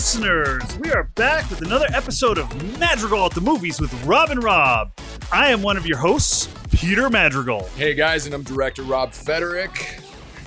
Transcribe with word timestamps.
Hello, 0.00 0.28
loyal 0.32 0.56
listeners. 0.56 0.78
We 0.78 0.90
are 0.92 1.04
back 1.14 1.50
with 1.50 1.60
another 1.60 1.86
episode 1.92 2.38
of 2.38 2.78
Madrigal 2.78 3.26
at 3.26 3.32
the 3.32 3.40
Movies 3.42 3.80
with 3.82 3.92
Rob 4.04 4.30
and 4.30 4.42
Rob. 4.42 4.92
I 5.30 5.50
am 5.50 5.60
one 5.62 5.76
of 5.76 5.86
your 5.86 5.98
hosts, 5.98 6.48
Peter 6.72 7.10
Madrigal. 7.10 7.68
Hey 7.76 7.92
guys, 7.92 8.24
and 8.24 8.34
I'm 8.34 8.42
director 8.42 8.82
Rob 8.82 9.12
Federick. 9.12 10.00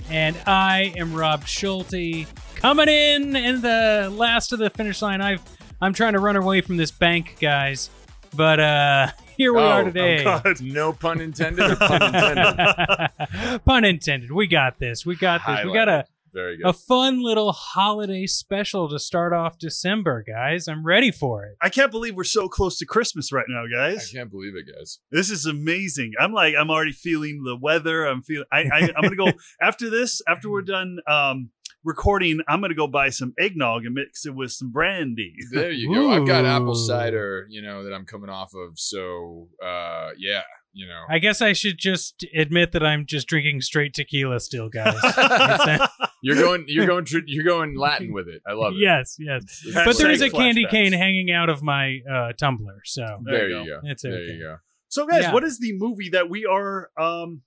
And 0.09 0.35
I 0.47 0.93
am 0.97 1.13
Rob 1.13 1.45
Schulte 1.45 2.25
coming 2.55 2.87
in 2.89 3.35
in 3.35 3.61
the 3.61 4.11
last 4.11 4.53
of 4.53 4.59
the 4.59 4.71
finish 4.71 5.03
line. 5.03 5.21
I've 5.21 5.41
I'm 5.79 5.93
trying 5.93 6.13
to 6.13 6.19
run 6.19 6.35
away 6.35 6.61
from 6.61 6.77
this 6.77 6.89
bank, 6.89 7.37
guys. 7.39 7.91
But 8.35 8.59
uh 8.59 9.07
here 9.37 9.53
we 9.53 9.59
Oh, 9.59 9.65
are 9.65 9.81
oh, 9.81 9.85
today. 9.85 10.23
God. 10.23 10.61
No 10.61 10.93
pun 10.93 11.21
intended 11.21 11.69
or 11.71 11.75
pun 11.75 12.01
intended? 12.01 13.61
Pun 13.65 13.85
intended. 13.85 14.31
We 14.31 14.47
got 14.47 14.79
this. 14.79 15.05
We 15.05 15.15
got 15.15 15.41
this. 15.45 15.63
We 15.63 15.73
got 15.73 15.89
a, 15.89 16.05
Very 16.33 16.57
good. 16.57 16.67
a 16.67 16.73
fun 16.73 17.21
little 17.21 17.51
holiday 17.51 18.25
special 18.25 18.89
to 18.89 18.99
start 18.99 19.33
off 19.33 19.57
December, 19.57 20.23
guys. 20.27 20.67
I'm 20.67 20.85
ready 20.85 21.11
for 21.11 21.45
it. 21.45 21.57
I 21.61 21.69
can't 21.69 21.91
believe 21.91 22.15
we're 22.15 22.23
so 22.23 22.47
close 22.49 22.77
to 22.79 22.85
Christmas 22.85 23.31
right 23.31 23.45
now, 23.47 23.63
guys. 23.73 24.09
I 24.11 24.17
can't 24.17 24.31
believe 24.31 24.53
it, 24.55 24.65
guys. 24.75 24.99
This 25.11 25.29
is 25.29 25.45
amazing. 25.45 26.13
I'm 26.19 26.33
like, 26.33 26.55
I'm 26.59 26.69
already 26.69 26.91
feeling 26.91 27.43
the 27.43 27.55
weather. 27.55 28.05
I'm 28.05 28.21
feeling. 28.21 28.45
I, 28.51 28.63
I 28.73 28.89
I'm 28.95 29.03
gonna 29.03 29.15
go 29.15 29.31
after 29.61 29.89
this. 29.89 30.21
After 30.27 30.49
we're 30.49 30.61
done 30.61 30.97
um, 31.07 31.49
recording, 31.83 32.39
I'm 32.47 32.61
gonna 32.61 32.73
go 32.73 32.87
buy 32.87 33.09
some 33.09 33.33
eggnog 33.39 33.85
and 33.85 33.93
mix 33.93 34.25
it 34.25 34.33
with 34.35 34.51
some 34.51 34.71
brandy. 34.71 35.35
There 35.51 35.71
you 35.71 35.93
go. 35.93 36.11
I've 36.11 36.27
got 36.27 36.45
apple 36.45 36.75
cider, 36.75 37.45
you 37.49 37.61
know, 37.61 37.83
that 37.83 37.93
I'm 37.93 38.05
coming 38.05 38.29
off 38.29 38.53
of. 38.55 38.79
So, 38.79 39.49
uh, 39.63 40.09
yeah, 40.17 40.41
you 40.73 40.87
know. 40.87 41.03
I 41.09 41.19
guess 41.19 41.41
I 41.41 41.53
should 41.53 41.77
just 41.77 42.25
admit 42.35 42.71
that 42.73 42.83
I'm 42.83 43.05
just 43.05 43.27
drinking 43.27 43.61
straight 43.61 43.93
tequila 43.93 44.39
still, 44.39 44.69
guys. 44.69 44.95
You're 46.25 46.37
going, 46.37 46.63
you're 46.69 46.85
going, 46.87 47.03
tr- 47.03 47.17
you're 47.25 47.43
going 47.43 47.75
Latin 47.77 48.13
with 48.13 48.29
it. 48.29 48.41
I 48.47 48.53
love 48.53 48.75
it. 48.75 48.79
yes, 48.79 49.17
yes. 49.19 49.43
It's 49.65 49.75
But 49.75 49.97
there 49.97 50.09
is 50.09 50.21
a 50.21 50.29
Flashbacks. 50.29 50.37
candy 50.37 50.65
cane 50.67 50.93
hanging 50.93 51.31
out 51.31 51.49
of 51.49 51.61
my 51.61 51.99
uh, 52.09 52.31
tumbler, 52.39 52.79
so 52.85 53.03
There, 53.25 53.39
There 53.39 53.49
you 53.49 53.59
you 53.59 53.65
go. 53.65 53.79
It's 53.83 54.03
there 54.03 54.13
okay. 54.13 54.31
you 54.31 54.39
go. 54.39 54.55
so, 54.87 55.05
guys, 55.05 55.23
Yeah. 55.23 55.33
what 55.33 55.43
is 55.43 55.59
the 55.59 55.73
movie 55.75 56.07
that 56.11 56.29
we 56.29 56.45
are 56.45 56.91
um, 56.97 57.41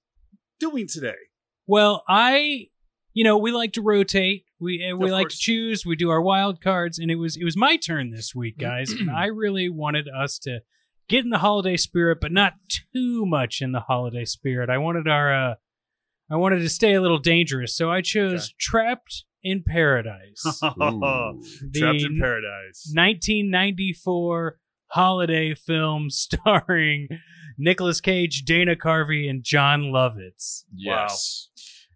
doing 0.60 0.86
today? 0.86 1.14
Well, 1.66 2.04
I, 2.06 2.66
you 3.14 3.24
know, 3.24 3.38
we 3.38 3.50
like 3.50 3.72
to 3.74 3.82
rotate. 3.82 4.44
We 4.60 4.86
uh, 4.92 4.94
we 4.94 5.06
Of 5.06 5.12
like 5.12 5.24
course. 5.28 5.36
to 5.38 5.40
choose. 5.40 5.86
We 5.86 5.96
do 5.96 6.10
our 6.10 6.20
wild 6.20 6.60
cards, 6.60 6.98
and 6.98 7.10
it 7.10 7.16
was 7.16 7.38
it 7.38 7.44
was 7.44 7.56
my 7.56 7.76
turn 7.78 8.10
this 8.10 8.34
week, 8.34 8.58
guys. 8.58 8.90
Mm-hmm. 8.92 9.08
and 9.08 9.16
I 9.16 9.26
really 9.26 9.70
wanted 9.70 10.06
us 10.08 10.38
to 10.40 10.60
get 11.08 11.24
in 11.24 11.30
the 11.30 11.38
holiday 11.38 11.76
spirit, 11.76 12.18
but 12.20 12.32
not 12.32 12.54
too 12.92 13.24
much 13.26 13.60
in 13.62 13.72
the 13.72 13.80
holiday 13.80 14.24
spirit. 14.24 14.68
I 14.70 14.78
wanted 14.78 15.08
our, 15.08 15.50
uh, 15.52 15.54
I 16.30 16.36
wanted 16.36 16.58
to 16.60 16.68
stay 16.68 16.94
a 16.94 17.00
little 17.00 17.18
dangerous, 17.18 17.76
so 17.76 17.90
I 17.90 18.00
chose 18.02 18.52
Trapped 18.58 19.24
in 19.42 19.62
Paradise, 19.62 20.42
Ooh. 20.44 20.60
the 20.76 21.78
Trapped 21.78 22.02
in 22.02 22.18
Paradise. 22.18 22.90
1994 22.94 24.58
holiday 24.88 25.54
film 25.54 26.10
starring 26.10 27.08
Nicolas 27.58 28.00
Cage, 28.00 28.44
Dana 28.44 28.76
Carvey, 28.76 29.28
and 29.30 29.42
Jon 29.42 29.84
Lovitz. 29.84 30.64
Yes. 30.74 31.48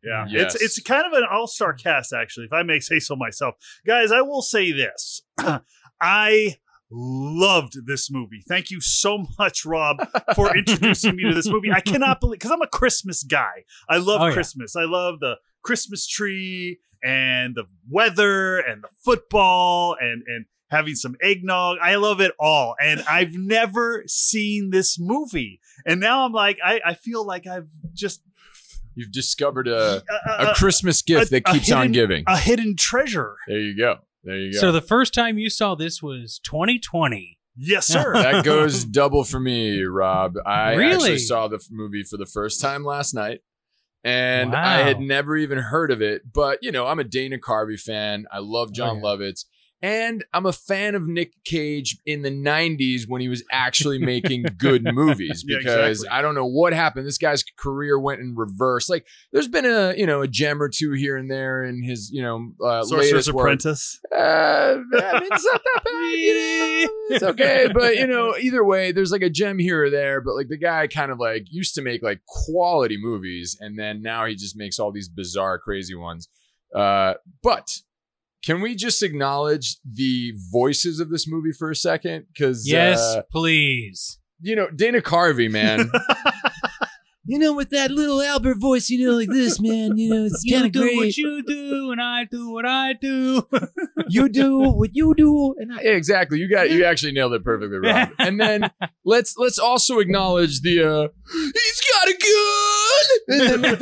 Yeah, 0.02 0.24
Yes. 0.30 0.54
it's 0.54 0.62
it's 0.78 0.80
kind 0.80 1.04
of 1.06 1.12
an 1.12 1.24
all 1.30 1.46
star 1.46 1.74
cast, 1.74 2.14
actually, 2.14 2.46
if 2.46 2.52
I 2.54 2.62
may 2.62 2.80
say 2.80 2.98
so 3.00 3.14
myself. 3.16 3.56
Guys, 3.86 4.10
I 4.10 4.22
will 4.22 4.40
say 4.40 4.72
this: 4.72 5.20
I 6.00 6.56
loved 6.90 7.86
this 7.86 8.10
movie. 8.10 8.42
Thank 8.48 8.70
you 8.70 8.80
so 8.80 9.24
much, 9.38 9.64
Rob, 9.64 9.98
for 10.34 10.56
introducing 10.56 11.16
me 11.16 11.24
to 11.24 11.34
this 11.34 11.48
movie. 11.48 11.70
I 11.72 11.80
cannot 11.80 12.20
believe 12.20 12.38
because 12.40 12.50
I'm 12.50 12.62
a 12.62 12.66
Christmas 12.66 13.22
guy. 13.22 13.64
I 13.88 13.98
love 13.98 14.20
Oh, 14.22 14.26
yeah. 14.26 14.32
Christmas. 14.32 14.74
I 14.76 14.84
love 14.84 15.20
the 15.20 15.36
Christmas 15.62 16.06
tree 16.06 16.80
and 17.02 17.54
the 17.54 17.64
weather 17.88 18.58
and 18.58 18.82
the 18.82 18.88
football 19.04 19.96
and 20.00 20.22
and 20.26 20.46
having 20.70 20.94
some 20.94 21.16
eggnog. 21.22 21.78
I 21.82 21.96
love 21.96 22.20
it 22.20 22.32
all, 22.38 22.74
and 22.80 23.02
I've 23.08 23.32
never 23.34 24.04
seen 24.06 24.70
this 24.70 24.98
movie. 24.98 25.60
And 25.86 26.00
now 26.00 26.24
I'm 26.26 26.32
like, 26.32 26.58
I, 26.64 26.80
I 26.84 26.94
feel 26.94 27.24
like 27.26 27.46
I've 27.46 27.68
just 27.94 28.22
You've 28.96 29.12
discovered 29.12 29.68
a, 29.68 29.76
a, 29.76 29.96
uh, 29.96 30.00
uh, 30.28 30.50
a 30.50 30.54
Christmas 30.54 31.00
uh, 31.00 31.04
gift 31.06 31.26
a- 31.28 31.30
that 31.30 31.42
a 31.48 31.52
keeps 31.52 31.70
on 31.72 31.92
giving. 31.92 32.24
a 32.26 32.36
hidden 32.36 32.74
treasure. 32.76 33.36
There 33.46 33.58
you 33.58 33.76
go. 33.76 33.98
There 34.24 34.36
you 34.36 34.52
go. 34.52 34.58
So 34.58 34.72
the 34.72 34.80
first 34.80 35.14
time 35.14 35.38
you 35.38 35.50
saw 35.50 35.74
this 35.74 36.02
was 36.02 36.40
2020. 36.44 37.38
Yes, 37.56 37.86
sir. 37.88 38.12
that 38.14 38.44
goes 38.44 38.84
double 38.84 39.24
for 39.24 39.40
me, 39.40 39.82
Rob. 39.82 40.34
I 40.46 40.74
Really? 40.74 40.94
actually 40.94 41.18
saw 41.18 41.48
the 41.48 41.64
movie 41.70 42.02
for 42.02 42.16
the 42.16 42.26
first 42.26 42.60
time 42.60 42.84
last 42.84 43.14
night. 43.14 43.40
And 44.02 44.54
I 44.54 44.78
had 44.78 44.98
never 44.98 45.36
even 45.36 45.58
heard 45.58 45.90
of 45.90 46.00
it, 46.00 46.22
but 46.32 46.58
you 46.62 46.72
know, 46.72 46.86
I'm 46.86 46.98
a 46.98 47.04
Dana 47.04 47.36
Carvey 47.36 47.78
fan. 47.78 48.24
I 48.32 48.38
love 48.38 48.72
Jon 48.72 49.00
oh, 49.04 49.16
yeah. 49.18 49.26
Lovitz. 49.26 49.44
And 49.82 50.24
I'm 50.34 50.44
a 50.44 50.52
fan 50.52 50.94
of 50.94 51.08
Nick 51.08 51.32
Cage 51.44 51.96
in 52.04 52.20
the 52.20 52.30
90s 52.30 53.08
when 53.08 53.22
he 53.22 53.28
was 53.28 53.42
actually 53.50 53.98
making 53.98 54.44
good 54.58 54.84
movies 54.94 55.42
Yeah, 55.46 55.58
because 55.58 56.00
exactly. 56.00 56.18
I 56.18 56.22
don't 56.22 56.34
know 56.34 56.44
what 56.44 56.74
happened. 56.74 57.06
This 57.06 57.16
guy's 57.16 57.42
career 57.42 57.98
went 57.98 58.20
in 58.20 58.34
reverse. 58.36 58.90
Like 58.90 59.06
there's 59.32 59.48
been 59.48 59.64
a, 59.64 59.94
you 59.96 60.06
know, 60.06 60.20
a 60.20 60.28
gem 60.28 60.60
or 60.60 60.68
two 60.68 60.92
here 60.92 61.16
and 61.16 61.30
there 61.30 61.64
in 61.64 61.82
his, 61.82 62.10
you 62.12 62.22
know, 62.22 62.52
uh, 62.62 62.84
Sorcerer's. 62.84 63.28
Apprentice. 63.28 64.00
Uh, 64.12 64.16
I 64.16 65.20
mean, 65.20 65.28
it's 65.32 65.50
not 65.52 65.62
that 65.64 65.80
bad. 65.84 66.18
You 66.18 66.34
know? 66.34 66.86
It's 67.10 67.24
okay, 67.24 67.68
but 67.74 67.96
you 67.96 68.06
know, 68.06 68.36
either 68.40 68.64
way, 68.64 68.92
there's 68.92 69.10
like 69.10 69.22
a 69.22 69.28
gem 69.28 69.58
here 69.58 69.82
or 69.84 69.90
there. 69.90 70.20
But 70.20 70.36
like 70.36 70.46
the 70.46 70.56
guy 70.56 70.86
kind 70.86 71.10
of 71.10 71.18
like 71.18 71.46
used 71.50 71.74
to 71.74 71.82
make 71.82 72.04
like 72.04 72.24
quality 72.24 72.96
movies, 73.00 73.56
and 73.60 73.76
then 73.76 74.00
now 74.00 74.26
he 74.26 74.36
just 74.36 74.56
makes 74.56 74.78
all 74.78 74.92
these 74.92 75.08
bizarre, 75.08 75.58
crazy 75.58 75.96
ones. 75.96 76.28
Uh, 76.72 77.14
but 77.42 77.80
can 78.44 78.60
we 78.60 78.74
just 78.74 79.02
acknowledge 79.02 79.76
the 79.84 80.32
voices 80.50 81.00
of 81.00 81.10
this 81.10 81.28
movie 81.28 81.52
for 81.52 81.70
a 81.70 81.76
second? 81.76 82.26
Because 82.32 82.68
Yes, 82.68 82.98
uh, 83.00 83.22
please. 83.30 84.18
you 84.40 84.56
know, 84.56 84.68
Dana 84.70 85.00
Carvey, 85.00 85.50
man. 85.50 85.90
You 87.30 87.38
know, 87.38 87.52
with 87.52 87.70
that 87.70 87.92
little 87.92 88.20
Albert 88.20 88.56
voice, 88.56 88.90
you 88.90 89.06
know, 89.06 89.14
like 89.14 89.28
this, 89.28 89.60
man. 89.60 89.96
You 89.96 90.10
know, 90.10 90.24
it's 90.24 90.44
kind 90.50 90.66
of 90.66 90.72
do 90.72 90.80
great. 90.80 90.96
what 90.96 91.16
you 91.16 91.44
do, 91.44 91.92
and 91.92 92.02
I 92.02 92.24
do 92.24 92.50
what 92.50 92.66
I 92.66 92.92
do. 92.92 93.46
you 94.08 94.28
do 94.28 94.58
what 94.58 94.96
you 94.96 95.14
do, 95.14 95.54
and 95.56 95.72
I. 95.72 95.78
Exactly. 95.80 96.40
You 96.40 96.50
got 96.50 96.70
you 96.70 96.84
actually 96.84 97.12
nailed 97.12 97.34
it 97.34 97.44
perfectly, 97.44 97.78
Rob. 97.78 98.08
And 98.18 98.40
then 98.40 98.68
let's 99.04 99.36
let's 99.36 99.60
also 99.60 100.00
acknowledge 100.00 100.62
the 100.62 100.82
uh 100.82 101.06
he's 101.32 101.80
got 101.92 102.08
a 102.08 102.16
gun. 102.18 103.06
The, 103.28 103.78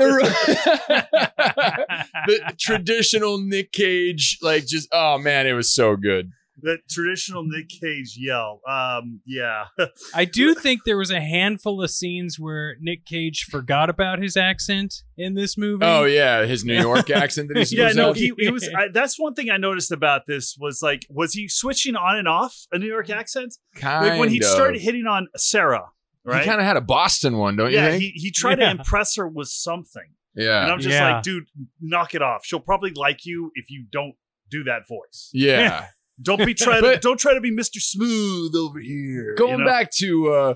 the 2.27 2.55
traditional 2.59 3.39
Nick 3.39 3.73
Cage, 3.73 4.37
like 4.43 4.67
just 4.67 4.91
oh 4.93 5.17
man, 5.17 5.47
it 5.47 5.55
was 5.55 5.73
so 5.73 5.97
good. 5.97 6.33
That 6.63 6.79
traditional 6.91 7.45
Nick 7.45 7.69
Cage 7.69 8.17
yell. 8.19 8.61
Um, 8.69 9.21
yeah. 9.27 9.67
I 10.15 10.25
do 10.25 10.55
think 10.55 10.81
there 10.85 10.97
was 10.99 11.11
a 11.11 11.21
handful 11.21 11.83
of 11.83 11.91
scenes 11.91 12.37
where 12.39 12.77
Nick 12.81 13.05
Cage 13.07 13.45
forgot 13.51 13.89
about 13.91 14.19
his 14.21 14.37
accent 14.37 15.03
in 15.17 15.35
this 15.35 15.57
movie. 15.57 15.85
Oh 15.85 16.05
yeah, 16.05 16.45
his 16.45 16.65
New 16.65 16.79
York 16.81 17.11
accent 17.11 17.49
that 17.49 17.59
he's 17.59 17.73
yeah, 17.73 17.93
no, 17.93 18.13
he, 18.13 18.33
he 18.39 18.51
was. 18.51 18.69
I, 18.77 18.89
that's 18.93 19.19
one 19.19 19.35
thing 19.35 19.51
I 19.51 19.57
noticed 19.57 19.93
about 19.93 20.23
this 20.27 20.57
was 20.59 20.81
like, 20.83 21.07
was 21.11 21.33
he 21.33 21.49
switching 21.49 21.95
on 21.97 22.17
and 22.17 22.27
off 22.29 22.67
a 22.73 22.79
New 22.79 22.87
York 22.89 23.09
accent? 23.11 23.55
kind 23.77 24.07
Like 24.09 24.19
when 24.21 24.29
he 24.31 24.39
of. 24.39 24.45
started 24.45 24.81
hitting 24.81 25.07
on 25.07 25.29
Sarah, 25.37 25.91
right? 26.25 26.43
He 26.43 26.49
kind 26.49 26.61
of 26.61 26.67
had 26.67 26.77
a 26.77 26.81
Boston 26.81 27.39
one, 27.39 27.57
don't 27.57 27.71
you 27.71 27.77
yeah, 27.79 27.93
he, 27.93 28.09
he 28.15 28.31
tried 28.31 28.59
Yeah. 28.59 28.67
to 28.73 28.79
impress 28.81 29.17
her 29.17 29.29
with 29.29 29.49
something. 29.49 30.03
Yeah, 30.35 30.63
and. 30.65 30.73
I'm 30.73 30.81
just 30.81 30.93
Yeah. 30.95 31.15
like, 31.15 31.23
dude, 31.23 31.45
knock 31.81 32.15
it 32.15 32.23
off. 32.23 32.45
She'll 32.45 32.61
probably 32.61 32.91
like 32.95 33.25
you 33.25 33.51
if 33.55 33.71
you 33.71 33.85
don't 33.91 34.15
do 34.51 34.65
that 34.65 34.89
voice. 34.89 35.31
Yeah. 35.33 35.87
Don't 36.21 36.45
be 36.45 36.55
try 36.55 36.81
to 36.83 36.99
don't 36.99 37.19
try 37.19 37.35
to 37.35 37.41
be 37.41 37.51
Mr. 37.51 37.81
Smooth 37.81 38.55
over 38.55 38.79
here. 38.81 39.35
Going 39.37 39.59
you 39.59 39.65
know? 39.65 39.67
back 39.67 39.91
to 39.99 40.29
uh 40.33 40.55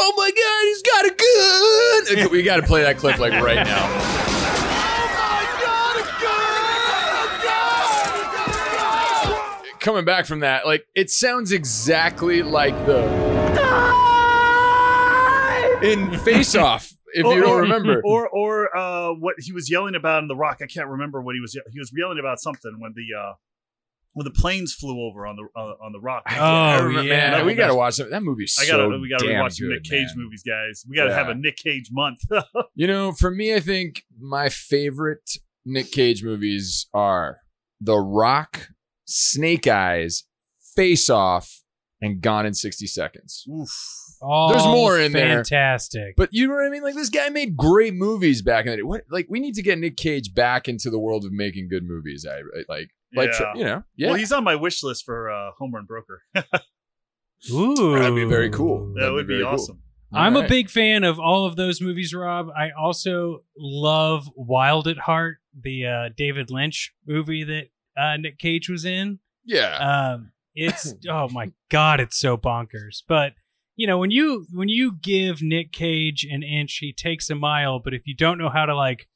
Oh 0.00 0.14
my 0.16 0.30
god, 0.30 0.62
he's 0.64 0.82
got 0.82 1.06
a 1.06 2.18
gun! 2.20 2.30
We 2.30 2.42
got 2.44 2.56
to 2.56 2.62
play 2.62 2.82
that 2.82 2.98
clip 2.98 3.18
like 3.18 3.32
right 3.42 3.56
now. 3.66 3.88
Oh 3.90 5.08
my 5.18 5.42
god, 5.64 5.96
a 5.96 6.02
gun! 9.72 9.80
Coming 9.80 10.04
back 10.04 10.26
from 10.26 10.40
that, 10.40 10.66
like 10.66 10.86
it 10.94 11.10
sounds 11.10 11.50
exactly 11.50 12.42
like 12.42 12.74
the 12.86 13.02
in 15.82 16.16
Face 16.18 16.54
Off. 16.54 16.92
If 17.14 17.24
Or- 17.24 17.34
you 17.34 17.40
don't 17.40 17.60
remember, 17.62 18.02
or 18.04 18.28
or 18.28 18.76
uh, 18.76 19.14
what 19.14 19.36
he 19.38 19.52
was 19.52 19.70
yelling 19.70 19.94
about 19.94 20.22
in 20.22 20.28
the 20.28 20.36
Rock. 20.36 20.58
I 20.62 20.66
can't 20.66 20.88
remember 20.88 21.20
what 21.22 21.34
he 21.34 21.40
was. 21.40 21.58
He 21.72 21.78
was 21.78 21.90
yelling 21.96 22.18
about 22.18 22.38
something 22.40 22.76
when 22.78 22.92
the 22.94 23.06
uh, 23.18 23.32
when 24.14 24.24
the 24.24 24.30
planes 24.30 24.74
flew 24.74 25.00
over 25.06 25.26
on 25.26 25.36
the 25.36 25.46
uh, 25.54 25.74
on 25.84 25.92
the 25.92 26.00
Rock. 26.00 26.24
Oh, 26.30 26.82
remember- 26.84 27.08
yeah. 27.08 27.30
man, 27.32 27.46
we 27.46 27.54
got 27.54 27.68
to 27.68 27.74
watch 27.74 27.96
that. 27.98 28.10
That 28.10 28.22
movie's 28.22 28.56
I 28.60 28.66
gotta 28.66 28.84
so 28.84 28.98
we 28.98 29.08
gotta 29.08 29.26
damn 29.26 29.44
rewatch 29.44 29.52
some 29.54 29.68
good, 29.68 29.74
Nick 29.74 29.84
Cage 29.84 30.08
man. 30.16 30.24
movies, 30.24 30.42
guys. 30.46 30.84
We 30.88 30.96
gotta 30.96 31.14
have 31.14 31.28
a 31.28 31.34
Nick 31.34 31.56
Cage 31.56 31.88
month. 31.92 32.20
You 32.74 32.86
know, 32.86 33.12
for 33.12 33.30
me, 33.30 33.54
I 33.54 33.60
think 33.60 34.02
my 34.20 34.48
favorite 34.48 35.30
Nick 35.66 35.90
Cage 35.92 36.22
movies 36.22 36.86
are 36.94 37.38
The 37.80 37.96
Rock, 37.98 38.68
Snake 39.04 39.66
Eyes, 39.66 40.24
Face 40.76 41.10
Off, 41.10 41.62
and 42.00 42.20
Gone 42.20 42.46
in 42.46 42.54
60 42.54 42.86
Seconds. 42.86 43.44
Oof. 43.50 43.68
All 44.20 44.48
There's 44.50 44.64
more 44.64 44.98
in 44.98 45.12
there. 45.12 45.36
fantastic. 45.44 46.14
But 46.16 46.30
you 46.32 46.46
know 46.48 46.54
what 46.54 46.64
I 46.66 46.70
mean? 46.70 46.82
Like 46.82 46.94
this 46.94 47.08
guy 47.08 47.28
made 47.28 47.56
great 47.56 47.94
movies 47.94 48.42
back 48.42 48.64
in 48.66 48.70
the 48.72 48.76
day. 48.78 48.82
What 48.82 49.02
like 49.10 49.26
we 49.28 49.38
need 49.40 49.54
to 49.54 49.62
get 49.62 49.78
Nick 49.78 49.96
Cage 49.96 50.34
back 50.34 50.68
into 50.68 50.90
the 50.90 50.98
world 50.98 51.24
of 51.24 51.32
making 51.32 51.68
good 51.68 51.84
movies. 51.84 52.26
I 52.28 52.38
I- 52.38 52.64
like 52.68 52.90
Like 53.14 53.30
Yeah. 53.40 53.52
you 53.54 53.64
know, 53.64 53.82
yeah, 53.96 54.08
Well, 54.08 54.16
he's 54.16 54.32
on 54.32 54.44
my 54.44 54.54
wish 54.56 54.82
list 54.82 55.04
for 55.04 55.30
uh, 55.30 55.50
Home 55.58 55.72
Run 55.74 55.84
Broker. 55.86 56.22
Ooh, 57.52 57.94
That'd 57.98 58.14
be 58.14 58.24
very 58.24 58.50
cool. 58.50 58.92
that 58.94 59.00
That'd 59.00 59.14
would 59.14 59.26
be 59.26 59.34
be 59.34 59.38
very 59.38 59.44
cool. 59.46 59.54
awesome. 59.54 59.82
I'm 60.12 60.36
a 60.36 60.48
big 60.48 60.70
fan 60.70 61.04
of 61.04 61.18
all 61.20 61.44
of 61.44 61.56
those 61.56 61.82
movies, 61.82 62.14
Rob. 62.14 62.48
I 62.56 62.70
also 62.70 63.44
love 63.58 64.26
Wild 64.34 64.88
at 64.88 64.96
Heart, 65.00 65.36
the 65.60 65.86
uh, 65.86 66.08
David 66.16 66.50
Lynch 66.50 66.94
movie 67.06 67.44
that 67.44 67.68
uh, 67.94 68.16
Nick 68.16 68.38
Cage 68.38 68.70
was 68.70 68.84
in. 68.86 69.18
yeah. 69.44 69.76
Um, 70.14 70.32
it's 70.54 70.94
oh 71.08 71.28
my 71.28 71.52
god, 71.68 72.00
it's 72.00 72.18
so 72.18 72.36
bonkers. 72.38 73.02
But 73.06 73.34
you 73.76 73.86
know, 73.86 73.98
when 73.98 74.10
you 74.10 74.46
when 74.52 74.68
you 74.70 74.96
give 75.00 75.42
Nick 75.42 75.72
Cage 75.72 76.24
an 76.28 76.42
inch, 76.42 76.78
he 76.80 76.92
takes 76.92 77.28
a 77.30 77.34
mile. 77.34 77.78
But 77.78 77.92
if 77.94 78.06
you 78.06 78.14
don't 78.16 78.38
know 78.38 78.48
how 78.48 78.64
to 78.66 78.74
like 78.74 79.08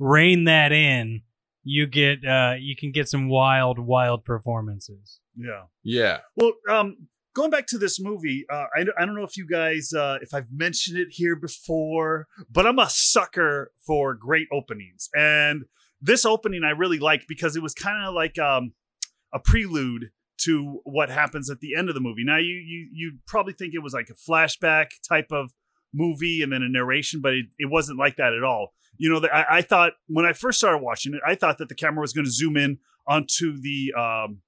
rein 0.00 0.44
that 0.44 0.72
in, 0.72 1.22
you 1.62 1.86
get 1.86 2.24
uh, 2.24 2.54
you 2.58 2.76
can 2.76 2.92
get 2.92 3.08
some 3.08 3.28
wild, 3.28 3.78
wild 3.78 4.24
performances. 4.24 5.20
Yeah. 5.36 5.64
yeah. 5.82 6.18
Well, 6.36 6.52
um, 6.68 7.08
going 7.34 7.50
back 7.50 7.66
to 7.68 7.78
this 7.78 8.00
movie, 8.00 8.44
uh, 8.50 8.66
I, 8.76 8.84
I 8.98 9.06
don't 9.06 9.14
know 9.14 9.24
if 9.24 9.36
you 9.36 9.46
guys, 9.46 9.92
uh, 9.92 10.18
if 10.20 10.34
I've 10.34 10.52
mentioned 10.52 10.98
it 10.98 11.08
here 11.10 11.36
before, 11.36 12.26
but 12.50 12.66
I'm 12.66 12.78
a 12.78 12.88
sucker 12.88 13.72
for 13.86 14.14
great 14.14 14.48
openings. 14.52 15.08
And 15.14 15.64
this 16.00 16.24
opening 16.24 16.64
I 16.64 16.70
really 16.70 16.98
liked 16.98 17.26
because 17.28 17.56
it 17.56 17.62
was 17.62 17.74
kind 17.74 18.06
of 18.06 18.14
like 18.14 18.38
um, 18.38 18.72
a 19.32 19.38
prelude 19.38 20.10
to 20.42 20.80
what 20.84 21.10
happens 21.10 21.50
at 21.50 21.60
the 21.60 21.76
end 21.76 21.88
of 21.88 21.94
the 21.94 22.00
movie. 22.00 22.24
Now, 22.24 22.38
you 22.38 22.54
you 22.54 22.88
you 22.92 23.18
probably 23.26 23.52
think 23.52 23.74
it 23.74 23.82
was 23.82 23.92
like 23.92 24.08
a 24.08 24.30
flashback 24.30 24.86
type 25.06 25.30
of 25.30 25.52
movie 25.92 26.42
and 26.42 26.52
then 26.52 26.62
a 26.62 26.68
narration, 26.68 27.20
but 27.20 27.34
it, 27.34 27.46
it 27.58 27.70
wasn't 27.70 27.98
like 27.98 28.16
that 28.16 28.32
at 28.32 28.44
all. 28.44 28.72
You 28.96 29.10
know, 29.10 29.20
the, 29.20 29.34
I, 29.34 29.58
I 29.58 29.62
thought 29.62 29.94
when 30.08 30.24
I 30.26 30.32
first 30.32 30.58
started 30.58 30.78
watching 30.78 31.14
it, 31.14 31.20
I 31.26 31.34
thought 31.34 31.58
that 31.58 31.68
the 31.68 31.74
camera 31.74 32.00
was 32.02 32.12
going 32.12 32.26
to 32.26 32.30
zoom 32.30 32.56
in 32.56 32.78
onto 33.06 33.58
the 33.60 33.92
um, 33.98 34.42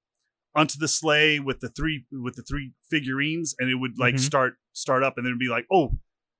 onto 0.55 0.79
the 0.79 0.89
sleigh 0.89 1.39
with 1.41 1.61
the 1.61 1.69
three 1.69 2.05
with 2.13 2.37
the 2.37 2.43
three 2.43 2.73
figurines, 2.91 3.55
and 3.59 3.71
it 3.71 3.77
would 3.77 3.99
like 3.99 4.17
Mhm. 4.17 4.21
start 4.21 4.55
start 4.73 5.03
up, 5.03 5.17
and 5.17 5.25
then 5.25 5.31
it'd 5.31 5.39
be 5.39 5.49
like, 5.49 5.67
oh, 5.73 5.99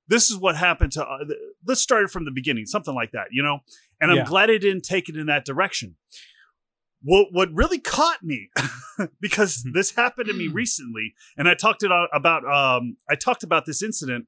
this 0.09 0.31
is 0.31 0.37
what 0.37 0.57
happened 0.57 0.93
to. 0.93 1.05
Uh, 1.05 1.25
let's 1.67 1.81
start 1.81 2.05
it 2.05 2.11
from 2.11 2.25
the 2.27 2.31
beginning, 2.31 2.67
something 2.67 2.95
like 2.95 3.13
that, 3.13 3.29
you 3.31 3.43
know. 3.43 3.61
And 4.01 4.11
I'm 4.11 4.19
Yeah. 4.19 4.25
glad 4.25 4.51
it 4.51 4.59
didn't 4.59 4.83
take 4.85 5.09
it 5.09 5.17
in 5.17 5.27
that 5.27 5.45
direction. 5.47 5.97
What 7.03 7.29
what 7.33 7.49
really 7.53 7.79
caught 7.81 8.23
me 8.23 8.51
because 9.21 9.63
Hmm. 9.65 9.73
this 9.73 9.93
happened 9.93 10.29
to 10.29 10.35
me 10.35 10.49
recently, 10.49 11.15
and 11.37 11.49
I 11.49 11.55
talked 11.55 11.83
it 11.83 11.91
about 12.13 12.45
um 12.45 12.97
I 13.09 13.15
talked 13.17 13.43
about 13.43 13.67
this 13.67 13.83
incident 13.83 14.27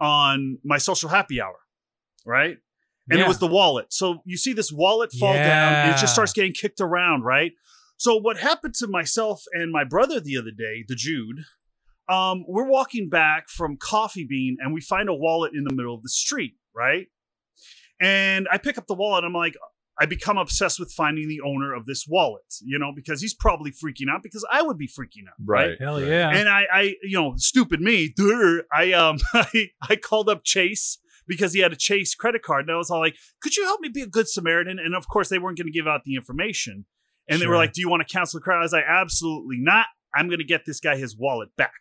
on 0.00 0.58
my 0.64 0.78
social 0.78 1.08
happy 1.08 1.40
hour, 1.40 1.56
right? 2.24 2.58
and 3.08 3.18
Yeah. 3.18 3.24
it 3.24 3.28
was 3.28 3.38
the 3.40 3.46
wallet. 3.48 3.92
So 3.92 4.22
you 4.24 4.36
see 4.36 4.52
this 4.52 4.70
wallet 4.70 5.12
fall 5.12 5.34
down, 5.34 5.74
and 5.74 5.90
it 5.90 5.98
just 5.98 6.12
starts 6.12 6.32
getting 6.32 6.52
kicked 6.52 6.80
around, 6.80 7.22
right? 7.22 7.52
So 7.96 8.14
what 8.16 8.38
happened 8.38 8.74
to 8.76 8.86
myself 8.86 9.42
and 9.52 9.72
my 9.72 9.82
brother 9.84 10.20
the 10.20 10.36
other 10.36 10.52
day, 10.52 10.84
the 10.86 10.94
Jude? 10.94 11.44
Um, 12.08 12.44
we're 12.46 12.68
walking 12.68 13.08
back 13.08 13.48
from 13.48 13.76
Coffee 13.76 14.24
Bean, 14.28 14.58
and 14.60 14.72
we 14.72 14.80
find 14.80 15.08
a 15.08 15.14
wallet 15.14 15.52
in 15.54 15.64
the 15.64 15.74
middle 15.74 15.94
of 15.94 16.02
the 16.02 16.08
street, 16.08 16.54
right? 16.74 17.08
And 18.00 18.46
I 18.50 18.58
pick 18.58 18.78
up 18.78 18.86
the 18.86 18.94
wallet. 18.94 19.24
I'm 19.24 19.32
like, 19.32 19.56
I 20.00 20.06
become 20.06 20.38
obsessed 20.38 20.80
with 20.80 20.90
finding 20.90 21.28
the 21.28 21.42
owner 21.42 21.74
of 21.74 21.84
this 21.84 22.06
wallet, 22.08 22.54
you 22.62 22.78
know, 22.78 22.90
because 22.94 23.20
he's 23.20 23.34
probably 23.34 23.70
freaking 23.70 24.10
out 24.10 24.22
because 24.22 24.46
I 24.50 24.62
would 24.62 24.78
be 24.78 24.88
freaking 24.88 25.28
out, 25.28 25.34
right? 25.44 25.68
Right. 25.68 25.78
Hell 25.78 26.00
yeah! 26.00 26.30
And 26.30 26.48
I, 26.48 26.62
I, 26.72 26.82
you 27.02 27.20
know, 27.20 27.34
stupid 27.36 27.82
me, 27.82 28.10
duh, 28.16 28.62
I, 28.72 28.92
um, 28.92 29.18
I, 29.34 29.68
I 29.88 29.96
called 29.96 30.30
up 30.30 30.42
Chase 30.42 30.98
because 31.28 31.52
he 31.52 31.60
had 31.60 31.74
a 31.74 31.76
Chase 31.76 32.14
credit 32.14 32.42
card, 32.42 32.64
and 32.64 32.72
I 32.72 32.78
was 32.78 32.90
all 32.90 32.98
like, 32.98 33.16
"Could 33.42 33.56
you 33.56 33.64
help 33.64 33.82
me 33.82 33.90
be 33.90 34.00
a 34.00 34.06
good 34.06 34.26
Samaritan?" 34.26 34.78
And 34.78 34.94
of 34.94 35.06
course, 35.06 35.28
they 35.28 35.38
weren't 35.38 35.58
going 35.58 35.66
to 35.66 35.72
give 35.72 35.86
out 35.86 36.04
the 36.04 36.14
information, 36.14 36.86
and 37.28 37.38
they 37.38 37.46
were 37.46 37.56
like, 37.56 37.74
"Do 37.74 37.82
you 37.82 37.90
want 37.90 38.06
to 38.06 38.10
cancel 38.10 38.40
the 38.40 38.44
credit?" 38.44 38.60
I 38.60 38.62
was 38.62 38.72
like, 38.72 38.84
"Absolutely 38.88 39.58
not. 39.58 39.86
I'm 40.14 40.28
going 40.28 40.38
to 40.38 40.46
get 40.46 40.62
this 40.64 40.80
guy 40.80 40.96
his 40.96 41.14
wallet 41.14 41.50
back." 41.58 41.72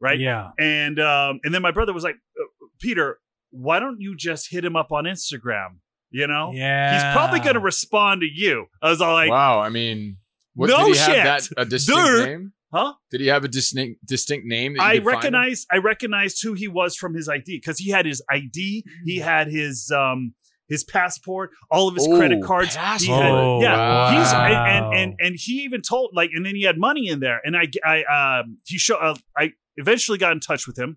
Right. 0.00 0.20
Yeah. 0.20 0.50
And 0.60 1.00
um, 1.00 1.40
and 1.42 1.52
then 1.52 1.62
my 1.62 1.72
brother 1.72 1.92
was 1.92 2.04
like, 2.04 2.16
"Uh, 2.40 2.66
"Peter, 2.80 3.18
why 3.50 3.80
don't 3.80 4.00
you 4.00 4.16
just 4.16 4.52
hit 4.52 4.64
him 4.64 4.76
up 4.76 4.92
on 4.92 5.04
Instagram?" 5.04 5.80
You 6.10 6.26
know, 6.28 6.52
Yeah. 6.54 6.94
he's 6.94 7.14
probably 7.16 7.40
going 7.40 7.54
to 7.54 7.60
respond 7.60 8.20
to 8.20 8.26
you. 8.32 8.66
I 8.80 8.90
was 8.90 9.00
all 9.00 9.14
like, 9.14 9.30
wow. 9.30 9.58
I 9.60 9.68
mean, 9.68 10.18
what, 10.54 10.68
No 10.70 10.86
did 10.86 10.94
he 10.94 10.98
have 11.00 11.06
shit. 11.06 11.24
that 11.56 11.62
a 11.62 11.64
distinct 11.64 12.00
Duh. 12.00 12.24
name? 12.24 12.52
"Huh?" 12.72 12.94
Did 13.10 13.20
he 13.20 13.26
have 13.28 13.44
a 13.44 13.48
distinct 13.48 14.04
distinct 14.06 14.46
name? 14.46 14.74
That 14.74 14.82
I 14.82 14.94
could 14.96 15.04
find 15.04 15.06
him? 15.06 15.06
recognize 15.16 15.66
I 15.72 15.76
recognized 15.78 16.42
who 16.42 16.52
he 16.54 16.68
was 16.68 16.96
from 16.96 17.14
his 17.14 17.28
ID 17.28 17.56
because 17.58 17.78
he 17.78 17.90
had 17.90 18.06
his 18.06 18.22
ID, 18.30 18.84
he 19.04 19.18
had 19.18 19.48
his 19.48 19.90
um 19.90 20.34
his 20.68 20.82
passport, 20.82 21.50
all 21.70 21.88
of 21.88 21.94
his 21.94 22.06
Oh, 22.08 22.16
credit 22.16 22.42
cards. 22.42 22.74
He 22.74 22.80
had, 22.80 23.02
Oh, 23.30 23.60
yeah, 23.60 24.10
he's 24.18 24.32
and, 24.32 24.52
wow. 24.54 24.64
and 24.66 24.94
and 24.94 25.14
and 25.20 25.36
he 25.38 25.62
even 25.64 25.82
told 25.82 26.10
like, 26.14 26.30
and 26.32 26.44
then 26.46 26.54
he 26.56 26.62
had 26.62 26.78
money 26.78 27.08
in 27.08 27.20
there, 27.20 27.40
and 27.44 27.56
I 27.56 27.66
I 27.84 28.38
um 28.40 28.58
he 28.66 28.78
show 28.78 28.96
uh, 28.96 29.16
I 29.36 29.52
eventually 29.76 30.18
got 30.18 30.32
in 30.32 30.40
touch 30.40 30.66
with 30.66 30.78
him 30.78 30.96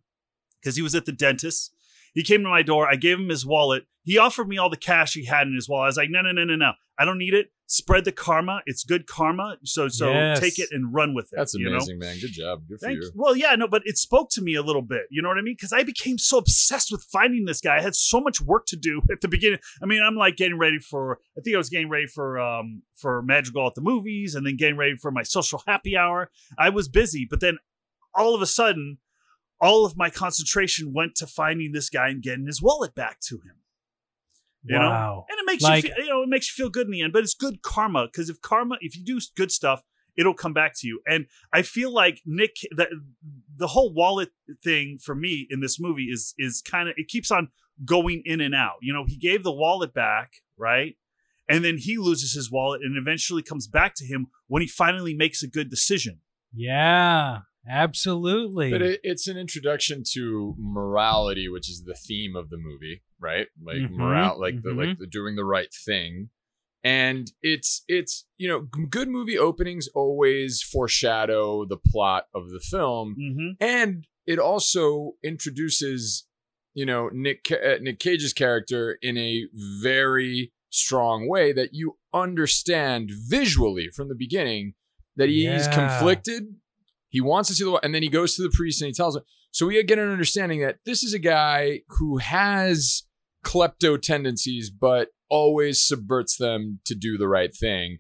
because 0.61 0.75
he 0.77 0.81
was 0.81 0.93
at 0.95 1.05
the 1.05 1.11
dentist. 1.11 1.73
He 2.17 2.23
came 2.23 2.41
to 2.41 2.49
my 2.49 2.63
door. 2.63 2.89
I 2.89 2.95
gave 2.95 3.19
him 3.19 3.29
his 3.29 3.45
wallet. 3.45 3.83
He 4.03 4.17
offered 4.17 4.47
me 4.47 4.57
all 4.57 4.71
the 4.71 4.75
cash 4.75 5.13
he 5.13 5.25
had 5.25 5.45
in 5.45 5.53
his 5.53 5.69
wallet. 5.69 5.83
I 5.83 5.87
was 5.89 5.97
like, 5.97 6.09
no, 6.09 6.23
no, 6.23 6.31
no, 6.31 6.45
no, 6.45 6.55
no. 6.55 6.71
I 6.97 7.05
don't 7.05 7.19
need 7.19 7.35
it. 7.35 7.51
Spread 7.67 8.05
the 8.05 8.11
karma. 8.11 8.63
It's 8.65 8.83
good 8.83 9.05
karma. 9.05 9.57
So 9.63 9.87
so 9.87 10.09
Yes. 10.11 10.39
take 10.39 10.57
it 10.57 10.69
and 10.71 10.91
run 10.91 11.13
with 11.13 11.25
it. 11.25 11.35
That's 11.37 11.53
you 11.53 11.65
know? 11.65 11.75
amazing, 11.75 11.99
man. 11.99 12.17
Good 12.19 12.31
job. 12.31 12.63
Good 12.67 12.79
for 12.79 12.89
you. 12.89 13.01
you. 13.03 13.11
Well, 13.13 13.35
yeah, 13.35 13.53
no, 13.53 13.67
but 13.67 13.83
it 13.85 13.99
spoke 13.99 14.31
to 14.31 14.41
me 14.41 14.55
a 14.55 14.63
little 14.63 14.81
bit. 14.81 15.03
You 15.11 15.21
know 15.21 15.29
what 15.29 15.37
I 15.37 15.41
mean? 15.41 15.53
Because 15.55 15.71
I 15.73 15.83
became 15.83 16.17
so 16.17 16.39
obsessed 16.39 16.91
with 16.91 17.03
finding 17.03 17.45
this 17.45 17.61
guy. 17.61 17.77
I 17.77 17.81
had 17.81 17.93
so 17.93 18.19
much 18.19 18.41
work 18.41 18.65
to 18.67 18.75
do 18.75 19.03
at 19.11 19.21
the 19.21 19.27
beginning. 19.27 19.59
I 19.83 19.85
mean, 19.85 20.01
I'm 20.01 20.15
like 20.15 20.37
getting 20.37 20.57
ready 20.57 20.79
for. 20.79 21.19
I 21.37 21.41
think 21.41 21.53
I 21.53 21.59
was 21.59 21.69
getting 21.69 21.89
ready 21.89 22.07
for 22.07 22.39
um 22.39 22.81
for 22.95 23.21
Madrigal 23.21 23.67
at 23.67 23.75
the 23.75 23.81
movies, 23.81 24.33
and 24.33 24.43
then 24.43 24.55
getting 24.57 24.77
ready 24.77 24.95
for 24.95 25.11
my 25.11 25.21
social 25.21 25.61
happy 25.67 25.95
hour. 25.95 26.31
I 26.57 26.69
was 26.69 26.87
busy, 26.87 27.27
but 27.29 27.41
then 27.41 27.59
all 28.15 28.33
of 28.33 28.41
a 28.41 28.47
sudden, 28.47 28.97
all 29.59 29.85
of 29.85 29.97
my 29.97 30.09
concentration 30.09 30.93
went 30.93 31.15
to 31.15 31.27
finding 31.27 31.71
this 31.71 31.89
guy 31.89 32.09
and 32.09 32.21
getting 32.21 32.45
his 32.45 32.61
wallet 32.61 32.93
back 32.95 33.19
to 33.21 33.35
him. 33.35 33.55
You 34.63 34.77
know? 34.77 34.89
wow. 34.89 35.25
And 35.29 35.39
it 35.39 35.45
makes 35.45 35.63
Like- 35.63 35.83
you 35.85 35.93
feel, 35.93 36.03
you 36.03 36.09
know, 36.09 36.23
it 36.23 36.29
makes 36.29 36.47
you 36.47 36.61
feel 36.63 36.69
good 36.69 36.87
in 36.87 36.91
the 36.91 37.01
end, 37.01 37.13
but 37.13 37.23
it's 37.23 37.33
good 37.33 37.61
karma 37.61 38.07
because 38.07 38.29
if 38.29 38.41
karma, 38.41 38.77
if 38.81 38.97
you 38.97 39.03
do 39.03 39.19
good 39.35 39.51
stuff, 39.51 39.81
it'll 40.17 40.33
come 40.33 40.53
back 40.53 40.73
to 40.79 40.87
you. 40.87 40.99
And 41.07 41.27
I 41.53 41.61
feel 41.61 41.93
like 41.93 42.21
Nick, 42.25 42.57
that 42.75 42.89
the 43.55 43.67
whole 43.67 43.93
wallet 43.93 44.29
thing 44.63 44.97
for 44.97 45.15
me 45.15 45.47
in 45.49 45.61
this 45.61 45.79
movie 45.79 46.05
is 46.11 46.33
is 46.37 46.61
kind 46.61 46.89
of 46.89 46.95
it 46.97 47.07
keeps 47.07 47.31
on 47.31 47.49
going 47.85 48.23
in 48.25 48.41
and 48.41 48.53
out. 48.55 48.77
You 48.81 48.93
know, 48.93 49.05
he 49.07 49.15
gave 49.15 49.43
the 49.43 49.53
wallet 49.53 49.93
back, 49.93 50.33
right? 50.57 50.97
And 51.47 51.63
then 51.63 51.77
he 51.77 51.97
loses 51.97 52.33
his 52.33 52.51
wallet 52.51 52.81
and 52.81 52.97
eventually 52.97 53.41
comes 53.41 53.67
back 53.67 53.93
to 53.95 54.05
him 54.05 54.27
when 54.47 54.61
he 54.61 54.67
finally 54.67 55.13
makes 55.13 55.41
a 55.43 55.47
good 55.47 55.69
decision. 55.69 56.19
Yeah. 56.53 57.39
Absolutely. 57.69 58.71
But 58.71 58.81
it, 58.81 58.99
it's 59.03 59.27
an 59.27 59.37
introduction 59.37 60.03
to 60.13 60.55
morality, 60.57 61.47
which 61.49 61.69
is 61.69 61.83
the 61.83 61.93
theme 61.95 62.35
of 62.35 62.49
the 62.49 62.57
movie, 62.57 63.03
right? 63.19 63.47
Like 63.61 63.77
Mhm, 63.77 63.91
morale, 63.91 64.39
like 64.39 64.61
the 64.63 64.73
like 64.73 64.97
the 64.99 65.07
doing 65.07 65.35
the 65.35 65.45
right 65.45 65.73
thing. 65.85 66.29
And 66.83 67.31
it's 67.41 67.83
it's 67.87 68.25
you 68.37 68.47
know 68.47 68.61
good 68.61 69.09
movie 69.09 69.37
openings 69.37 69.87
always 69.93 70.61
foreshadow 70.61 71.65
the 71.65 71.77
plot 71.77 72.25
of 72.33 72.49
the 72.49 72.59
film, 72.59 73.15
Mm-hmm. 73.19 73.49
and 73.59 74.07
it 74.25 74.39
also 74.39 75.13
introduces 75.23 76.25
you 76.73 76.85
know 76.85 77.09
Nick 77.11 77.51
uh, 77.51 77.77
Nick 77.81 77.99
Cage's 77.99 78.33
character 78.33 78.97
in 79.01 79.17
a 79.17 79.47
very 79.81 80.53
strong 80.69 81.27
way 81.27 81.51
that 81.53 81.73
you 81.73 81.97
understand 82.13 83.09
visually 83.11 83.89
from 83.89 84.07
the 84.09 84.15
beginning 84.15 84.73
that 85.15 85.29
he's 85.29 85.67
Yeah. 85.67 85.73
conflicted. 85.73 86.55
He 87.09 87.21
wants 87.21 87.49
to 87.49 87.55
see 87.55 87.63
the 87.63 87.79
and 87.83 87.93
then 87.93 88.03
he 88.03 88.09
goes 88.09 88.35
to 88.35 88.43
the 88.43 88.51
priest 88.53 88.81
and 88.81 88.87
he 88.87 88.93
tells 88.93 89.15
him. 89.15 89.23
So 89.51 89.65
we 89.65 89.81
get 89.83 89.99
an 89.99 90.09
understanding 90.09 90.59
that 90.61 90.77
this 90.85 91.03
is 91.03 91.13
a 91.13 91.19
guy 91.19 91.81
who 91.87 92.17
has 92.17 93.03
klepto 93.43 94.01
tendencies, 94.01 94.69
but 94.69 95.09
always 95.29 95.85
subverts 95.85 96.37
them 96.37 96.79
to 96.85 96.95
do 96.95 97.17
the 97.17 97.27
right 97.27 97.55
thing, 97.55 97.99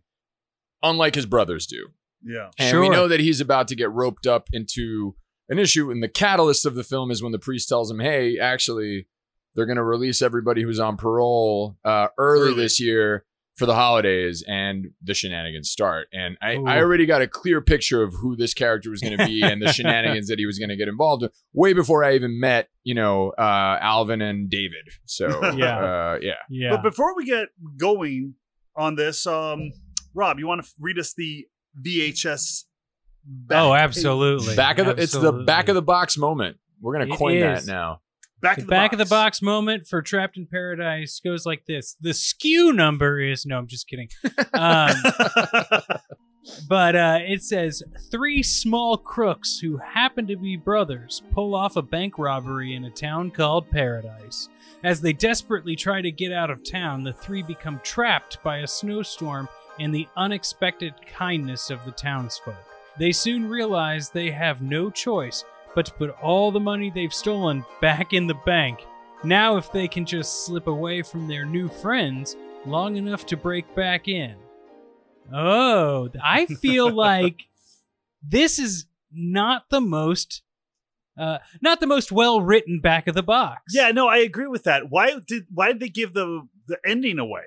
unlike 0.83 1.15
his 1.15 1.25
brothers 1.25 1.65
do. 1.65 1.87
Yeah. 2.23 2.49
And 2.59 2.79
we 2.79 2.89
know 2.89 3.07
that 3.07 3.19
he's 3.19 3.41
about 3.41 3.67
to 3.69 3.75
get 3.75 3.91
roped 3.91 4.27
up 4.27 4.49
into 4.51 5.15
an 5.49 5.59
issue. 5.59 5.89
And 5.89 6.03
the 6.03 6.09
catalyst 6.09 6.65
of 6.65 6.75
the 6.75 6.83
film 6.83 7.11
is 7.11 7.23
when 7.23 7.31
the 7.31 7.39
priest 7.39 7.69
tells 7.69 7.89
him, 7.89 7.99
hey, 7.99 8.37
actually, 8.37 9.07
they're 9.55 9.65
going 9.65 9.77
to 9.77 9.83
release 9.83 10.21
everybody 10.21 10.61
who's 10.63 10.79
on 10.79 10.97
parole 10.97 11.77
uh, 11.85 12.07
early, 12.17 12.51
Early. 12.51 12.63
this 12.63 12.79
year 12.79 13.25
for 13.57 13.65
the 13.65 13.75
holidays 13.75 14.43
and 14.47 14.87
the 15.01 15.13
shenanigans 15.13 15.69
start. 15.69 16.07
And 16.13 16.37
I, 16.41 16.57
I 16.57 16.77
already 16.77 17.05
got 17.05 17.21
a 17.21 17.27
clear 17.27 17.59
picture 17.59 18.03
of 18.03 18.13
who 18.13 18.35
this 18.35 18.53
character 18.53 18.89
was 18.91 19.01
going 19.01 19.17
to 19.17 19.25
be 19.25 19.41
and 19.43 19.61
the 19.61 19.73
shenanigans 19.73 20.27
that 20.27 20.37
he 20.37 20.45
was 20.45 20.59
going 20.59 20.69
to 20.69 20.75
get 20.75 20.87
involved 20.87 21.23
in 21.23 21.29
way 21.53 21.73
before 21.73 22.03
I 22.03 22.13
even 22.13 22.39
met, 22.39 22.69
you 22.83 22.93
know, 22.93 23.31
uh, 23.31 23.79
Alvin 23.81 24.21
and 24.21 24.49
David. 24.49 24.87
So, 25.05 25.27
Yeah. 25.55 25.79
uh, 25.79 26.19
yeah. 26.21 26.33
yeah. 26.49 26.69
But 26.71 26.83
before 26.83 27.15
we 27.15 27.25
get 27.25 27.49
going 27.77 28.35
on 28.75 28.95
this, 28.95 29.25
um, 29.25 29.71
Rob, 30.13 30.37
you 30.39 30.47
want 30.47 30.63
to 30.63 30.71
read 30.79 30.99
us 30.99 31.13
the 31.13 31.47
VHS? 31.83 32.65
back 33.27 33.57
oh, 33.61 33.71
page? 33.71 33.81
absolutely. 33.81 34.55
Back 34.55 34.79
of 34.79 34.85
the, 34.85 35.01
it's 35.01 35.11
the 35.11 35.31
back 35.33 35.67
of 35.67 35.75
the 35.75 35.81
box 35.81 36.17
moment. 36.17 36.57
We're 36.79 36.93
going 36.93 37.07
to 37.07 37.13
It 37.13 37.17
coin 37.17 37.39
that 37.41 37.65
now. 37.65 38.01
Back 38.41 38.57
The 38.57 38.61
of 38.61 38.67
the 38.67 38.71
back 38.71 38.93
of 38.93 38.99
the 38.99 39.05
box. 39.05 39.09
box 39.09 39.41
moment 39.41 39.87
for 39.87 40.01
Trapped 40.01 40.37
in 40.37 40.45
Paradise 40.45 41.19
goes 41.23 41.45
like 41.45 41.65
this. 41.65 41.95
The 41.99 42.13
skew 42.13 42.71
number 42.71 43.19
is 43.19 43.45
no, 43.45 43.57
I'm 43.57 43.67
just 43.67 43.87
kidding. 43.87 44.09
Um, 44.53 44.91
but 46.69 46.95
uh, 46.95 47.19
it 47.21 47.41
says 47.41 47.81
three 48.11 48.43
small 48.43 48.97
crooks 48.97 49.59
who 49.59 49.77
happen 49.77 50.27
to 50.27 50.35
be 50.35 50.55
brothers 50.55 51.23
pull 51.33 51.55
off 51.55 51.75
a 51.75 51.81
bank 51.81 52.19
robbery 52.19 52.75
in 52.75 52.85
a 52.85 52.91
town 52.91 53.31
called 53.31 53.71
Paradise. 53.71 54.49
As 54.83 55.01
they 55.01 55.13
desperately 55.13 55.75
try 55.75 56.01
to 56.01 56.11
get 56.11 56.31
out 56.31 56.51
of 56.51 56.63
town, 56.63 57.03
the 57.03 57.13
three 57.13 57.41
become 57.41 57.81
trapped 57.83 58.41
by 58.43 58.57
a 58.57 58.67
snowstorm 58.67 59.49
and 59.79 59.93
the 59.93 60.07
unexpected 60.15 60.93
kindness 61.07 61.71
of 61.71 61.83
the 61.85 61.91
townsfolk. 61.91 62.55
They 62.99 63.11
soon 63.11 63.47
realize 63.47 64.09
they 64.09 64.31
have 64.31 64.61
no 64.61 64.89
choice 64.89 65.43
but 65.77 65.85
to 65.85 65.93
put 65.93 66.09
all 66.23 66.49
the 66.49 66.59
money 66.59 66.89
they've 66.89 67.13
stolen 67.13 67.63
back 67.81 68.11
in 68.11 68.25
the 68.25 68.33
bank. 68.33 68.79
Now, 69.23 69.57
if 69.57 69.71
they 69.71 69.87
can 69.87 70.07
just 70.07 70.43
slip 70.43 70.65
away 70.65 71.03
from 71.03 71.27
their 71.27 71.45
new 71.45 71.69
friends 71.69 72.35
long 72.65 72.95
enough 72.95 73.27
to 73.27 73.37
break 73.37 73.75
back 73.75 74.07
in. 74.07 74.37
Oh, 75.31 76.09
I 76.19 76.47
feel 76.47 76.91
like 76.95 77.43
this 78.27 78.57
is 78.57 78.87
not 79.11 79.69
the 79.69 79.79
most 79.79 80.41
uh 81.15 81.37
not 81.61 81.79
the 81.79 81.85
most 81.85 82.11
well 82.11 82.41
written 82.41 82.79
back 82.81 83.07
of 83.07 83.13
the 83.13 83.21
box. 83.21 83.61
yeah, 83.71 83.91
no, 83.91 84.07
I 84.07 84.17
agree 84.17 84.47
with 84.47 84.63
that. 84.63 84.89
Why 84.89 85.19
did 85.27 85.45
why 85.53 85.67
did 85.67 85.79
they 85.79 85.89
give 85.89 86.13
the 86.13 86.47
the 86.67 86.79
ending 86.83 87.19
away? 87.19 87.43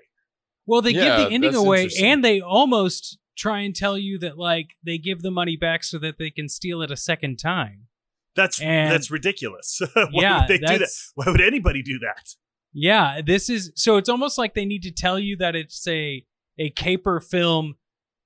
Well, 0.66 0.82
they 0.82 0.92
Yeah, 0.92 1.16
give 1.16 1.26
the 1.30 1.34
ending 1.34 1.56
away 1.56 1.90
and 2.00 2.24
they 2.24 2.40
almost 2.40 3.18
try 3.36 3.58
and 3.62 3.74
tell 3.74 3.98
you 3.98 4.20
that 4.20 4.38
like 4.38 4.76
they 4.84 4.98
give 4.98 5.22
the 5.22 5.32
money 5.32 5.56
back 5.56 5.82
so 5.82 5.98
that 5.98 6.18
they 6.18 6.30
can 6.30 6.48
steal 6.48 6.80
it 6.80 6.92
a 6.92 6.96
second 6.96 7.36
time. 7.36 7.88
That's 8.36 8.60
And- 8.60 8.92
that's 8.92 9.10
ridiculous. 9.10 9.80
Why 9.94 10.06
yeah, 10.12 10.40
would 10.40 10.48
they 10.48 10.58
do 10.58 10.78
that? 10.78 10.88
Why 11.14 11.30
would 11.30 11.40
anybody 11.40 11.82
do 11.82 11.98
that? 12.00 12.34
Yeah, 12.72 13.20
this 13.24 13.50
is 13.50 13.72
so 13.74 13.96
it's 13.96 14.08
almost 14.08 14.38
like 14.38 14.54
they 14.54 14.64
need 14.64 14.82
to 14.82 14.92
tell 14.92 15.18
you 15.18 15.36
that 15.36 15.56
it's 15.56 15.86
a 15.88 16.24
a 16.58 16.70
caper 16.70 17.20
film 17.20 17.74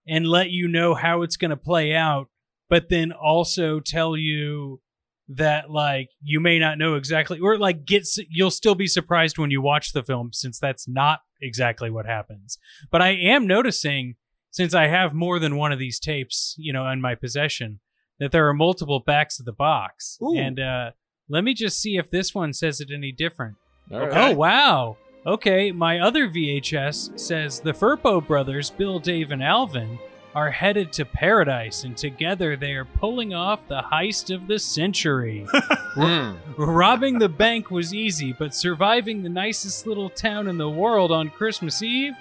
and 0.07 0.27
let 0.27 0.51
you 0.51 0.69
know 0.69 0.95
how 0.95 1.23
it's 1.23 1.37
going 1.37 1.51
to 1.51 1.57
play 1.57 1.95
out, 1.95 2.29
but 2.69 2.91
then 2.91 3.11
also 3.13 3.81
tell 3.81 4.17
you 4.17 4.81
that 5.29 5.71
like 5.71 6.11
you 6.21 6.39
may 6.41 6.59
not 6.59 6.77
know 6.77 6.97
exactly 6.97 7.39
or 7.41 7.57
like 7.57 7.87
get 7.87 8.07
you'll 8.29 8.51
still 8.51 8.75
be 8.75 8.87
surprised 8.87 9.39
when 9.39 9.51
you 9.51 9.63
watch 9.63 9.93
the 9.93 10.03
film 10.03 10.31
since 10.35 10.59
that's 10.59 10.87
not 10.87 11.21
exactly 11.41 11.91
what 11.91 12.05
happens. 12.05 12.59
But 12.91 13.01
I 13.01 13.11
am 13.11 13.47
noticing 13.47 14.17
since 14.51 14.75
I 14.75 14.89
have 14.89 15.15
more 15.15 15.39
than 15.39 15.57
one 15.57 15.73
of 15.73 15.79
these 15.79 15.99
tapes, 15.99 16.55
you 16.59 16.73
know, 16.73 16.87
in 16.89 17.01
my 17.01 17.15
possession, 17.15 17.81
that 18.19 18.33
there 18.33 18.49
are 18.49 18.55
multiple 18.55 19.01
backs 19.01 19.39
of 19.39 19.47
the 19.47 19.53
box. 19.53 20.19
Ooh. 20.23 20.37
And 20.37 20.61
uh 20.61 20.91
let 21.29 21.43
me 21.43 21.55
just 21.55 21.81
see 21.81 21.97
if 21.97 22.11
this 22.11 22.35
one 22.35 22.53
says 22.53 22.81
it 22.81 22.91
any 22.93 23.13
different. 23.13 23.57
All 23.91 24.01
right. 24.01 24.09
Okay. 24.09 24.33
Oh 24.33 24.35
wow. 24.35 24.97
Okay, 25.27 25.73
my 25.73 26.01
other 26.01 26.29
VHS 26.29 27.19
says 27.19 27.59
the 27.59 27.73
Firpo 27.73 28.27
brothers, 28.27 28.69
Bill, 28.69 28.99
Dave, 28.99 29.31
and 29.31 29.43
Alvin, 29.43 29.99
are 30.35 30.51
headed 30.51 30.93
to 30.93 31.05
paradise, 31.07 31.85
and 31.85 31.97
together 31.97 32.57
they 32.57 32.73
are 32.73 32.85
pulling 32.85 33.33
off 33.33 33.67
the 33.67 33.81
heist 33.81 34.35
of 34.35 34.47
the 34.47 34.59
century. 34.59 35.47
Mm. 35.95 36.37
Robbing 36.57 37.21
the 37.21 37.29
bank 37.29 37.71
was 37.71 37.95
easy, 37.95 38.33
but 38.33 38.53
surviving 38.53 39.23
the 39.23 39.29
nicest 39.29 39.87
little 39.87 40.11
town 40.11 40.49
in 40.49 40.59
the 40.59 40.69
world 40.69 41.13
on 41.13 41.31
Christmas 41.31 41.83
Eve? 41.83 42.15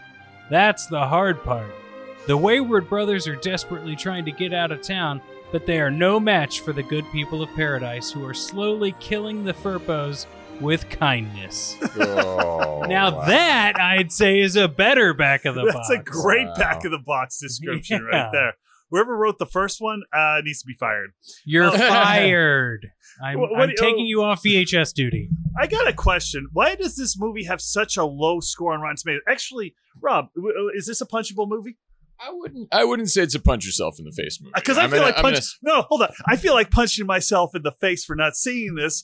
That's 0.51 0.85
the 0.85 1.07
hard 1.07 1.43
part. 1.43 1.73
The 2.27 2.37
Wayward 2.37 2.87
brothers 2.87 3.27
are 3.27 3.35
desperately 3.35 3.95
trying 3.95 4.25
to 4.25 4.31
get 4.31 4.53
out 4.53 4.71
of 4.71 4.83
town, 4.83 5.23
but 5.53 5.65
they 5.65 5.79
are 5.79 5.89
no 5.91 6.19
match 6.19 6.59
for 6.59 6.73
the 6.73 6.83
good 6.83 7.09
people 7.13 7.41
of 7.41 7.49
paradise 7.55 8.11
who 8.11 8.25
are 8.25 8.33
slowly 8.33 8.93
killing 8.99 9.45
the 9.45 9.53
Firpos 9.53 10.25
with 10.59 10.89
kindness. 10.89 11.77
Oh, 11.95 12.83
Now 12.87 13.15
wow. 13.15 13.25
that 13.25 13.79
I'd 13.79 14.11
say 14.11 14.39
is 14.39 14.55
a 14.55 14.67
better 14.67 15.13
back 15.13 15.45
of 15.45 15.55
the 15.55 15.63
That's 15.63 15.75
box. 15.75 15.87
That's 15.89 15.99
a 16.01 16.03
great 16.03 16.47
Wow. 16.47 16.55
back 16.57 16.83
of 16.85 16.91
the 16.91 16.99
box 16.99 17.39
description 17.39 18.05
Yeah. 18.11 18.17
right 18.23 18.31
there. 18.31 18.53
Whoever 18.91 19.15
wrote 19.17 19.39
the 19.39 19.45
first 19.47 19.79
one 19.81 20.01
uh, 20.13 20.41
needs 20.43 20.61
to 20.61 20.67
be 20.67 20.75
fired. 20.79 21.11
You're 21.45 21.65
Oh. 21.65 21.71
fired. 21.77 22.87
I'm, 23.23 23.39
What- 23.39 23.51
what 23.51 23.61
I'm 23.61 23.67
do 23.69 23.71
you- 23.73 23.77
taking 23.91 24.05
you 24.05 24.21
off 24.23 24.43
VHS 24.43 24.93
duty. 24.93 25.29
I 25.59 25.67
got 25.67 25.87
a 25.87 25.93
question. 25.93 26.47
Why 26.51 26.75
does 26.75 26.95
this 26.95 27.15
movie 27.19 27.43
have 27.45 27.61
such 27.61 27.95
a 27.97 28.03
low 28.05 28.39
score 28.39 28.73
on 28.73 28.81
Rotten 28.81 28.97
Tomatoes? 28.97 29.21
Actually, 29.27 29.75
Rob, 30.01 30.29
is 30.75 30.87
this 30.87 30.99
a 31.01 31.05
punchable 31.05 31.47
movie? 31.47 31.77
I 32.25 32.31
wouldn't. 32.31 32.67
I 32.71 32.83
wouldn't 32.85 33.09
say 33.09 33.21
it's 33.23 33.35
a 33.35 33.39
punch 33.39 33.65
yourself 33.65 33.95
in 33.99 34.05
the 34.05 34.11
face 34.11 34.39
movie. 34.41 34.53
Because 34.55 34.77
I 34.77 34.83
I'm 34.83 34.89
feel 34.89 34.99
gonna- 34.99 35.11
like 35.13 35.21
punch. 35.21 35.35
gonna- 35.63 35.75
No, 35.77 35.81
hold 35.83 36.03
on. 36.03 36.09
I 36.27 36.35
feel 36.37 36.53
like 36.53 36.71
punching 36.71 37.05
myself 37.05 37.55
in 37.55 37.63
the 37.63 37.71
face 37.81 38.03
for 38.05 38.15
not 38.15 38.35
seeing 38.35 38.75
this. 38.75 39.03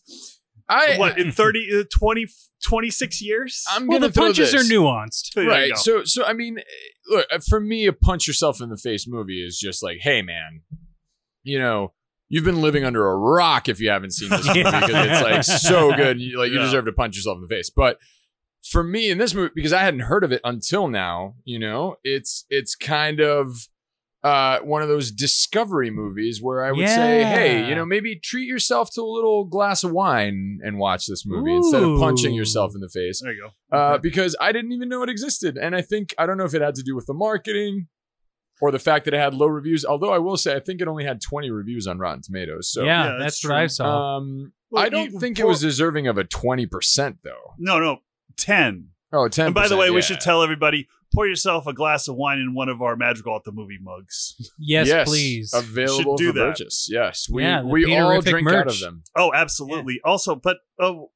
I 0.69 0.97
what 0.97 1.17
in 1.17 1.31
30, 1.33 1.79
uh, 1.81 1.83
20, 1.97 2.27
26 2.65 3.21
years? 3.21 3.63
I'm 3.71 3.87
Well, 3.87 3.99
gonna 3.99 4.11
the 4.11 4.19
punches 4.19 4.51
this. 4.51 4.69
are 4.69 4.73
nuanced. 4.73 5.35
You 5.35 5.49
right. 5.49 5.75
So, 5.77 6.03
so 6.05 6.23
I 6.25 6.33
mean, 6.33 6.59
eh, 6.59 6.61
look 7.07 7.25
uh, 7.31 7.39
for 7.49 7.59
me, 7.59 7.87
a 7.87 7.93
punch 7.93 8.27
yourself 8.27 8.61
in 8.61 8.69
the 8.69 8.77
face 8.77 9.05
movie 9.07 9.43
is 9.43 9.57
just 9.57 9.81
like, 9.83 9.97
hey, 10.01 10.21
man, 10.21 10.61
you 11.43 11.57
know, 11.59 11.93
you've 12.29 12.43
been 12.45 12.61
living 12.61 12.83
under 12.83 13.07
a 13.07 13.15
rock 13.17 13.67
if 13.67 13.79
you 13.79 13.89
haven't 13.89 14.11
seen 14.13 14.29
this 14.29 14.45
movie 14.47 14.63
because 14.63 14.89
it's 14.91 15.21
like 15.23 15.43
so 15.43 15.91
good. 15.95 16.19
You, 16.21 16.37
like 16.37 16.51
you 16.51 16.57
Yeah. 16.59 16.65
deserve 16.65 16.85
to 16.85 16.91
punch 16.93 17.15
yourself 17.15 17.37
in 17.37 17.41
the 17.41 17.47
face. 17.47 17.71
But 17.75 17.97
for 18.63 18.83
me 18.83 19.09
in 19.09 19.17
this 19.17 19.33
movie, 19.33 19.51
because 19.55 19.73
I 19.73 19.81
hadn't 19.81 20.01
heard 20.01 20.23
of 20.23 20.31
it 20.31 20.41
until 20.43 20.87
now, 20.87 21.35
you 21.43 21.59
know, 21.59 21.95
it's 22.03 22.45
it's 22.49 22.75
kind 22.75 23.19
of 23.19 23.67
uh, 24.21 24.59
one 24.59 24.81
of 24.81 24.89
those 24.89 25.11
discovery 25.11 25.89
movies 25.89 26.41
where 26.41 26.65
I 26.65 26.73
would 26.73 26.87
say, 26.89 27.23
hey, 27.23 27.69
you 27.69 27.73
know, 27.73 27.85
maybe 27.85 28.17
treat 28.17 28.47
yourself 28.49 28.91
to 28.95 29.01
a 29.01 29.07
little 29.07 29.45
glass 29.45 29.83
of 29.85 29.91
wine 29.91 30.59
and 30.61 30.77
watch 30.77 31.05
this 31.07 31.25
movie 31.25 31.55
instead 31.55 31.83
of 31.83 31.97
punching 31.99 32.33
yourself 32.33 32.73
in 32.75 32.81
the 32.81 32.89
face 32.89 33.21
there 33.23 33.31
you 33.31 33.49
uh, 33.71 33.77
go. 33.77 33.93
Okay. 33.93 34.01
because 34.01 34.35
I 34.41 34.51
didn't 34.51 34.73
even 34.73 34.89
know 34.89 35.03
it 35.03 35.09
existed. 35.09 35.57
And 35.57 35.73
I 35.73 35.81
think 35.81 36.13
I 36.17 36.25
don't 36.25 36.37
know 36.37 36.43
if 36.43 36.53
it 36.53 36.61
had 36.61 36.75
to 36.75 36.83
do 36.83 36.95
with 36.97 37.05
the 37.05 37.13
marketing 37.13 37.87
or 38.59 38.71
the 38.71 38.79
fact 38.79 39.05
that 39.05 39.13
it 39.13 39.19
had 39.21 39.33
low 39.33 39.47
reviews. 39.47 39.85
Although 39.85 40.11
I 40.11 40.17
will 40.17 40.35
say, 40.35 40.53
I 40.53 40.59
think 40.59 40.81
it 40.81 40.89
only 40.89 41.05
had 41.05 41.21
20 41.21 41.49
reviews 41.49 41.87
on 41.87 41.97
Rotten 41.97 42.21
Tomatoes. 42.21 42.69
So 42.69 42.83
yeah, 42.83 43.05
Yeah, 43.05 43.11
that's, 43.19 43.39
that's 43.41 43.45
what 43.45 43.57
I 43.57 43.67
saw. 43.67 44.17
um, 44.17 44.51
Well, 44.69 44.83
I 44.83 44.89
don't 44.89 45.13
you- 45.13 45.19
think 45.21 45.39
it 45.39 45.47
was 45.47 45.61
deserving 45.61 46.07
of 46.07 46.17
a 46.17 46.25
20% 46.25 47.19
though. 47.23 47.31
No, 47.57 47.79
no, 47.79 47.99
10. 48.39 48.89
Oh, 49.11 49.27
10 49.27 49.47
And 49.47 49.55
by 49.55 49.67
the 49.67 49.77
way, 49.77 49.89
we 49.89 50.01
should 50.01 50.19
tell 50.19 50.43
everybody 50.43 50.87
pour 51.13 51.27
yourself 51.27 51.67
a 51.67 51.73
glass 51.73 52.07
of 52.07 52.15
wine 52.15 52.37
in 52.37 52.53
one 52.53 52.69
of 52.69 52.81
our 52.81 52.95
Madrigal 52.95 53.35
at 53.35 53.43
the 53.43 53.51
movie 53.51 53.79
mugs. 53.81 54.35
yes, 54.59 54.87
yes 54.87 55.07
please. 55.07 55.53
Available 55.53 56.15
do 56.15 56.27
for 56.27 56.39
that. 56.39 56.45
purchase. 56.49 56.87
Yes, 56.91 57.27
we 57.29 57.43
Yeah, 57.43 57.63
we 57.63 57.85
all 57.97 58.11
Peterific 58.11 58.29
drink 58.29 58.49
out 58.49 58.67
of 58.67 58.79
them. 58.79 59.03
Oh, 59.15 59.31
absolutely. 59.33 59.99
Also, 60.03 60.35
but 60.35 60.57
oh, 60.79 61.11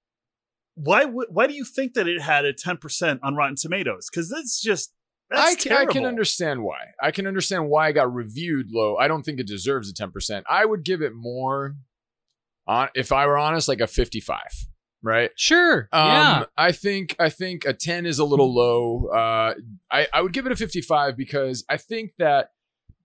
why 0.76 1.06
would 1.06 1.28
why 1.30 1.48
do 1.48 1.54
you 1.54 1.66
think 1.66 1.94
that 1.94 2.08
it 2.08 2.22
had 2.22 2.46
a 2.46 2.54
10% 2.54 3.20
on 3.22 3.36
Rotten 3.36 3.56
Tomatoes? 3.56 4.10
Because 4.12 4.30
that's 4.30 4.62
just 4.62 4.92
that's 5.30 5.52
I 5.52 5.56
can, 5.56 5.72
I 5.74 5.86
can 5.86 6.06
understand 6.06 6.64
why. 6.64 6.78
I 7.02 7.12
can 7.12 7.28
understand 7.28 7.68
why 7.70 7.90
it 7.90 7.94
got 7.94 8.14
reviewed 8.14 8.68
low. 8.72 8.98
I 8.98 9.08
don't 9.08 9.24
think 9.24 9.40
it 9.40 9.48
deserves 9.48 9.90
a 9.90 9.94
10%. 9.94 10.44
I 10.50 10.66
would 10.66 10.84
give 10.84 11.02
it 11.02 11.14
more 11.16 11.76
on 12.68 12.90
if 12.96 13.12
I 13.12 13.26
were 13.26 13.38
honest 13.38 13.68
like 13.68 13.82
a 13.82 13.88
55, 13.88 14.40
right? 15.04 15.32
Sure. 15.36 15.90
Um, 15.92 16.08
yeah. 16.08 16.44
I 16.58 16.72
think 16.72 17.16
I 17.20 17.30
think 17.30 17.66
a 17.66 17.74
10 17.74 18.06
is 18.06 18.18
a 18.18 18.26
little 18.26 18.54
low. 18.54 19.08
Uh, 19.08 19.54
I 19.92 20.08
I 20.12 20.22
would 20.22 20.34
give 20.34 20.46
it 20.46 20.52
a 20.52 20.56
55 20.56 21.16
because 21.16 21.64
I 21.70 21.78
think 21.78 22.14
that 22.18 22.50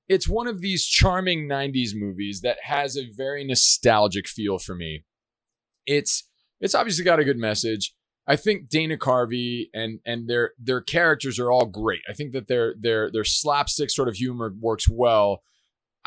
it's 0.09 0.29
one 0.29 0.47
of 0.47 0.61
these 0.61 0.87
charming 0.87 1.47
90s 1.47 1.91
movies 1.95 2.41
that 2.41 2.57
has 2.63 2.97
a 2.97 3.11
very 3.15 3.45
nostalgic 3.45 4.27
feel 4.27 4.59
for 4.59 4.75
me. 4.75 5.05
It's 5.87 6.25
it's 6.61 6.75
obviously 6.75 7.05
got 7.05 7.21
a 7.21 7.25
good 7.25 7.39
message. 7.39 7.95
I 8.27 8.37
think 8.37 8.69
Dana 8.69 8.97
Carvey 8.97 9.69
and 9.75 10.01
and 10.05 10.29
their 10.29 10.53
their 10.59 10.81
characters 10.81 11.39
are 11.39 11.51
all 11.51 11.67
great. 11.67 12.03
I 12.09 12.13
think 12.13 12.33
that 12.33 12.47
their 12.47 12.75
their 12.79 13.11
their 13.11 13.25
slapstick 13.25 13.91
sort 13.91 14.09
of 14.09 14.17
humor 14.17 14.55
works 14.61 14.89
well. 14.89 15.43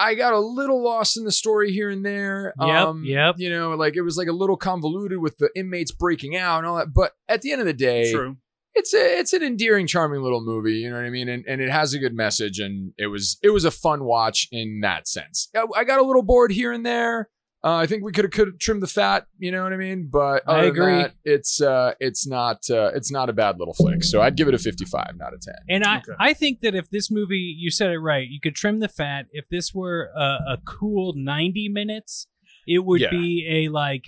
I 0.01 0.15
got 0.15 0.33
a 0.33 0.39
little 0.39 0.83
lost 0.83 1.15
in 1.15 1.25
the 1.25 1.31
story 1.31 1.71
here 1.71 1.91
and 1.91 2.03
there. 2.03 2.53
Yep, 2.59 2.69
um, 2.69 3.03
yep. 3.05 3.35
You 3.37 3.51
know, 3.51 3.75
like 3.75 3.95
it 3.95 4.01
was 4.01 4.17
like 4.17 4.27
a 4.27 4.33
little 4.33 4.57
convoluted 4.57 5.19
with 5.19 5.37
the 5.37 5.49
inmates 5.55 5.91
breaking 5.91 6.35
out 6.35 6.57
and 6.57 6.67
all 6.67 6.77
that. 6.77 6.91
But 6.91 7.11
at 7.29 7.43
the 7.43 7.51
end 7.51 7.61
of 7.61 7.67
the 7.67 7.73
day, 7.73 8.11
True. 8.11 8.37
it's 8.73 8.95
a 8.95 9.19
it's 9.19 9.33
an 9.33 9.43
endearing, 9.43 9.85
charming 9.85 10.23
little 10.23 10.41
movie. 10.41 10.73
You 10.73 10.89
know 10.89 10.95
what 10.95 11.05
I 11.05 11.11
mean? 11.11 11.29
And 11.29 11.45
and 11.47 11.61
it 11.61 11.69
has 11.69 11.93
a 11.93 11.99
good 11.99 12.15
message, 12.15 12.59
and 12.59 12.93
it 12.97 13.07
was 13.07 13.37
it 13.43 13.51
was 13.51 13.63
a 13.63 13.71
fun 13.71 14.03
watch 14.03 14.47
in 14.51 14.79
that 14.81 15.07
sense. 15.07 15.49
I, 15.55 15.65
I 15.75 15.83
got 15.83 15.99
a 15.99 16.03
little 16.03 16.23
bored 16.23 16.51
here 16.51 16.71
and 16.71 16.83
there. 16.83 17.29
Uh, 17.63 17.75
I 17.75 17.85
think 17.85 18.03
we 18.03 18.11
could 18.11 18.25
have 18.25 18.31
could 18.31 18.47
have 18.47 18.57
trimmed 18.57 18.81
the 18.81 18.87
fat. 18.87 19.27
You 19.37 19.51
know 19.51 19.61
what 19.63 19.71
I 19.71 19.77
mean? 19.77 20.09
But 20.11 20.41
I 20.47 20.51
other 20.51 20.61
than 20.61 20.69
agree. 20.71 20.93
that, 21.03 21.13
it's 21.23 21.61
uh 21.61 21.93
it's 21.99 22.25
not 22.25 22.67
uh, 22.71 22.89
it's 22.95 23.11
not 23.11 23.29
a 23.29 23.33
bad 23.33 23.59
little 23.59 23.75
flick. 23.75 24.03
So 24.03 24.19
I'd 24.21 24.35
give 24.35 24.47
it 24.47 24.55
a 24.55 24.57
fifty 24.57 24.85
five, 24.85 25.11
not 25.17 25.33
a 25.33 25.37
ten. 25.39 25.53
And 25.69 25.83
I, 25.83 25.97
Okay. 25.97 26.13
I 26.19 26.33
think 26.33 26.61
that 26.61 26.73
if 26.73 26.89
this 26.89 27.11
movie, 27.11 27.55
you 27.57 27.69
said 27.69 27.91
it 27.91 27.99
right, 27.99 28.27
you 28.27 28.39
could 28.39 28.55
trim 28.55 28.79
the 28.79 28.87
fat. 28.89 29.27
If 29.31 29.45
this 29.49 29.73
were 29.75 30.09
a, 30.15 30.21
a 30.53 30.57
cool 30.65 31.13
90 31.15 31.69
minutes, 31.69 32.25
it 32.65 32.79
would 32.83 33.01
Yeah. 33.01 33.11
be 33.11 33.47
a 33.47 33.69
like, 33.71 34.05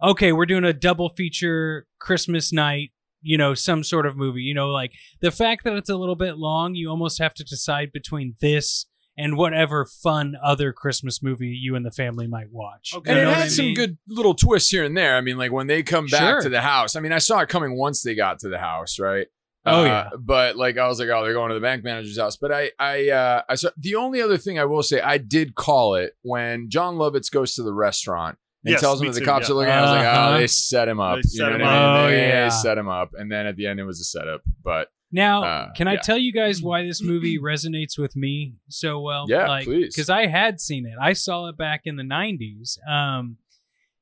okay, 0.00 0.30
we're 0.32 0.46
doing 0.46 0.64
a 0.64 0.72
double 0.72 1.08
feature 1.08 1.86
Christmas 1.98 2.52
night, 2.52 2.92
you 3.22 3.36
know, 3.36 3.54
some 3.54 3.82
sort 3.82 4.06
of 4.06 4.16
movie. 4.16 4.42
You 4.42 4.54
know, 4.54 4.68
like 4.68 4.92
the 5.20 5.32
fact 5.32 5.64
that 5.64 5.72
it's 5.74 5.90
a 5.90 5.96
little 5.96 6.14
bit 6.16 6.36
long, 6.38 6.76
you 6.76 6.90
almost 6.90 7.18
have 7.20 7.34
to 7.34 7.42
decide 7.44 7.90
between 7.92 8.34
this 8.40 8.86
and 9.16 9.36
whatever 9.36 9.84
fun 9.84 10.34
other 10.42 10.72
Christmas 10.72 11.22
movie 11.22 11.48
you 11.48 11.74
and 11.76 11.84
the 11.86 11.90
family 11.90 12.26
might 12.26 12.50
watch. 12.50 12.92
Okay. 12.94 13.10
And 13.12 13.20
You 13.20 13.28
it 13.28 13.34
had 13.34 13.50
some 13.50 13.66
mean? 13.66 13.74
good 13.74 13.98
little 14.08 14.34
twists 14.34 14.70
here 14.70 14.84
and 14.84 14.96
there. 14.96 15.16
I 15.16 15.20
mean, 15.20 15.38
like 15.38 15.52
when 15.52 15.66
they 15.68 15.82
come 15.82 16.06
back 16.06 16.20
Sure. 16.20 16.40
to 16.42 16.48
the 16.48 16.60
house. 16.62 16.96
I 16.96 17.00
mean, 17.00 17.12
I 17.12 17.18
saw 17.18 17.40
it 17.40 17.48
coming 17.48 17.76
once 17.76 18.02
they 18.02 18.14
got 18.14 18.40
to 18.40 18.48
the 18.48 18.58
house, 18.58 18.98
right? 18.98 19.26
Oh, 19.66 19.82
Uh, 19.82 19.84
yeah. 19.84 20.10
But 20.18 20.56
like, 20.56 20.76
I 20.78 20.88
was 20.88 20.98
like, 21.00 21.08
oh, 21.08 21.22
they're 21.24 21.32
going 21.32 21.48
to 21.48 21.54
the 21.54 21.60
bank 21.60 21.84
manager's 21.84 22.18
house. 22.18 22.36
But 22.36 22.52
I, 22.52 22.70
I, 22.78 23.08
uh, 23.10 23.42
I 23.48 23.54
saw 23.54 23.70
the 23.78 23.94
only 23.94 24.20
other 24.20 24.36
thing 24.36 24.58
I 24.58 24.64
will 24.66 24.82
say, 24.82 25.00
I 25.00 25.18
did 25.18 25.54
call 25.54 25.94
it 25.94 26.12
when 26.22 26.68
Jon 26.68 26.96
Lovitz 26.96 27.30
goes 27.30 27.54
to 27.54 27.62
the 27.62 27.72
restaurant 27.72 28.36
and 28.64 28.72
Yes, 28.72 28.80
tells 28.80 29.00
him 29.00 29.06
that 29.08 29.14
the 29.14 29.20
too, 29.20 29.26
cops 29.26 29.48
yeah. 29.48 29.52
are 29.54 29.56
looking. 29.56 29.70
at 29.72 29.78
him. 29.78 29.84
I 29.84 29.90
was 29.92 29.98
like, 29.98 30.06
Uh-huh. 30.06 30.28
oh, 30.34 30.38
they 30.40 30.46
set 30.48 30.88
him 30.88 31.00
up. 31.00 31.14
They 31.16 31.18
you 31.20 31.30
set 31.38 31.48
know 31.48 31.54
him 31.54 31.60
what 31.62 31.70
I 31.70 31.76
up. 31.76 31.96
mean? 31.96 32.04
Oh, 32.04 32.10
They 32.16 32.28
yeah. 32.28 32.48
set 32.50 32.76
him 32.78 32.88
up, 32.88 33.10
and 33.14 33.30
then 33.32 33.46
at 33.46 33.56
the 33.56 33.66
end 33.66 33.80
it 33.80 33.84
was 33.84 34.00
a 34.00 34.04
setup. 34.04 34.42
But 34.62 34.88
Now, 35.14 35.44
Uh, 35.44 35.72
can 35.74 35.86
I 35.86 35.92
yeah. 35.92 36.00
tell 36.00 36.18
you 36.18 36.32
guys 36.32 36.60
why 36.60 36.82
this 36.82 37.00
movie 37.00 37.38
resonates 37.52 37.96
with 37.96 38.16
me 38.16 38.54
so 38.68 39.00
well? 39.00 39.26
Yeah, 39.28 39.46
like, 39.46 39.64
please. 39.64 39.94
Because 39.94 40.10
I 40.10 40.26
had 40.26 40.60
seen 40.60 40.84
it. 40.86 40.94
I 41.00 41.12
saw 41.12 41.46
it 41.48 41.56
back 41.56 41.82
in 41.84 41.94
the 41.94 42.02
'90s, 42.02 42.78
um, 42.88 43.36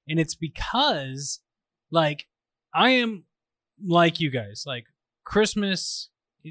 and 0.09 0.19
it's 0.19 0.35
because, 0.35 1.41
like, 1.91 2.29
I 2.75 2.91
am 2.91 3.25
like 3.85 4.21
you 4.21 4.31
guys. 4.31 4.65
Like 4.67 4.87
Christmas. 5.25 6.09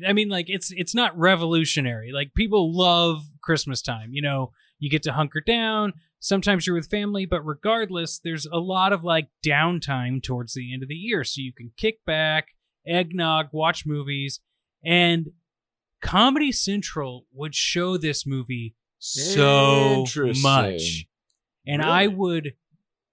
I 0.08 0.13
mean, 0.13 0.30
like 0.30 0.46
it's 0.48 0.72
it's 0.72 0.94
not 0.94 1.18
revolutionary. 1.18 2.12
Like 2.13 2.34
people 2.36 2.72
love 2.77 3.24
Christmas 3.41 3.82
time. 3.82 4.10
You 4.13 4.22
know, 4.22 4.51
you 4.77 4.91
get 4.91 5.01
to 5.03 5.13
hunker 5.13 5.41
down. 5.41 5.94
Sometimes 6.20 6.68
you're 6.68 6.75
with 6.75 6.88
family, 6.88 7.25
but 7.25 7.41
regardless, 7.41 8.20
there's 8.20 8.46
a 8.46 8.60
lot 8.60 8.94
of 8.94 9.03
like 9.03 9.30
downtime 9.44 10.22
towards 10.22 10.53
the 10.53 10.72
end 10.72 10.84
of 10.84 10.89
the 10.89 10.96
year, 10.96 11.24
so 11.24 11.41
you 11.41 11.51
can 11.51 11.72
kick 11.77 12.06
back, 12.06 12.50
eggnog, 12.86 13.48
watch 13.51 13.88
movies, 13.88 14.39
and 14.83 15.31
Comedy 16.01 16.51
Central 16.51 17.25
would 17.33 17.53
show 17.55 17.97
this 17.97 18.25
movie 18.25 18.75
so 19.00 20.05
much. 20.41 21.05
And 21.67 21.81
I 21.81 22.07
would 22.07 22.53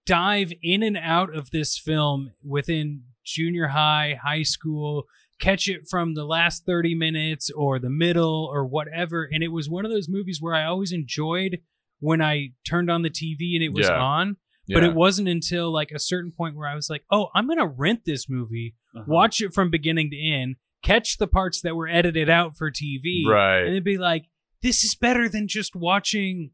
dive 0.05 0.51
in 0.63 0.81
and 0.81 0.97
out 0.97 1.35
of 1.35 1.51
this 1.51 1.77
film 1.77 2.31
within 2.43 3.03
junior 3.23 3.67
high, 3.67 4.17
high 4.23 4.41
school, 4.43 5.03
catch 5.39 5.67
it 5.67 5.87
from 5.87 6.15
the 6.15 6.25
last 6.25 6.65
30 6.65 6.95
minutes 6.95 7.51
or 7.51 7.77
the 7.79 7.89
middle 7.91 8.49
or 8.51 8.65
whatever. 8.65 9.27
And 9.31 9.43
it 9.43 9.49
was 9.49 9.69
one 9.69 9.85
of 9.85 9.91
those 9.91 10.09
movies 10.09 10.41
where 10.41 10.55
I 10.55 10.65
always 10.65 10.91
enjoyed 10.91 11.59
when 11.99 12.21
I 12.21 12.53
turned 12.67 12.89
on 12.89 13.03
the 13.03 13.09
TV 13.09 13.53
and 13.55 13.63
it 13.63 13.73
was 13.73 13.87
Yeah. 13.87 13.99
on. 13.99 14.37
But 14.67 14.83
yeah. 14.83 14.89
it 14.89 14.95
wasn't 14.95 15.27
until 15.27 15.71
like 15.71 15.91
a 15.91 15.99
certain 15.99 16.31
point 16.31 16.55
where 16.55 16.67
I 16.67 16.75
was 16.75 16.89
like, 16.89 17.03
oh, 17.11 17.29
I'm 17.35 17.45
going 17.47 17.57
to 17.59 17.67
rent 17.67 18.01
this 18.05 18.27
movie, 18.29 18.75
Uh-huh. 18.95 19.05
watch 19.07 19.41
it 19.41 19.53
from 19.53 19.69
beginning 19.69 20.09
to 20.11 20.17
end, 20.19 20.55
catch 20.81 21.17
the 21.17 21.27
parts 21.27 21.61
that 21.61 21.75
were 21.75 21.87
edited 21.87 22.29
out 22.29 22.55
for 22.55 22.71
TV, 22.71 23.25
right. 23.27 23.63
and 23.63 23.75
then 23.75 23.83
be 23.83 23.97
like, 23.97 24.25
this 24.61 24.83
is 24.83 24.95
better 24.95 25.27
than 25.29 25.47
just 25.47 25.75
watching, 25.75 26.51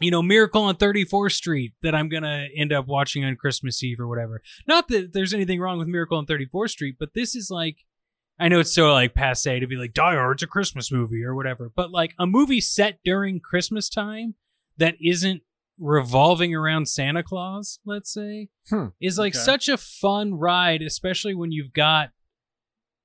you 0.00 0.10
know, 0.10 0.22
Miracle 0.22 0.62
on 0.62 0.76
34th 0.76 1.32
Street 1.32 1.72
that 1.82 1.94
I'm 1.94 2.08
going 2.08 2.22
to 2.22 2.48
end 2.56 2.72
up 2.72 2.86
watching 2.86 3.24
on 3.24 3.36
Christmas 3.36 3.82
Eve 3.82 4.00
or 4.00 4.06
whatever. 4.08 4.42
Not 4.66 4.88
that 4.88 5.12
there's 5.12 5.34
anything 5.34 5.60
wrong 5.60 5.78
with 5.78 5.88
Miracle 5.88 6.18
on 6.18 6.26
34th 6.26 6.70
Street, 6.70 6.96
but 6.98 7.14
this 7.14 7.34
is 7.34 7.50
like, 7.50 7.78
I 8.38 8.48
know 8.48 8.60
it's 8.60 8.74
so 8.74 8.92
like 8.92 9.14
passe 9.14 9.60
to 9.60 9.66
be 9.66 9.76
like, 9.76 9.94
Die 9.94 10.14
Hard's 10.14 10.42
a 10.42 10.46
Christmas 10.46 10.92
movie 10.92 11.24
or 11.24 11.34
whatever, 11.34 11.70
but 11.74 11.90
like 11.90 12.14
a 12.18 12.26
movie 12.26 12.60
set 12.60 12.98
during 13.04 13.40
Christmas 13.40 13.88
time 13.88 14.34
that 14.76 14.94
isn't 15.00 15.40
revolving 15.78 16.54
around 16.54 16.88
Santa 16.88 17.22
Claus, 17.22 17.78
let's 17.84 18.12
say, 18.12 18.48
Hmm. 18.70 18.86
is 19.00 19.18
like 19.18 19.34
Okay. 19.34 19.42
such 19.44 19.68
a 19.68 19.76
fun 19.76 20.34
ride, 20.34 20.82
especially 20.82 21.34
when 21.34 21.52
you've 21.52 21.72
got 21.72 22.10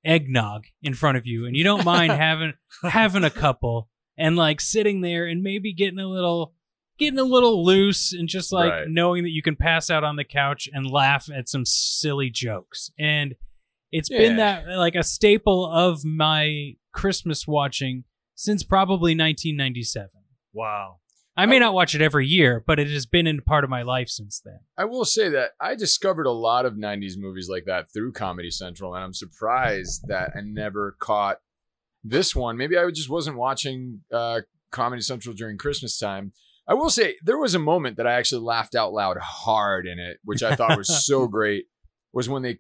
eggnog 0.04 0.64
in 0.82 0.94
front 0.94 1.18
of 1.18 1.26
you 1.28 1.46
and 1.46 1.56
you 1.56 1.64
don't 1.64 1.86
mind 1.86 2.12
having 2.28 2.54
having 2.84 3.24
a 3.24 3.30
couple 3.30 3.88
and 4.18 4.36
like 4.36 4.60
sitting 4.60 5.02
there 5.02 5.26
and 5.26 5.44
maybe 5.44 5.74
getting 5.74 6.00
a 6.00 6.08
little 6.08 6.54
getting 6.98 7.20
a 7.20 7.24
little 7.24 7.64
loose 7.66 8.14
and 8.14 8.28
just 8.28 8.52
like 8.52 8.72
Right. 8.72 8.88
knowing 8.88 9.24
that 9.24 9.30
you 9.32 9.42
can 9.42 9.56
pass 9.56 9.90
out 9.90 10.04
on 10.04 10.16
the 10.16 10.24
couch 10.24 10.68
and 10.72 10.90
laugh 10.90 11.30
at 11.34 11.48
some 11.50 11.66
silly 11.66 12.30
jokes 12.30 12.90
and 12.98 13.36
it's 13.92 14.10
been 14.10 14.38
that 14.38 14.66
like 14.68 14.96
a 14.96 15.04
staple 15.04 15.66
of 15.66 16.04
my 16.06 16.74
christmas 16.94 17.46
watching 17.48 18.04
since 18.36 18.64
probably 18.64 19.12
1997 19.12 20.10
Wow. 20.54 20.98
I 21.38 21.46
may 21.46 21.60
not 21.60 21.74
watch 21.74 21.96
it 21.96 22.02
every 22.02 22.28
year 22.28 22.64
but 22.66 22.80
it 22.80 22.90
has 22.90 23.06
been 23.06 23.28
in 23.28 23.42
part 23.42 23.64
of 23.64 23.70
my 23.70 23.82
life 23.82 24.10
since 24.10 24.42
then 24.44 24.60
I 24.82 24.86
will 24.86 25.06
say 25.06 25.30
that 25.30 25.52
I 25.60 25.76
discovered 25.76 26.26
a 26.26 26.32
lot 26.32 26.66
of 26.66 26.74
90s 26.74 27.16
movies 27.16 27.48
like 27.48 27.66
that 27.66 27.94
through 27.94 28.14
Comedy 28.14 28.50
Central, 28.50 28.96
and 28.96 29.04
I'm 29.04 29.14
surprised 29.14 30.08
that 30.08 30.32
I 30.36 30.42
never 30.42 30.96
caught 30.98 31.38
this 32.04 32.36
one. 32.36 32.58
Maybe 32.58 32.76
I 32.76 32.90
just 32.90 33.12
wasn't 33.12 33.38
watching 33.38 34.02
uh, 34.12 34.42
Comedy 34.72 35.04
Central 35.04 35.36
during 35.36 35.60
Christmas 35.60 36.00
time. 36.00 36.34
I 36.68 36.74
will 36.74 36.90
say 36.90 37.18
there 37.24 37.38
was 37.38 37.54
a 37.54 37.60
moment 37.60 37.98
that 37.98 38.08
I 38.08 38.14
actually 38.14 38.42
laughed 38.42 38.74
out 38.74 38.92
loud 38.92 39.18
hard 39.18 39.86
in 39.86 40.00
it, 40.00 40.18
which 40.24 40.42
I 40.42 40.56
thought 40.56 40.80
was 40.80 41.06
so 41.06 41.28
great, 41.38 41.66
was 42.12 42.28
when 42.28 42.42
they 42.42 42.58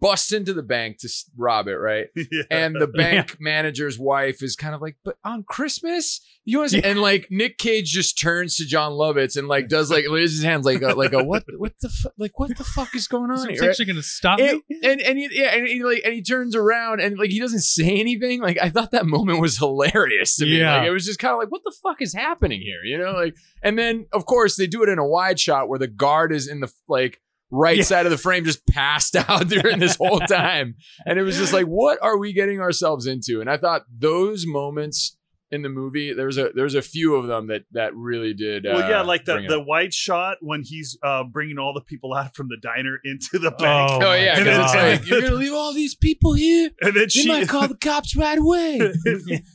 bust 0.00 0.32
into 0.32 0.52
the 0.52 0.62
bank 0.62 0.98
to 0.98 1.08
rob 1.36 1.68
it, 1.68 1.76
right? 1.76 2.06
Yeah. 2.30 2.42
and 2.50 2.76
the 2.78 2.86
bank 2.86 3.38
manager's 3.40 3.98
wife 3.98 4.42
is 4.42 4.54
kind 4.54 4.74
of 4.74 4.82
like, 4.82 4.96
but 5.04 5.16
on 5.24 5.44
Christmas, 5.44 6.20
you 6.44 6.58
want 6.58 6.70
to? 6.72 6.84
And 6.84 7.00
like 7.00 7.28
Nick 7.30 7.58
Cage 7.58 7.90
just 7.90 8.18
turns 8.18 8.56
to 8.56 8.66
Jon 8.66 8.92
Lovitz 8.92 9.36
and 9.36 9.48
like 9.48 9.68
does 9.68 9.90
like 9.90 10.04
raises 10.10 10.38
his 10.38 10.44
hands 10.44 10.66
like 10.66 10.82
a, 10.82 10.88
like 10.88 11.12
a 11.12 11.22
what 11.24 11.44
what 11.56 11.72
the 11.80 11.88
fu- 11.88 12.10
like 12.18 12.38
what 12.38 12.56
the 12.56 12.64
fuck 12.64 12.94
is 12.94 13.06
going 13.08 13.30
on 13.30 13.38
so 13.38 13.44
here? 13.44 13.52
it's 13.52 13.60
right? 13.60 13.70
actually 13.70 13.84
going 13.86 13.96
to 13.96 14.02
stop 14.02 14.38
me 14.38 14.48
And, 14.48 14.62
and 14.84 15.00
and 15.00 15.18
he, 15.18 15.28
yeah, 15.32 15.54
and 15.54 15.66
he 15.66 15.82
like 15.82 16.02
and 16.04 16.12
he 16.14 16.22
turns 16.22 16.54
around 16.54 17.00
and 17.00 17.18
like 17.18 17.30
he 17.30 17.40
doesn't 17.40 17.60
say 17.60 17.98
anything. 17.98 18.40
Like 18.40 18.58
I 18.60 18.68
thought 18.70 18.90
that 18.92 19.06
moment 19.06 19.40
was 19.40 19.58
hilarious 19.58 20.36
to 20.36 20.44
me. 20.44 20.58
Yeah. 20.58 20.78
Like 20.78 20.86
it 20.88 20.90
was 20.90 21.06
just 21.06 21.18
kind 21.18 21.32
of 21.32 21.38
like, 21.38 21.50
what 21.50 21.62
the 21.64 21.74
fuck 21.82 22.02
is 22.02 22.12
happening 22.14 22.60
here? 22.60 22.82
You 22.84 22.98
know, 22.98 23.12
like 23.12 23.34
and 23.62 23.78
then 23.78 24.06
of 24.12 24.26
course 24.26 24.56
they 24.56 24.66
do 24.66 24.82
it 24.82 24.88
in 24.88 24.98
a 24.98 25.06
wide 25.06 25.40
shot 25.40 25.68
where 25.68 25.78
the 25.78 25.88
guard 25.88 26.32
is 26.32 26.46
in 26.48 26.60
the 26.60 26.72
like 26.88 27.20
right 27.50 27.78
Yeah. 27.78 27.82
side 27.84 28.06
of 28.06 28.10
the 28.12 28.18
frame 28.18 28.44
just 28.44 28.66
passed 28.66 29.16
out 29.28 29.48
during 29.48 29.78
this 29.78 29.96
whole 29.96 30.20
time. 30.28 30.74
And 31.06 31.18
it 31.18 31.22
was 31.22 31.36
just 31.36 31.52
like, 31.52 31.66
what 31.66 31.98
are 32.02 32.18
we 32.18 32.32
getting 32.32 32.60
ourselves 32.60 33.06
into? 33.06 33.40
And 33.40 33.50
I 33.50 33.56
thought 33.56 33.82
those 33.96 34.46
moments 34.46 35.14
in 35.50 35.62
the 35.62 35.70
movie, 35.70 36.12
there's 36.12 36.36
a 36.36 36.50
there's 36.54 36.74
a 36.74 36.82
few 36.82 37.14
of 37.14 37.26
them 37.26 37.46
that 37.46 37.62
that 37.72 37.96
really 37.96 38.34
did. 38.34 38.66
Uh, 38.66 38.72
well, 38.74 38.90
yeah, 38.90 39.00
like 39.00 39.24
the 39.24 39.42
the 39.48 39.60
up. 39.60 39.66
wide 39.66 39.94
shot 39.94 40.36
when 40.42 40.62
he's 40.62 40.98
uh, 41.02 41.24
bringing 41.24 41.56
all 41.56 41.72
the 41.72 41.80
people 41.80 42.12
out 42.12 42.36
from 42.36 42.48
the 42.48 42.58
diner 42.60 42.98
into 43.02 43.38
the 43.38 43.48
Oh, 43.54 43.56
bank, 43.56 43.90
Oh 43.92 43.98
my 44.00 44.16
yeah, 44.18 44.36
And 44.36 44.44
because 44.44 44.64
it's 44.64 44.74
like 44.74 45.08
you're 45.08 45.22
gonna 45.22 45.36
leave 45.36 45.54
all 45.54 45.72
these 45.72 45.94
people 45.94 46.34
here. 46.34 46.68
and 46.82 46.94
then 46.94 47.08
she, 47.08 47.26
might 47.26 47.48
call 47.48 47.66
the 47.66 47.74
cops 47.80 48.14
right 48.14 48.36
away. 48.36 48.76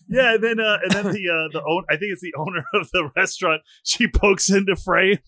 yeah, 0.09 0.33
and 0.33 0.43
then 0.43 0.59
uh, 0.59 0.79
and 0.81 0.91
then 0.93 1.13
the 1.13 1.29
uh, 1.29 1.47
the 1.53 1.63
own, 1.63 1.83
I 1.87 1.93
think 1.97 2.11
it's 2.11 2.21
the 2.23 2.33
owner 2.39 2.63
of 2.73 2.89
the 2.91 3.11
restaurant. 3.15 3.61
She 3.83 4.07
pokes 4.07 4.49
into 4.49 4.75
frame 4.75 5.19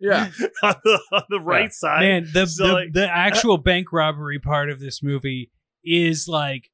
Yeah, 0.00 0.30
on 0.62 0.74
the, 0.84 1.00
on 1.12 1.22
the 1.28 1.40
right 1.40 1.72
side. 1.72 2.00
Man, 2.00 2.28
the 2.32 2.46
So, 2.46 2.66
the, 2.66 2.72
like- 2.72 2.92
the 2.92 3.08
actual 3.10 3.58
bank 3.58 3.92
robbery 3.92 4.38
part 4.38 4.70
of 4.70 4.80
this 4.80 5.02
movie 5.02 5.50
is 5.84 6.26
like 6.28 6.70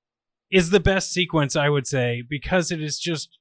is 0.51 0.71
the 0.71 0.81
best 0.81 1.13
sequence 1.13 1.57
I 1.57 1.69
would 1.69 1.87
say 1.87 2.23
because 2.29 2.71
it 2.71 2.83
is 2.83 2.99
just 2.99 3.39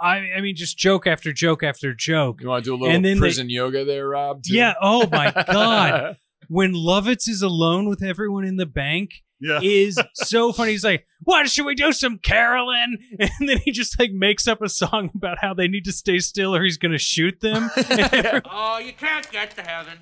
I 0.00 0.32
I 0.36 0.40
mean 0.40 0.56
just 0.56 0.76
joke 0.78 1.06
after 1.06 1.32
joke 1.32 1.62
after 1.62 1.94
joke. 1.94 2.40
you 2.40 2.48
want 2.48 2.64
to 2.64 2.70
do 2.70 2.74
a 2.74 2.76
little 2.76 2.94
And 2.94 3.04
then 3.04 3.14
they- 3.14 3.20
prison 3.20 3.48
yoga 3.50 3.84
there, 3.84 4.08
Rob? 4.08 4.42
too? 4.42 4.54
Yeah, 4.54 4.74
oh 4.80 5.06
my 5.10 5.30
god. 5.46 6.16
When 6.48 6.74
Lovitz 6.74 7.28
is 7.28 7.40
alone 7.40 7.88
with 7.88 8.02
everyone 8.02 8.44
in 8.44 8.56
the 8.56 8.66
bank 8.66 9.22
yeah, 9.44 9.60
is 9.62 9.98
so 10.14 10.52
funny. 10.52 10.72
He's 10.72 10.84
like, 10.84 11.06
"What 11.22 11.48
should 11.48 11.66
we 11.66 11.74
do? 11.74 11.92
Some 11.92 12.18
caroling?" 12.18 12.98
And 13.18 13.48
then 13.48 13.58
he 13.58 13.70
just 13.70 13.98
like 13.98 14.12
makes 14.12 14.48
up 14.48 14.62
a 14.62 14.68
song 14.68 15.10
about 15.14 15.38
how 15.40 15.54
they 15.54 15.68
need 15.68 15.84
to 15.84 15.92
stay 15.92 16.18
still 16.18 16.54
or 16.54 16.62
he's 16.64 16.78
gonna 16.78 16.98
shoot 16.98 17.40
them. 17.40 17.70
And 17.90 18.42
Oh, 18.50 18.78
you 18.78 18.92
can't 18.92 19.30
get 19.30 19.50
to 19.56 19.62
heaven. 19.62 19.98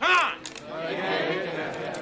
Come 0.00 0.10
on. 0.10 0.36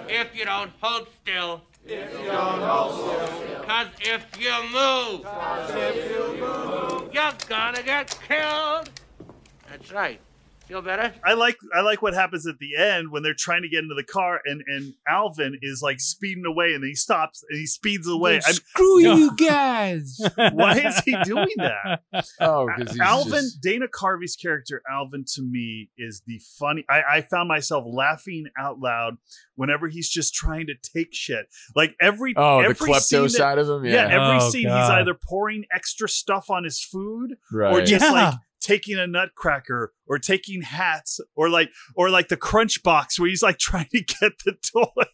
If 0.09 0.37
you 0.37 0.45
don't 0.45 0.73
hold 0.81 1.09
still. 1.23 1.63
If 1.85 2.13
you 2.21 2.27
don't 2.27 2.61
hold 2.61 2.93
still. 2.95 3.63
Cause 3.65 3.89
if 4.01 4.27
you 4.41 4.53
move. 4.73 5.25
Cause 5.25 5.71
if 5.75 6.11
you 6.11 6.41
move. 6.41 7.15
You're 7.15 7.33
gonna 7.49 7.83
get 7.83 8.19
killed. 8.29 8.91
That's 9.71 9.93
right. 9.93 10.21
Feel 10.73 10.81
better? 10.81 11.13
I 11.23 11.35
like 11.35 11.59
I 11.75 11.83
like 11.83 12.01
what 12.01 12.15
happens 12.15 12.47
at 12.47 12.59
the 12.59 12.77
end 12.77 13.11
when 13.11 13.23
they're 13.23 13.35
trying 13.37 13.61
to 13.61 13.69
get 13.69 13.81
into 13.81 13.95
the 13.95 14.05
car 14.05 14.41
and 14.47 14.63
and 14.67 14.95
Alvin 15.07 15.59
is 15.61 15.83
like 15.83 16.01
speeding 16.01 16.45
away 16.47 16.73
and 16.73 16.83
then 16.83 16.89
he 16.89 16.95
stops 16.95 17.45
and 17.51 17.59
he 17.59 17.67
speeds 17.67 18.09
away. 18.09 18.37
I'm, 18.47 18.55
Screw 18.55 19.03
No. 19.03 19.17
you 19.17 19.37
guys. 19.37 20.19
why 20.53 20.79
is 20.79 20.99
he 21.01 21.15
doing 21.25 21.47
that? 21.59 22.01
Oh, 22.41 22.69
because 22.75 22.99
Alvin, 22.99 23.45
Dana 23.63 23.87
Carvey's 23.87 24.35
character, 24.35 24.81
Alvin, 24.91 25.27
to 25.35 25.43
me 25.43 25.91
is 25.99 26.23
the 26.27 26.41
funny. 26.59 26.87
I, 26.89 27.03
I 27.17 27.21
found 27.21 27.49
myself 27.49 27.85
laughing 27.87 28.47
out 28.59 28.79
loud 28.79 29.19
whenever 29.57 29.89
he's 29.89 30.09
just 30.09 30.33
trying 30.33 30.69
to 30.69 30.75
take 30.95 31.09
shit. 31.13 31.49
Like 31.77 31.95
every 32.01 32.33
Oh, 32.35 32.63
the 32.63 32.71
every 32.71 32.75
scene 32.77 32.95
klepto 32.95 33.23
that- 33.25 33.31
side 33.31 33.59
of 33.59 33.69
him. 33.69 33.85
Yeah, 33.85 33.93
Yeah, 34.09 34.25
every 34.25 34.37
Oh, 34.47 34.51
scene 34.51 34.63
he's 34.69 34.73
either 34.73 35.13
pouring 35.29 35.67
extra 35.75 36.09
stuff 36.09 36.49
on 36.49 36.65
his 36.65 36.83
food 36.83 37.35
right. 37.53 37.75
or 37.75 37.85
just 37.85 38.05
Yeah. 38.07 38.11
like 38.13 38.35
taking 38.63 38.99
a 38.99 39.07
nutcracker 39.07 39.93
or 40.07 40.19
taking 40.19 40.63
hats 40.63 41.21
or 41.37 41.49
like 41.49 41.71
or 41.97 42.11
like 42.11 42.29
the 42.29 42.37
crunch 42.37 42.83
box 42.83 43.19
where 43.19 43.29
he's 43.29 43.43
like 43.43 43.59
trying 43.59 43.89
to 43.93 44.01
get 44.03 44.33
the 44.45 44.55
toy. 44.73 45.05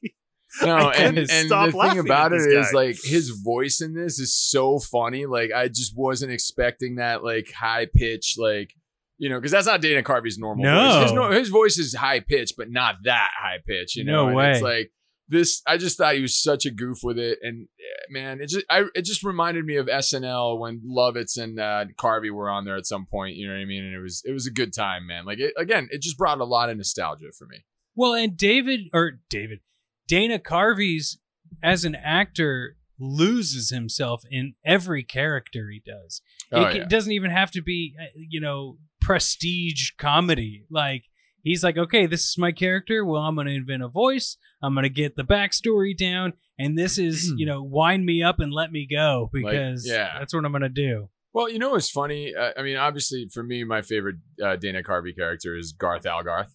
No, 0.63 0.91
and, 0.91 1.19
and 1.19 1.51
the 1.51 1.73
thing 1.73 1.99
about 1.99 2.33
it 2.33 2.39
this 2.41 2.69
is 2.69 2.73
like 2.73 2.97
his 3.05 3.31
voice 3.45 3.81
in 3.83 3.95
this 3.95 4.19
is 4.19 4.35
so 4.35 4.79
funny. 4.79 5.27
Like 5.27 5.51
I 5.55 5.69
just 5.69 5.93
wasn't 5.97 6.33
expecting 6.33 6.97
that 6.97 7.23
like 7.23 7.53
high 7.53 7.87
pitch, 7.95 8.37
like 8.39 8.71
you 9.19 9.29
know, 9.29 9.37
because 9.39 9.51
that's 9.53 9.67
not 9.67 9.81
Dana 9.83 10.03
Carvey's 10.03 10.39
normal 10.39 10.65
No. 10.65 11.01
voice. 11.01 11.11
His, 11.11 11.39
his 11.41 11.49
voice 11.49 11.77
is 11.79 11.95
high 11.95 12.21
pitch, 12.21 12.53
but 12.57 12.71
not 12.71 12.97
that 13.05 13.31
high 13.39 13.59
pitch. 13.67 13.97
You 13.97 14.05
know, 14.05 14.31
No 14.31 14.39
And 14.39 14.51
It's 14.55 14.63
way. 14.63 14.79
like 14.79 14.93
this. 15.29 15.63
I 15.67 15.77
just 15.77 15.97
thought 15.99 16.15
he 16.15 16.23
was 16.23 16.41
such 16.41 16.67
a 16.67 16.71
goof 16.71 16.99
with 17.03 17.19
it, 17.19 17.39
and 17.43 17.69
eh, 17.79 18.07
man, 18.11 18.41
it 18.41 18.49
just 18.49 18.67
I 18.71 18.85
it 18.95 19.05
just 19.05 19.23
reminded 19.23 19.65
me 19.65 19.77
of 19.77 19.87
SNL 19.87 20.59
when 20.59 20.81
Lovitz 20.81 21.37
and 21.37 21.59
uh, 21.61 21.87
Carvey 21.99 22.31
were 22.31 22.51
on 22.51 22.65
there 22.65 22.77
at 22.77 22.87
some 22.87 23.07
point. 23.07 23.37
You 23.37 23.47
know 23.47 23.55
what 23.55 23.61
I 23.61 23.67
mean? 23.67 23.85
And 23.85 23.95
it 23.95 24.01
was 24.01 24.23
it 24.25 24.33
was 24.33 24.47
a 24.47 24.53
good 24.53 24.73
time, 24.73 25.07
man. 25.07 25.25
Like 25.25 25.39
it, 25.39 25.55
again, 25.57 25.89
it 25.91 26.03
just 26.03 26.19
brought 26.19 26.41
a 26.41 26.45
lot 26.45 26.71
of 26.71 26.77
nostalgia 26.77 27.33
for 27.37 27.47
me. 27.47 27.65
Well, 27.95 28.15
and 28.15 28.37
David 28.37 28.89
or 28.93 29.21
David, 29.29 29.61
Dana 30.07 30.39
Carvey's 30.39 31.19
as 31.63 31.85
an 31.85 31.95
actor 31.95 32.77
loses 32.99 33.71
himself 33.71 34.23
in 34.31 34.55
every 34.65 35.03
character 35.03 35.71
he 35.71 35.83
does. 35.85 36.21
Oh, 36.53 36.63
it, 36.63 36.77
yeah. 36.77 36.83
it 36.83 36.89
doesn't 36.89 37.13
even 37.13 37.31
have 37.31 37.51
to 37.53 37.63
be, 37.63 37.95
uh, 38.01 38.07
you 38.17 38.41
know, 38.41 38.79
prestige 39.01 39.91
comedy. 39.99 40.65
Like 40.71 41.05
he's 41.43 41.63
like, 41.65 41.77
okay, 41.79 42.07
this 42.07 42.29
is 42.29 42.39
my 42.39 42.53
character. 42.53 43.05
Well, 43.05 43.23
I'm 43.23 43.35
going 43.35 43.47
to 43.47 43.55
invent 43.55 43.83
a 43.83 43.89
voice. 43.89 44.37
I'm 44.63 44.75
going 44.75 44.85
to 44.85 44.89
get 44.91 45.17
the 45.17 45.25
backstory 45.25 45.97
down, 45.97 46.33
and 46.59 46.77
this 46.77 46.99
is, 46.99 47.33
you 47.37 47.47
know, 47.47 47.63
wind 47.63 48.05
me 48.07 48.23
up 48.23 48.41
and 48.41 48.53
let 48.53 48.73
me 48.73 48.87
go 48.91 49.31
because 49.33 49.87
yeah. 49.89 50.19
that's 50.19 50.35
what 50.35 50.45
I'm 50.45 50.53
going 50.53 50.63
to 50.63 50.69
do. 50.69 51.09
Well, 51.33 51.49
you 51.51 51.59
know 51.59 51.71
what's 51.71 51.91
funny? 51.91 52.35
Uh, 52.35 52.53
I 52.57 52.63
mean, 52.63 52.77
obviously, 52.77 53.29
for 53.33 53.43
me, 53.43 53.63
my 53.63 53.83
favorite 53.83 54.17
uh, 54.43 54.57
Dana 54.57 54.83
Carvey 54.83 55.15
character 55.15 55.57
is 55.57 55.73
Garth 55.73 56.07
Algar. 56.07 56.47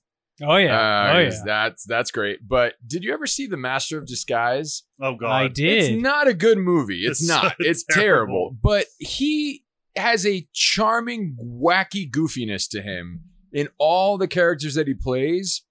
Oh 0.42 0.56
yeah, 0.58 0.76
Uh, 0.76 1.14
oh 1.14 1.24
'cause 1.26 1.38
yeah. 1.38 1.44
that's 1.46 1.86
that's 1.86 2.10
great. 2.10 2.40
But 2.46 2.74
did 2.86 3.04
you 3.04 3.14
ever 3.14 3.28
see 3.28 3.46
The 3.46 3.56
Master 3.56 4.00
of 4.00 4.08
Disguise? 4.08 4.82
Oh 5.00 5.16
god. 5.16 5.30
I 5.32 5.48
did. 5.48 5.84
It's 5.94 6.02
not 6.02 6.28
a 6.28 6.34
good 6.34 6.58
movie. 6.58 7.04
It's, 7.06 7.22
It's 7.22 7.30
not. 7.30 7.44
so 7.52 7.54
It's 7.60 7.84
terrible. 7.88 8.02
terrible. 8.50 8.58
But 8.62 8.88
he 8.98 9.64
has 9.96 10.26
a 10.26 10.48
charming, 10.52 11.38
wacky 11.40 12.10
goofiness 12.10 12.68
to 12.72 12.82
him 12.82 13.22
in 13.54 13.70
all 13.78 14.18
the 14.18 14.28
characters 14.28 14.76
that 14.76 14.88
he 14.88 14.94
plays. 14.94 15.64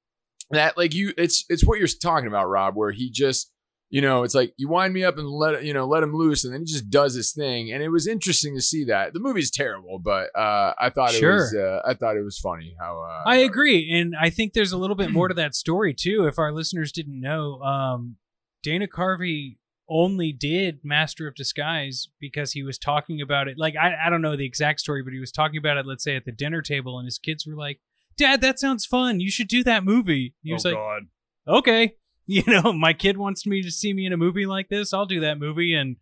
That 0.50 0.76
like 0.76 0.94
you, 0.94 1.12
it's 1.16 1.44
it's 1.48 1.64
what 1.64 1.78
you're 1.78 1.88
talking 1.88 2.28
about, 2.28 2.48
Rob. 2.48 2.76
Where 2.76 2.90
he 2.90 3.10
just, 3.10 3.50
you 3.88 4.02
know, 4.02 4.22
it's 4.22 4.34
like 4.34 4.52
you 4.58 4.68
wind 4.68 4.92
me 4.92 5.02
up 5.02 5.16
and 5.16 5.26
let 5.26 5.64
you 5.64 5.72
know 5.72 5.86
let 5.86 6.02
him 6.02 6.14
loose, 6.14 6.44
and 6.44 6.52
then 6.52 6.60
he 6.60 6.66
just 6.66 6.90
does 6.90 7.14
his 7.14 7.32
thing. 7.32 7.72
And 7.72 7.82
it 7.82 7.88
was 7.88 8.06
interesting 8.06 8.54
to 8.56 8.60
see 8.60 8.84
that. 8.84 9.14
The 9.14 9.20
movie's 9.20 9.50
terrible, 9.50 9.98
but 9.98 10.28
uh, 10.38 10.74
I 10.78 10.90
thought 10.90 11.14
it 11.14 11.24
was 11.24 11.54
uh, 11.54 11.80
I 11.86 11.94
thought 11.94 12.16
it 12.16 12.22
was 12.22 12.38
funny 12.38 12.76
how 12.78 13.02
uh, 13.02 13.28
I 13.28 13.36
agree, 13.36 13.90
and 13.92 14.14
I 14.20 14.28
think 14.28 14.52
there's 14.52 14.72
a 14.72 14.78
little 14.78 14.96
bit 14.96 15.10
more 15.10 15.28
to 15.28 15.34
that 15.34 15.54
story 15.54 15.94
too. 15.94 16.26
If 16.26 16.38
our 16.38 16.52
listeners 16.52 16.92
didn't 16.92 17.18
know, 17.18 17.60
um, 17.62 18.16
Dana 18.62 18.86
Carvey 18.86 19.56
only 19.92 20.32
did 20.32 20.80
Master 20.82 21.28
of 21.28 21.34
Disguise 21.34 22.08
because 22.18 22.52
he 22.52 22.62
was 22.62 22.78
talking 22.78 23.20
about 23.20 23.48
it. 23.48 23.58
Like 23.58 23.74
I, 23.76 23.94
I 24.06 24.10
don't 24.10 24.22
know 24.22 24.36
the 24.36 24.46
exact 24.46 24.80
story, 24.80 25.02
but 25.02 25.12
he 25.12 25.18
was 25.20 25.30
talking 25.32 25.58
about 25.58 25.76
it. 25.76 25.86
Let's 25.86 26.02
say 26.04 26.16
at 26.16 26.24
the 26.24 26.32
dinner 26.32 26.62
table, 26.62 26.98
and 26.98 27.06
his 27.06 27.18
kids 27.18 27.46
were 27.46 27.54
like, 27.56 27.80
"Dad, 28.16 28.40
that 28.40 28.58
sounds 28.58 28.86
fun. 28.86 29.20
You 29.20 29.30
should 29.30 29.48
do 29.48 29.62
that 29.64 29.84
movie." 29.84 30.34
He 30.42 30.52
oh 30.52 30.54
was 30.54 30.64
like, 30.64 30.74
god. 30.74 31.02
"Okay, 31.46 31.96
you 32.26 32.42
know, 32.46 32.72
my 32.72 32.92
kid 32.92 33.16
wants 33.18 33.46
me 33.46 33.62
to 33.62 33.70
see 33.70 33.92
me 33.92 34.06
in 34.06 34.12
a 34.12 34.16
movie 34.16 34.46
like 34.46 34.68
this. 34.68 34.92
I'll 34.94 35.06
do 35.06 35.20
that 35.20 35.38
movie 35.38 35.74
and." 35.74 35.96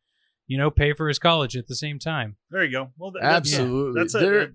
You 0.46 0.58
know, 0.58 0.68
pay 0.68 0.94
for 0.94 1.06
his 1.06 1.20
college 1.20 1.56
at 1.56 1.68
the 1.68 1.76
same 1.76 2.00
time. 2.00 2.34
There 2.50 2.64
you 2.64 2.72
go. 2.72 2.90
Well, 2.98 3.12
th- 3.12 3.22
that's, 3.22 3.52
absolutely 3.52 4.00
that's 4.02 4.14
a, 4.16 4.18
there 4.18 4.40
a 4.40 4.48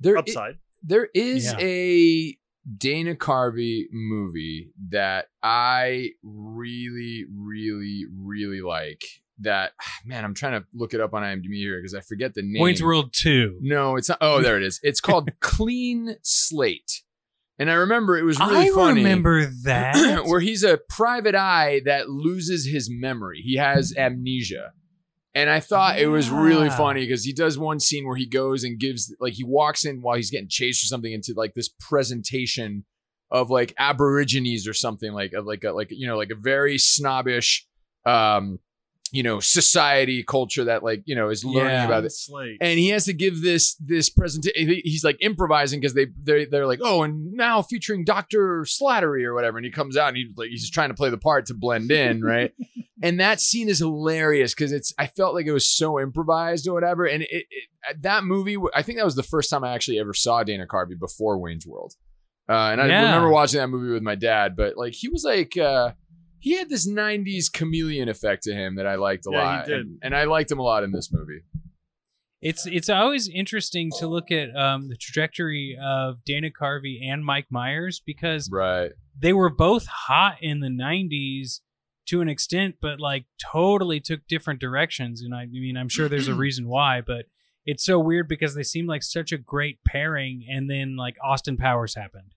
there 0.00 0.16
i- 0.16 0.20
upside. 0.20 0.56
There 0.82 1.08
is 1.14 1.44
Yeah. 1.52 1.58
a 1.60 2.38
Dana 2.76 3.14
Carvey 3.14 3.84
movie 3.92 4.70
that 4.90 5.26
I 5.42 6.10
really, 6.22 7.24
really, 7.32 8.06
really 8.12 8.60
like. 8.60 9.02
That 9.40 9.72
man, 10.04 10.24
I'm 10.24 10.34
trying 10.34 10.60
to 10.60 10.66
look 10.74 10.94
it 10.94 11.00
up 11.00 11.14
on 11.14 11.22
IMDb 11.22 11.54
here 11.54 11.78
because 11.78 11.94
I 11.94 12.00
forget 12.00 12.34
the 12.34 12.42
name. 12.42 12.62
Wayne's 12.62 12.82
World 12.82 13.12
Two. 13.12 13.58
No, 13.60 13.96
it's 13.96 14.08
not. 14.08 14.18
Oh, 14.20 14.40
there 14.40 14.56
it 14.56 14.62
is. 14.62 14.80
It's 14.82 15.00
called 15.00 15.30
Clean 15.40 16.16
Slate, 16.22 17.02
and 17.58 17.70
I 17.70 17.74
remember 17.74 18.16
it 18.16 18.24
was 18.24 18.38
really 18.40 18.68
I 18.68 18.70
funny. 18.70 19.02
I 19.02 19.04
remember 19.04 19.46
that. 19.64 20.24
where 20.26 20.40
he's 20.40 20.62
a 20.64 20.78
private 20.88 21.34
eye 21.34 21.82
that 21.84 22.08
loses 22.08 22.66
his 22.66 22.88
memory. 22.90 23.40
He 23.42 23.56
has 23.56 23.94
amnesia. 23.98 24.72
And 25.36 25.50
I 25.50 25.60
thought 25.60 25.98
it 26.00 26.06
was 26.06 26.30
really 26.30 26.68
Yeah. 26.68 26.76
funny 26.78 27.00
because 27.02 27.22
he 27.22 27.32
does 27.34 27.58
one 27.58 27.78
scene 27.78 28.06
where 28.06 28.16
he 28.16 28.26
goes 28.26 28.64
and 28.64 28.80
gives 28.80 29.14
like 29.20 29.34
he 29.34 29.44
walks 29.44 29.84
in 29.84 30.00
while 30.00 30.16
he's 30.16 30.30
getting 30.30 30.48
chased 30.48 30.82
or 30.82 30.86
something 30.86 31.12
into 31.12 31.34
like 31.36 31.52
this 31.54 31.68
presentation 31.78 32.86
of 33.30 33.50
like 33.50 33.74
aborigines 33.76 34.66
or 34.66 34.72
something 34.72 35.12
like 35.12 35.34
of 35.34 35.44
like 35.44 35.62
a 35.62 35.72
like 35.72 35.88
you 35.90 36.06
know 36.06 36.16
like 36.16 36.30
a 36.30 36.34
very 36.34 36.78
snobbish 36.78 37.66
um 38.06 38.58
you 39.12 39.22
know 39.22 39.40
society 39.40 40.22
culture 40.22 40.64
that 40.64 40.82
like 40.82 41.02
you 41.06 41.14
know 41.14 41.28
is 41.28 41.44
learning 41.44 41.72
Yeah. 41.72 41.86
about 41.86 42.04
it 42.04 42.12
Slate. 42.12 42.58
and 42.60 42.78
he 42.78 42.88
has 42.88 43.04
to 43.06 43.12
give 43.12 43.42
this 43.42 43.74
this 43.76 44.10
presentation. 44.10 44.80
He's 44.84 45.04
like 45.04 45.16
improvising 45.20 45.80
because 45.80 45.94
they 45.94 46.06
they 46.22 46.44
they're 46.46 46.66
like, 46.66 46.80
oh, 46.82 47.02
and 47.02 47.32
now 47.32 47.62
featuring 47.62 48.04
Doctor 48.04 48.62
Slattery 48.62 49.24
or 49.24 49.34
whatever, 49.34 49.58
and 49.58 49.64
he 49.64 49.70
comes 49.70 49.96
out 49.96 50.08
and 50.08 50.16
he's 50.16 50.36
like 50.36 50.48
he's 50.50 50.62
just 50.62 50.74
trying 50.74 50.88
to 50.90 50.94
play 50.94 51.10
the 51.10 51.18
part 51.18 51.46
to 51.46 51.54
blend 51.54 51.90
in, 51.90 52.22
right? 52.22 52.52
and 53.02 53.20
that 53.20 53.40
scene 53.40 53.68
is 53.68 53.78
hilarious 53.78 54.54
because 54.54 54.72
it's 54.72 54.92
I 54.98 55.06
felt 55.06 55.34
like 55.34 55.46
it 55.46 55.52
was 55.52 55.68
so 55.68 56.00
improvised 56.00 56.66
or 56.66 56.72
whatever, 56.74 57.04
and 57.04 57.22
it, 57.22 57.28
it 57.50 58.02
that 58.02 58.24
movie 58.24 58.56
I 58.74 58.82
think 58.82 58.98
that 58.98 59.04
was 59.04 59.14
the 59.16 59.22
first 59.22 59.50
time 59.50 59.62
I 59.64 59.74
actually 59.74 59.98
ever 60.00 60.14
saw 60.14 60.42
Dana 60.42 60.66
Carvey 60.66 60.98
before 60.98 61.38
Wayne's 61.38 61.66
World, 61.66 61.94
uh, 62.48 62.52
and 62.72 62.80
I 62.80 62.86
Yeah. 62.88 63.02
remember 63.04 63.30
watching 63.30 63.60
that 63.60 63.68
movie 63.68 63.92
with 63.92 64.02
my 64.02 64.14
dad, 64.16 64.56
but 64.56 64.76
like 64.76 64.92
he 64.94 65.08
was 65.08 65.22
like. 65.24 65.56
uh 65.56 65.92
he 66.38 66.56
had 66.56 66.68
this 66.68 66.88
90s 66.88 67.52
chameleon 67.52 68.08
effect 68.08 68.42
to 68.44 68.52
him 68.54 68.76
that 68.76 68.86
I 68.86 68.94
liked 68.96 69.26
a 69.26 69.30
Yeah, 69.32 69.38
he 69.40 69.44
lot. 69.46 69.66
did. 69.66 69.80
And, 69.80 69.98
and 70.02 70.16
I 70.16 70.24
liked 70.24 70.50
him 70.50 70.58
a 70.58 70.62
lot 70.62 70.84
in 70.84 70.92
this 70.92 71.10
movie. 71.12 71.40
It's 72.42 72.66
it's 72.66 72.90
always 72.90 73.28
interesting 73.28 73.90
to 73.98 74.06
look 74.06 74.30
at 74.30 74.54
um, 74.54 74.88
the 74.88 74.96
trajectory 74.96 75.76
of 75.82 76.22
Dana 76.24 76.50
Carvey 76.50 76.98
and 77.02 77.24
Mike 77.24 77.46
Myers 77.50 78.00
because 78.04 78.48
Right. 78.52 78.92
they 79.18 79.32
were 79.32 79.48
both 79.50 79.86
hot 79.86 80.36
in 80.42 80.60
the 80.60 80.68
'90s 80.68 81.60
to 82.08 82.20
an 82.20 82.28
extent, 82.28 82.76
but 82.80 83.00
like 83.00 83.24
totally 83.52 83.98
took 84.00 84.20
different 84.28 84.60
directions. 84.60 85.22
And 85.22 85.34
I 85.34 85.46
mean, 85.46 85.76
I'm 85.78 85.88
sure 85.88 86.08
there's 86.08 86.28
a 86.28 86.34
reason 86.46 86.68
why, 86.68 87.00
but 87.00 87.24
it's 87.64 87.84
so 87.84 87.98
weird 87.98 88.28
because 88.28 88.54
they 88.54 88.62
seem 88.62 88.86
like 88.86 89.02
such 89.02 89.32
a 89.32 89.38
great 89.38 89.78
pairing, 89.84 90.44
and 90.48 90.70
then 90.70 90.94
like 90.96 91.16
Austin 91.24 91.56
Powers 91.56 91.94
happened. 91.96 92.32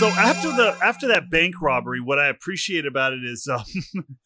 So 0.00 0.06
after 0.08 0.48
the 0.48 0.74
after 0.82 1.08
that 1.08 1.30
bank 1.30 1.56
robbery, 1.60 2.00
what 2.00 2.18
I 2.18 2.28
appreciate 2.28 2.86
about 2.86 3.12
it 3.12 3.22
is 3.22 3.46
um, 3.52 3.64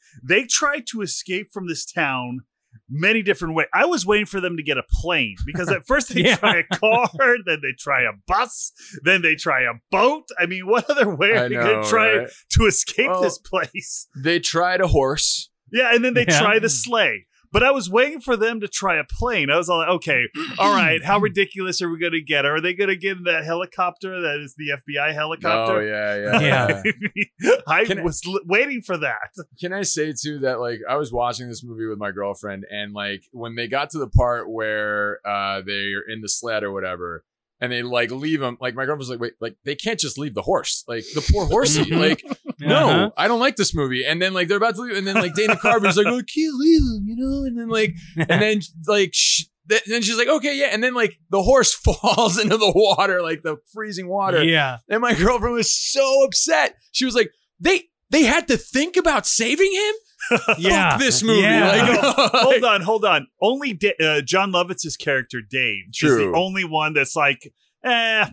they 0.23 0.45
tried 0.45 0.87
to 0.93 1.01
escape 1.03 1.49
from 1.53 1.67
this 1.67 1.85
town 1.85 2.43
many 2.89 3.23
different 3.23 3.57
ways. 3.57 3.67
I 3.75 3.85
was 3.87 4.07
waiting 4.07 4.27
for 4.27 4.41
them 4.41 4.57
to 4.57 4.63
get 4.63 4.79
a 4.79 4.85
plane 4.89 5.35
because 5.45 5.69
at 5.73 5.85
first 5.85 6.15
they 6.15 6.21
Yeah. 6.27 6.37
try 6.37 6.59
a 6.59 6.77
car, 6.77 7.09
then 7.45 7.59
they 7.61 7.73
try 7.77 8.03
a 8.03 8.13
bus, 8.29 8.71
then 9.03 9.23
they 9.23 9.35
try 9.35 9.63
a 9.63 9.73
boat. 9.91 10.29
I 10.39 10.47
mean, 10.47 10.69
what 10.69 10.89
other 10.89 11.13
way 11.13 11.33
are 11.33 11.47
I 11.47 11.49
they 11.49 11.55
going 11.57 11.83
to 11.83 11.89
try 11.91 12.19
right? 12.19 12.29
to 12.51 12.67
escape 12.67 13.09
Well- 13.11 13.23
this 13.23 13.39
place? 13.39 14.07
They 14.17 14.39
tried 14.39 14.81
a 14.81 14.87
horse. 14.87 15.51
Yeah, 15.73 15.93
and 15.93 16.05
then 16.05 16.15
they 16.15 16.25
Yeah. 16.29 16.41
try 16.41 16.61
the 16.61 16.69
sleigh. 16.69 17.27
But 17.55 17.63
I 17.63 17.71
was 17.71 17.89
waiting 17.89 18.21
for 18.21 18.37
them 18.37 18.61
to 18.63 18.67
try 18.67 18.97
a 18.99 19.05
plane. 19.05 19.49
I 19.49 19.57
was 19.57 19.69
all 19.69 19.79
like, 19.79 19.89
okay, 19.89 20.25
all 20.59 20.75
right, 20.75 21.01
how 21.05 21.19
ridiculous 21.21 21.81
are 21.81 21.89
we 21.89 22.01
going 22.01 22.13
to 22.13 22.21
get? 22.21 22.45
Are 22.45 22.61
they 22.61 22.75
going 22.75 22.89
to 22.91 22.97
get 22.97 23.17
in 23.17 23.23
that 23.25 23.45
helicopter 23.45 24.23
that 24.23 24.41
is 24.41 24.57
the 24.59 24.71
FBI 24.71 25.15
helicopter? 25.15 25.75
Oh 25.75 25.79
yeah, 25.81 26.41
Yeah. 26.41 26.83
yeah. 27.41 27.51
I 27.69 27.85
Can 27.85 28.03
was 28.03 28.21
l- 28.27 28.41
waiting 28.45 28.83
for 28.83 28.97
that. 28.97 29.33
Can 29.61 29.73
I 29.73 29.83
say 29.83 30.13
too 30.13 30.41
that 30.41 30.59
like 30.59 30.81
I 30.91 30.97
was 30.97 31.13
watching 31.13 31.49
this 31.49 31.63
movie 31.63 31.87
with 31.87 31.97
my 31.99 32.11
girlfriend 32.11 32.65
and 32.69 32.93
like 32.93 33.23
when 33.31 33.55
they 33.55 33.69
got 33.69 33.91
to 33.91 33.99
the 33.99 34.09
part 34.09 34.51
where 34.51 35.21
uh 35.25 35.63
they're 35.65 36.03
in 36.09 36.23
the 36.23 36.29
sled 36.29 36.65
or 36.65 36.73
whatever 36.73 37.25
and 37.65 37.73
they 37.73 37.83
like 37.83 38.11
leave 38.11 38.41
him 38.43 38.57
like 38.61 38.75
my 38.75 38.83
girlfriend 38.85 38.99
was 39.01 39.11
like 39.11 39.21
wait 39.21 39.33
like 39.41 39.57
they 39.65 39.75
can't 39.75 39.99
just 39.99 40.19
leave 40.19 40.35
the 40.35 40.43
horse 40.43 40.85
like 40.87 41.05
the 41.15 41.27
poor 41.33 41.47
horsey 41.47 41.85
like 41.95 42.23
no 42.61 42.77
Uh-huh. 42.89 43.11
I 43.17 43.27
don't 43.29 43.41
like 43.41 43.57
this 43.57 43.75
movie 43.75 44.05
and 44.05 44.21
then 44.23 44.33
like 44.35 44.49
they're 44.49 44.57
about 44.59 44.75
to 44.77 44.83
leave 44.83 44.97
and 44.97 45.07
then 45.07 45.17
like 45.17 45.35
Dana 45.35 45.57
Carvey's 45.57 45.97
like 45.97 46.07
oh, 46.07 46.23
can't 46.23 46.55
leave 46.59 46.81
him 46.81 47.03
you 47.07 47.17
know 47.17 47.45
and 47.45 47.59
then 47.59 47.69
like 47.69 47.95
and 48.17 48.41
then 48.43 48.61
like 48.87 49.11
sh- 49.13 49.45
th- 49.69 49.85
then 49.87 50.03
she's 50.03 50.17
like 50.19 50.29
okay 50.29 50.57
yeah 50.57 50.69
and 50.73 50.83
then 50.85 50.95
like 50.95 51.19
the 51.31 51.43
horse 51.43 51.73
falls 51.85 52.39
into 52.39 52.57
the 52.57 52.73
water 52.75 53.23
like 53.23 53.43
the 53.43 53.57
freezing 53.73 54.09
water 54.09 54.43
yeah, 54.45 54.79
and 54.89 55.01
my 55.01 55.15
girlfriend 55.23 55.55
was 55.55 55.73
so 55.75 56.25
upset. 56.25 56.77
She 56.93 57.05
was 57.05 57.15
like, 57.15 57.31
"They 57.59 57.85
they 58.11 58.23
had 58.25 58.47
to 58.49 58.57
think 58.57 58.97
about 58.97 59.27
saving 59.27 59.73
him. 59.73 59.95
yeah. 60.59 60.91
Fuck 60.91 61.01
this 61.01 61.23
movie." 61.23 61.43
Yeah. 61.43 61.75
Like, 62.15 62.31
hold 62.33 62.65
on, 62.65 62.81
hold 62.83 63.05
on. 63.05 63.27
Only 63.41 63.73
Da- 63.73 63.97
uh, 64.01 64.21
Jon 64.21 64.53
Lovitz's 64.53 64.97
character 64.97 65.41
Dave 65.41 65.85
is 65.91 65.97
True. 65.97 66.31
the 66.31 66.37
only 66.39 66.65
one 66.65 66.93
that's 66.95 67.17
like, 67.17 67.53
eh, 67.85 68.29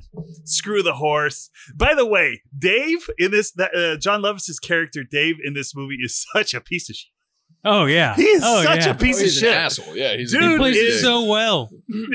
screw 0.45 0.81
the 0.83 0.93
horse. 0.93 1.49
By 1.75 1.93
the 1.95 2.05
way, 2.05 2.41
Dave 2.57 3.09
in 3.17 3.31
this, 3.31 3.51
that 3.53 3.75
uh, 3.75 3.97
Jon 3.97 4.21
Lovitz's 4.21 4.59
character 4.59 5.03
Dave 5.03 5.35
in 5.43 5.53
this 5.53 5.75
movie 5.75 5.97
is 6.03 6.25
such 6.33 6.53
a 6.53 6.61
piece 6.61 6.89
of 6.89 6.95
shit. 6.95 7.11
Oh 7.63 7.85
yeah. 7.85 8.15
he's 8.15 8.41
oh, 8.43 8.63
such 8.63 8.85
yeah. 8.85 8.91
a 8.91 8.95
piece 8.95 9.17
Oh, 9.17 9.19
of 9.19 9.23
he's 9.25 9.37
shit. 9.37 9.53
asshole. 9.53 9.95
Yeah, 9.95 10.15
he's 10.17 10.33
a 10.33 10.39
Dude, 10.39 10.51
He 10.51 10.57
plays 10.57 10.77
it 10.77 10.79
it 10.79 10.87
is- 10.87 11.01
so 11.01 11.25
well. 11.25 11.69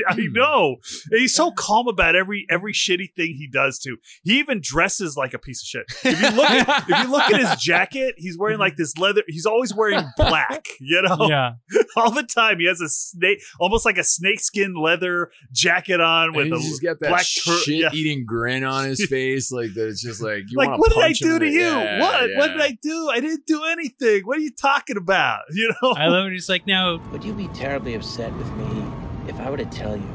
I 0.07 0.15
know. 0.31 0.77
And 1.11 1.19
he's 1.21 1.35
so 1.35 1.51
calm 1.51 1.87
about 1.87 2.15
every 2.15 2.45
every 2.49 2.73
shitty 2.73 3.13
thing 3.15 3.35
he 3.37 3.47
does 3.47 3.77
too. 3.79 3.97
He 4.23 4.39
even 4.39 4.59
dresses 4.61 5.15
like 5.15 5.33
a 5.33 5.39
piece 5.39 5.61
of 5.61 5.67
shit. 5.67 5.85
If 6.03 6.21
you 6.21 6.29
look 6.35 6.49
at 6.49 6.89
if 6.89 7.03
you 7.03 7.11
look 7.11 7.31
at 7.31 7.39
his 7.39 7.55
jacket, 7.61 8.15
he's 8.17 8.37
wearing 8.37 8.57
like 8.57 8.73
mm-hmm. 8.73 8.81
this 8.81 8.97
leather. 8.97 9.21
He's 9.27 9.45
always 9.45 9.73
wearing 9.75 10.03
black. 10.17 10.65
You 10.79 11.01
know, 11.03 11.27
Yeah. 11.29 11.53
all 11.95 12.11
the 12.11 12.23
time. 12.23 12.59
He 12.59 12.65
has 12.67 12.81
a 12.81 12.89
snake, 12.89 13.39
almost 13.59 13.85
like 13.85 13.97
a 13.97 14.03
snakeskin 14.03 14.73
leather 14.75 15.31
jacket 15.51 16.01
on 16.01 16.33
with 16.33 16.45
and 16.47 16.53
a 16.55 16.57
he's 16.57 16.69
just 16.69 16.83
got 16.83 16.99
that 16.99 17.09
black 17.09 17.25
tur- 17.25 17.59
shit-eating 17.59 18.25
grin 18.25 18.63
on 18.63 18.85
his 18.85 19.05
face, 19.09 19.51
like 19.51 19.73
that. 19.75 19.87
It's 19.89 20.01
just 20.01 20.21
like 20.21 20.43
you 20.49 20.57
like, 20.57 20.77
what 20.77 20.89
did 20.89 20.99
I 20.99 21.07
punch 21.07 21.21
him 21.21 21.29
do 21.29 21.39
to 21.39 21.45
you? 21.47 21.59
Yeah, 21.59 21.99
what? 22.01 22.29
What 22.35 22.47
did 22.53 22.61
I 22.61 22.77
do? 22.81 23.09
I 23.11 23.19
didn't 23.19 23.45
do 23.45 23.63
anything. 23.63 24.23
What 24.25 24.37
are 24.37 24.41
you 24.41 24.51
talking 24.51 24.97
about? 24.97 25.36
You 25.51 25.73
know? 25.81 25.91
I 25.93 26.07
love 26.07 26.27
it. 26.27 26.33
He's 26.33 26.49
like, 26.49 26.65
now, 26.67 26.97
Would 27.11 27.23
you 27.23 27.33
be 27.33 27.47
terribly 27.49 27.93
upset 27.95 28.33
with 28.35 28.51
me 28.53 28.83
if 29.27 29.39
I 29.39 29.49
were 29.49 29.57
to 29.57 29.65
tell 29.65 29.95
you 29.95 30.13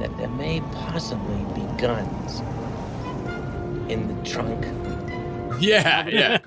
that 0.00 0.16
there 0.18 0.28
may 0.28 0.60
possibly 0.72 1.36
be 1.54 1.66
guns 1.80 2.40
in 3.90 4.08
the 4.08 4.28
trunk? 4.28 4.64
Yeah, 5.60 6.06
yeah. 6.08 6.38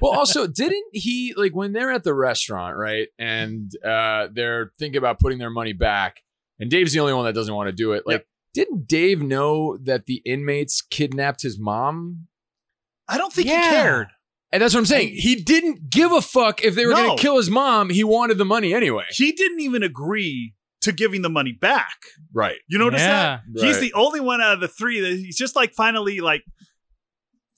well, 0.00 0.12
also, 0.12 0.46
didn't 0.46 0.86
he 0.92 1.34
like 1.36 1.54
when 1.54 1.72
they're 1.72 1.92
at 1.92 2.02
the 2.02 2.14
restaurant, 2.14 2.76
right? 2.76 3.08
And 3.18 3.70
uh 3.84 4.28
they're 4.32 4.72
thinking 4.78 4.98
about 4.98 5.20
putting 5.20 5.38
their 5.38 5.50
money 5.50 5.74
back, 5.74 6.22
and 6.58 6.70
Dave's 6.70 6.92
the 6.92 7.00
only 7.00 7.12
one 7.12 7.24
that 7.26 7.34
doesn't 7.34 7.54
want 7.54 7.68
to 7.68 7.72
do 7.72 7.92
it. 7.92 8.04
Like, 8.06 8.26
didn't 8.54 8.88
Dave 8.88 9.22
know 9.22 9.76
that 9.82 10.06
the 10.06 10.22
inmates 10.24 10.80
kidnapped 10.82 11.42
his 11.42 11.58
mom? 11.58 12.26
I 13.06 13.16
don't 13.18 13.32
think 13.32 13.46
Yeah. 13.48 13.62
he 13.62 13.76
cared. 13.76 14.08
And 14.52 14.62
that's 14.62 14.72
what 14.74 14.80
I'm 14.80 14.86
saying. 14.86 15.14
He 15.14 15.34
didn't 15.36 15.90
give 15.90 16.10
a 16.10 16.22
fuck 16.22 16.62
if 16.64 16.74
they 16.74 16.86
were 16.86 16.92
No. 16.92 16.96
going 17.04 17.16
to 17.16 17.22
kill 17.22 17.36
his 17.36 17.50
mom. 17.50 17.90
He 17.90 18.02
wanted 18.04 18.38
the 18.38 18.44
money 18.46 18.72
anyway. 18.72 19.04
He 19.10 19.32
didn't 19.32 19.60
even 19.60 19.82
agree 19.82 20.54
to 20.80 20.92
giving 20.92 21.22
the 21.22 21.28
money 21.28 21.52
back. 21.52 21.96
Right. 22.32 22.56
You 22.68 22.78
notice 22.78 23.00
Yeah. 23.02 23.40
that? 23.52 23.62
He's 23.62 23.74
Right. 23.76 23.80
the 23.82 23.92
only 23.94 24.20
one 24.20 24.40
out 24.40 24.54
of 24.54 24.60
the 24.60 24.68
three 24.68 25.00
that 25.00 25.10
he's 25.10 25.36
just 25.36 25.54
like 25.56 25.74
finally 25.74 26.20
like 26.20 26.44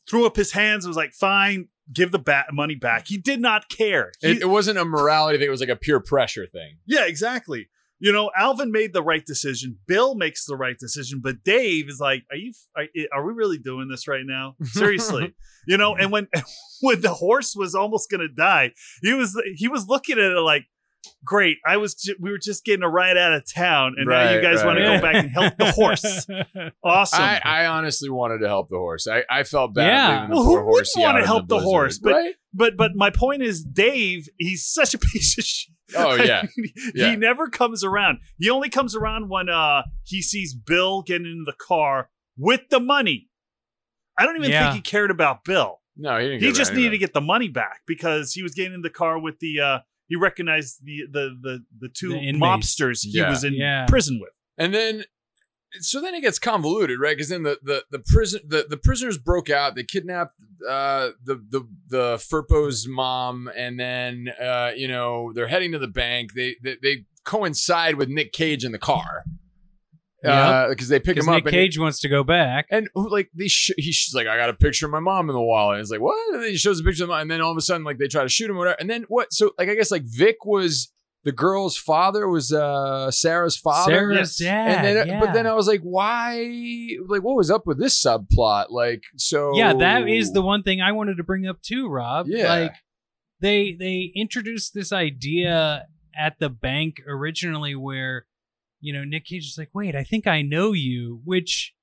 threw 0.08 0.26
up 0.26 0.36
his 0.36 0.52
hands 0.52 0.84
and 0.84 0.90
was 0.90 0.96
like, 0.96 1.12
fine, 1.12 1.68
give 1.92 2.10
the 2.10 2.18
ba- 2.18 2.46
money 2.52 2.74
back. 2.74 3.06
He 3.06 3.16
did 3.18 3.40
not 3.40 3.68
care. 3.68 4.10
He- 4.20 4.28
It, 4.32 4.42
it 4.42 4.48
wasn't 4.48 4.78
a 4.78 4.84
morality 4.84 5.38
thing. 5.38 5.46
It 5.46 5.50
was 5.50 5.60
like 5.60 5.68
a 5.68 5.76
pure 5.76 6.00
pressure 6.00 6.46
thing. 6.46 6.78
yeah, 6.86 7.04
exactly. 7.06 7.68
You 8.02 8.12
know, 8.12 8.30
Alvin 8.36 8.72
made 8.72 8.92
the 8.94 9.02
right 9.02 9.24
decision. 9.24 9.76
Bill 9.86 10.14
makes 10.14 10.46
the 10.46 10.56
right 10.56 10.76
decision, 10.78 11.20
but 11.22 11.44
Dave 11.44 11.88
is 11.90 12.00
like, 12.00 12.24
"Are 12.30 12.36
you? 12.36 12.52
Are, 12.76 12.84
eh, 12.96 13.04
are 13.12 13.26
we 13.26 13.34
really 13.34 13.58
doing 13.58 13.88
this 13.88 14.08
right 14.08 14.24
now? 14.24 14.56
Seriously?" 14.64 15.34
you 15.68 15.76
know. 15.76 15.94
And 15.94 16.10
when 16.10 16.26
when 16.80 17.00
the 17.02 17.12
horse 17.12 17.54
was 17.54 17.74
almost 17.74 18.10
gonna 18.10 18.28
die, 18.28 18.72
he 19.02 19.12
was 19.12 19.40
he 19.54 19.68
was 19.68 19.86
looking 19.86 20.18
at 20.18 20.30
it 20.32 20.40
like, 20.40 20.64
"Great, 21.24 21.58
I 21.66 21.76
was 21.76 21.94
ju- 21.94 22.16
we 22.18 22.30
were 22.30 22.38
just 22.38 22.64
getting 22.64 22.82
a 22.82 22.88
ride 22.88 23.18
out 23.18 23.34
of 23.34 23.42
town, 23.52 23.96
and 23.98 24.08
now 24.08 24.30
you 24.30 24.36
Right, 24.38 24.42
guys 24.42 24.64
want 24.64 24.78
to 24.78 24.84
go 24.84 25.00
back 25.02 25.16
and 25.16 25.30
help 25.30 25.56
the 25.58 25.70
horse." 25.72 26.26
Awesome. 26.82 27.20
I, 27.20 27.40
I 27.44 27.66
honestly 27.66 28.08
wanted 28.08 28.38
to 28.38 28.46
help 28.48 28.70
the 28.70 28.78
horse. 28.78 29.06
I, 29.06 29.24
I 29.30 29.42
felt 29.44 29.74
bad 29.74 29.86
Yeah. 29.86 30.20
leaving 30.22 30.30
Well, 30.34 30.44
who 30.44 30.66
wouldn't 30.66 30.88
wanna 30.96 31.26
help 31.26 31.42
the 31.48 31.56
blizzard, 31.56 31.64
horse? 31.66 31.98
But- 31.98 32.12
right? 32.14 32.34
But 32.52 32.76
but 32.76 32.92
my 32.96 33.10
point 33.10 33.42
is, 33.42 33.62
Dave, 33.62 34.28
he's 34.38 34.66
such 34.66 34.94
a 34.94 34.98
piece 34.98 35.36
of 35.38 35.44
shit. 35.44 35.74
Oh 35.96 36.14
yeah, 36.22 36.42
he 36.94 37.16
never 37.16 37.48
comes 37.48 37.82
around. 37.84 38.18
He 38.38 38.48
only 38.50 38.68
comes 38.68 38.94
around 38.96 39.28
when 39.28 39.48
uh 39.48 39.82
he 40.04 40.22
sees 40.22 40.54
Bill 40.54 41.02
getting 41.02 41.26
in 41.26 41.44
the 41.46 41.52
car 41.52 42.10
with 42.36 42.62
the 42.70 42.80
money. 42.80 43.28
I 44.18 44.26
don't 44.26 44.36
even 44.36 44.50
Yeah. 44.50 44.72
think 44.72 44.74
he 44.84 44.90
cared 44.90 45.10
about 45.10 45.44
Bill. 45.44 45.80
no, 45.96 46.18
he 46.18 46.26
didn't. 46.28 46.42
He 46.42 46.52
just 46.52 46.72
needed 46.72 46.86
anyway. 46.88 46.94
to 46.96 46.98
get 46.98 47.14
the 47.14 47.20
money 47.20 47.48
back 47.48 47.80
because 47.86 48.32
he 48.32 48.42
was 48.42 48.54
getting 48.54 48.74
in 48.74 48.82
the 48.82 48.90
car 48.90 49.18
with 49.18 49.38
the 49.40 49.60
uh 49.60 49.78
he 50.08 50.16
recognized 50.16 50.78
the 50.84 51.02
the 51.10 51.30
the 51.40 51.64
the 51.78 51.88
two 51.88 52.10
The 52.10 52.32
mobsters 52.34 53.00
he 53.04 53.18
Yeah. 53.18 53.30
was 53.30 53.44
in 53.44 53.54
Yeah. 53.54 53.86
prison 53.86 54.18
with. 54.20 54.30
And 54.58 54.74
then, 54.74 55.04
so 55.80 56.00
then 56.00 56.14
it 56.14 56.20
gets 56.22 56.38
convoluted, 56.38 56.98
right? 57.00 57.16
Because 57.16 57.28
then 57.28 57.42
the 57.42 57.58
the 57.62 57.84
the 57.90 58.00
prison 58.04 58.40
the, 58.46 58.66
the 58.68 58.76
prisoners 58.76 59.18
broke 59.18 59.50
out. 59.50 59.74
They 59.76 59.84
kidnapped 59.84 60.34
uh, 60.68 61.10
the 61.24 61.36
the 61.48 61.68
the 61.88 62.16
Firpo's 62.16 62.86
mom, 62.88 63.50
and 63.56 63.78
then 63.78 64.28
uh, 64.40 64.72
you 64.76 64.88
know 64.88 65.32
they're 65.34 65.48
heading 65.48 65.72
to 65.72 65.78
the 65.78 65.88
bank. 65.88 66.34
They 66.34 66.56
they, 66.62 66.76
they 66.82 67.04
coincide 67.24 67.94
with 67.96 68.08
Nick 68.08 68.32
Cage 68.32 68.64
in 68.64 68.72
the 68.72 68.78
car 68.78 69.24
because 70.68 70.88
they 70.88 71.00
pick 71.00 71.16
him 71.16 71.28
up. 71.28 71.36
Nick 71.36 71.44
and- 71.46 71.52
Cage 71.52 71.78
wants 71.78 72.00
to 72.00 72.08
go 72.08 72.22
back. 72.22 72.66
And 72.70 72.88
like 72.94 73.30
they, 73.34 73.48
sh- 73.48 73.72
he's 73.76 74.12
like, 74.14 74.26
I 74.26 74.36
got 74.36 74.50
a 74.50 74.54
picture 74.54 74.86
of 74.86 74.92
my 74.92 75.00
mom 75.00 75.30
in 75.30 75.34
the 75.34 75.40
wallet. 75.40 75.76
And 75.76 75.80
it's 75.82 75.90
like, 75.90 76.00
what? 76.00 76.16
And 76.34 76.42
then 76.42 76.50
he 76.50 76.56
shows 76.56 76.80
a 76.80 76.84
picture 76.84 77.04
of 77.04 77.08
my 77.08 77.16
mom, 77.16 77.22
and 77.22 77.30
then 77.30 77.40
all 77.40 77.52
of 77.52 77.56
a 77.56 77.62
sudden, 77.62 77.84
like 77.84 77.98
they 77.98 78.08
try 78.08 78.22
to 78.22 78.28
shoot 78.28 78.50
him, 78.50 78.56
whatever. 78.56 78.76
And 78.78 78.90
then 78.90 79.04
what? 79.08 79.32
So 79.32 79.52
like, 79.58 79.68
I 79.68 79.74
guess 79.74 79.90
like 79.90 80.02
Vic 80.04 80.44
was 80.44 80.92
the 81.24 81.32
girl's 81.32 81.76
father, 81.76 82.28
was 82.28 82.52
uh 82.52 83.10
Sarah's 83.10 83.56
father. 83.56 83.92
Sarah's 83.92 84.36
dad. 84.36 84.86
and 84.86 84.96
then, 84.96 85.06
yeah. 85.08 85.20
but 85.20 85.32
then 85.32 85.46
I 85.46 85.52
was 85.54 85.66
like, 85.66 85.82
why? 85.82 86.88
Like, 87.06 87.22
what 87.22 87.36
was 87.36 87.50
up 87.50 87.66
with 87.66 87.78
this 87.78 88.02
subplot? 88.02 88.66
Like, 88.70 89.02
so 89.16 89.56
yeah, 89.56 89.72
that 89.74 90.08
is 90.08 90.32
the 90.32 90.42
one 90.42 90.62
thing 90.62 90.80
I 90.80 90.92
wanted 90.92 91.16
to 91.18 91.24
bring 91.24 91.46
up 91.46 91.60
too, 91.62 91.88
Rob. 91.88 92.26
Yeah. 92.28 92.48
Like 92.48 92.74
they 93.40 93.74
they 93.78 94.12
introduced 94.14 94.74
this 94.74 94.92
idea 94.92 95.86
at 96.16 96.38
the 96.38 96.48
bank 96.48 97.00
originally 97.06 97.74
where, 97.74 98.26
you 98.80 98.92
know, 98.92 99.04
Nick 99.04 99.26
Cage 99.26 99.44
is 99.46 99.56
like, 99.58 99.70
wait, 99.74 99.94
I 99.94 100.02
think 100.04 100.26
I 100.26 100.42
know 100.42 100.72
you, 100.72 101.20
which 101.24 101.74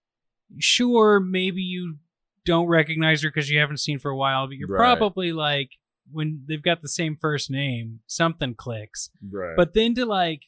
sure, 0.60 1.20
maybe 1.20 1.62
you 1.62 1.98
don't 2.46 2.68
recognize 2.68 3.22
her 3.24 3.30
because 3.30 3.50
you 3.50 3.60
haven't 3.60 3.78
seen 3.80 4.00
for 4.00 4.10
a 4.10 4.16
while, 4.18 4.48
but 4.48 4.56
you're 4.58 4.70
Right. 4.70 4.78
probably 4.98 5.32
like 5.34 5.72
when 6.12 6.44
they've 6.48 6.62
got 6.62 6.82
the 6.82 6.90
same 6.90 7.18
first 7.20 7.50
name, 7.52 8.00
something 8.08 8.56
clicks. 8.56 9.10
right. 9.30 9.56
But 9.56 9.74
then 9.74 9.94
to 9.96 10.06
like, 10.06 10.44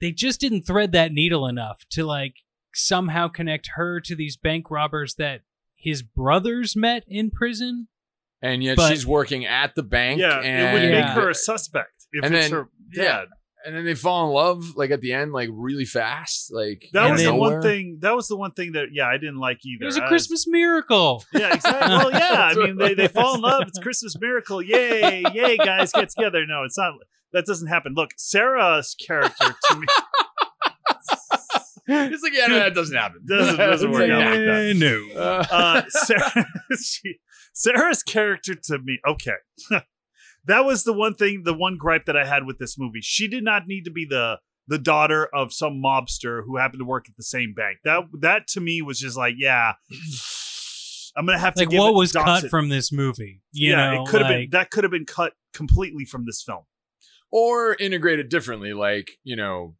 they 0.00 0.12
just 0.12 0.40
didn't 0.40 0.62
thread 0.62 0.92
that 0.92 1.12
needle 1.12 1.46
enough 1.46 1.84
to 1.90 2.04
like 2.04 2.36
somehow 2.74 3.28
connect 3.28 3.70
her 3.74 4.00
to 4.00 4.14
these 4.14 4.36
bank 4.36 4.70
robbers 4.70 5.14
that 5.16 5.42
his 5.76 6.02
brothers 6.02 6.76
met 6.76 7.04
in 7.08 7.30
prison. 7.30 7.88
and 8.40 8.62
yet 8.62 8.76
but- 8.76 8.90
she's 8.90 9.06
working 9.06 9.44
at 9.44 9.74
the 9.74 9.82
bank. 9.82 10.20
Yeah, 10.20 10.38
and 10.40 10.68
it 10.68 10.72
would 10.72 10.82
Yeah. 10.90 11.00
make 11.06 11.10
her 11.14 11.30
a 11.30 11.34
suspect 11.34 12.06
if 12.12 12.24
And 12.24 12.34
it's 12.34 12.44
then- 12.50 12.52
her 12.52 12.68
yeah. 12.92 13.24
Dad. 13.64 13.68
and 13.68 13.76
then 13.76 13.84
they 13.84 13.94
fall 13.94 14.26
in 14.26 14.32
love 14.34 14.76
like 14.76 14.90
at 14.90 15.00
the 15.00 15.12
end, 15.12 15.32
like 15.32 15.48
really 15.52 15.84
fast. 15.84 16.52
Like 16.52 16.88
That 16.92 17.10
was 17.10 17.22
then- 17.22 17.32
the 17.34 17.38
one 17.38 17.62
thing. 17.62 17.98
That 18.00 18.14
was 18.14 18.28
the 18.28 18.36
one 18.36 18.52
thing 18.52 18.72
that 18.72 18.88
yeah 18.92 19.06
I 19.08 19.18
didn't 19.18 19.38
like 19.38 19.58
either. 19.64 19.84
It 19.84 19.86
was 19.86 19.96
a 19.98 20.04
I 20.04 20.08
Christmas 20.08 20.46
miracle. 20.46 21.24
Yeah, 21.32 21.54
exactly. 21.54 21.88
Well, 21.96 22.12
yeah. 22.12 22.50
I 22.52 22.54
mean, 22.54 22.76
they, 22.78 22.94
they 22.94 23.08
fall 23.08 23.34
in 23.36 23.40
love. 23.40 23.64
It's 23.68 23.78
Christmas 23.78 24.16
miracle. 24.20 24.62
Yay, 24.62 25.24
yay, 25.32 25.56
guys, 25.56 25.92
get 25.92 26.08
together. 26.10 26.44
No, 26.46 26.64
it's 26.64 26.78
not. 26.78 26.94
That 27.32 27.44
doesn't 27.46 27.68
happen. 27.68 27.94
Look, 27.94 28.10
Sarah's 28.16 28.94
character 28.94 29.54
to 29.70 29.76
me 29.78 29.86
it's 31.90 32.22
like, 32.22 32.32
yeah, 32.34 32.46
no, 32.46 32.58
that 32.58 32.74
doesn't 32.74 32.96
happen. 32.96 33.20
Doesn't- 33.26 33.56
doesn't 33.58 33.90
work 33.90 34.10
out 34.10 34.18
like 34.20 34.38
that. 34.38 34.74
no. 34.76 35.20
Uh, 35.20 35.44
uh, 35.50 35.82
Sarah, 35.88 36.46
she, 36.82 37.14
Sarah's 37.52 38.02
character 38.02 38.54
to 38.54 38.78
me, 38.78 38.98
okay. 39.08 39.32
That 40.46 40.64
was 40.64 40.84
the 40.84 40.92
one 40.92 41.14
thing, 41.14 41.42
the 41.44 41.54
one 41.54 41.76
gripe 41.76 42.06
that 42.06 42.16
I 42.16 42.26
had 42.26 42.44
with 42.46 42.58
this 42.58 42.78
movie. 42.78 43.00
She 43.02 43.28
did 43.28 43.44
not 43.44 43.66
need 43.66 43.84
to 43.84 43.90
be 43.90 44.04
the 44.08 44.38
the 44.66 44.78
daughter 44.78 45.26
of 45.34 45.52
some 45.52 45.80
mobster 45.82 46.42
who 46.44 46.56
happened 46.58 46.80
to 46.80 46.84
work 46.84 47.06
at 47.08 47.16
the 47.16 47.22
same 47.22 47.54
bank. 47.54 47.78
That 47.84 48.02
that 48.20 48.46
to 48.48 48.60
me 48.60 48.82
was 48.82 48.98
just 49.00 49.16
like, 49.16 49.34
yeah, 49.38 49.72
I'm 51.16 51.26
gonna 51.26 51.38
have 51.38 51.54
to 51.54 51.62
Like 51.62 51.70
give 51.70 51.78
what 51.80 51.90
it 51.90 51.94
was 51.94 52.12
Dawson. 52.12 52.42
cut 52.42 52.50
from 52.50 52.68
this 52.68 52.92
movie? 52.92 53.42
You 53.52 53.70
yeah, 53.70 53.92
know, 53.94 54.02
it 54.02 54.08
could 54.08 54.20
have 54.20 54.28
been 54.28 54.48
that 54.52 54.70
could 54.70 54.84
have 54.84 54.90
been 54.90 55.06
cut 55.06 55.32
completely 55.52 56.04
from 56.04 56.26
this 56.26 56.42
film. 56.42 56.64
or 57.30 57.74
integrated 57.74 58.28
differently, 58.28 58.72
like 58.74 59.12
you 59.24 59.36
know, 59.36 59.74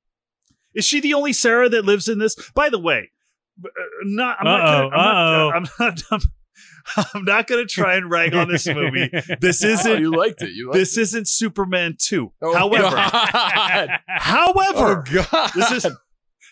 Is 0.75 0.85
she 0.87 1.01
the 1.01 1.15
only 1.15 1.33
Sarah 1.33 1.69
that 1.69 1.85
lives 1.85 2.09
in 2.09 2.19
this? 2.19 2.35
By 2.55 2.69
the 2.71 2.79
way, 2.79 3.11
uh, 3.65 3.69
not 4.05 4.39
I'm 4.41 4.45
not 4.47 4.61
Uh-oh, 4.61 4.91
gonna, 4.91 4.97
I'm, 4.97 5.05
uh-oh. 5.07 5.51
not, 5.51 5.55
I'm 5.57 5.63
not 5.81 6.03
I'm, 6.11 6.21
I'm 7.15 7.25
not 7.25 7.47
gonna 7.47 7.67
try 7.67 7.97
and 7.97 8.11
rag 8.11 8.35
on 8.35 8.49
this 8.49 8.67
movie. 8.67 9.09
This 9.41 9.65
oh, 9.65 9.69
isn't 9.69 10.01
you 10.01 10.11
liked 10.17 10.43
it. 10.43 10.51
You 10.53 10.69
liked 10.69 10.79
this 10.79 10.97
it. 10.97 11.03
isn't 11.03 11.29
Superman 11.29 11.97
2. 11.99 12.33
Oh, 12.43 12.55
however, 12.55 12.91
God. 12.97 13.91
however, 14.09 15.05
oh 15.07 15.25
God, 15.31 15.51
this 15.55 15.71
is 15.73 15.87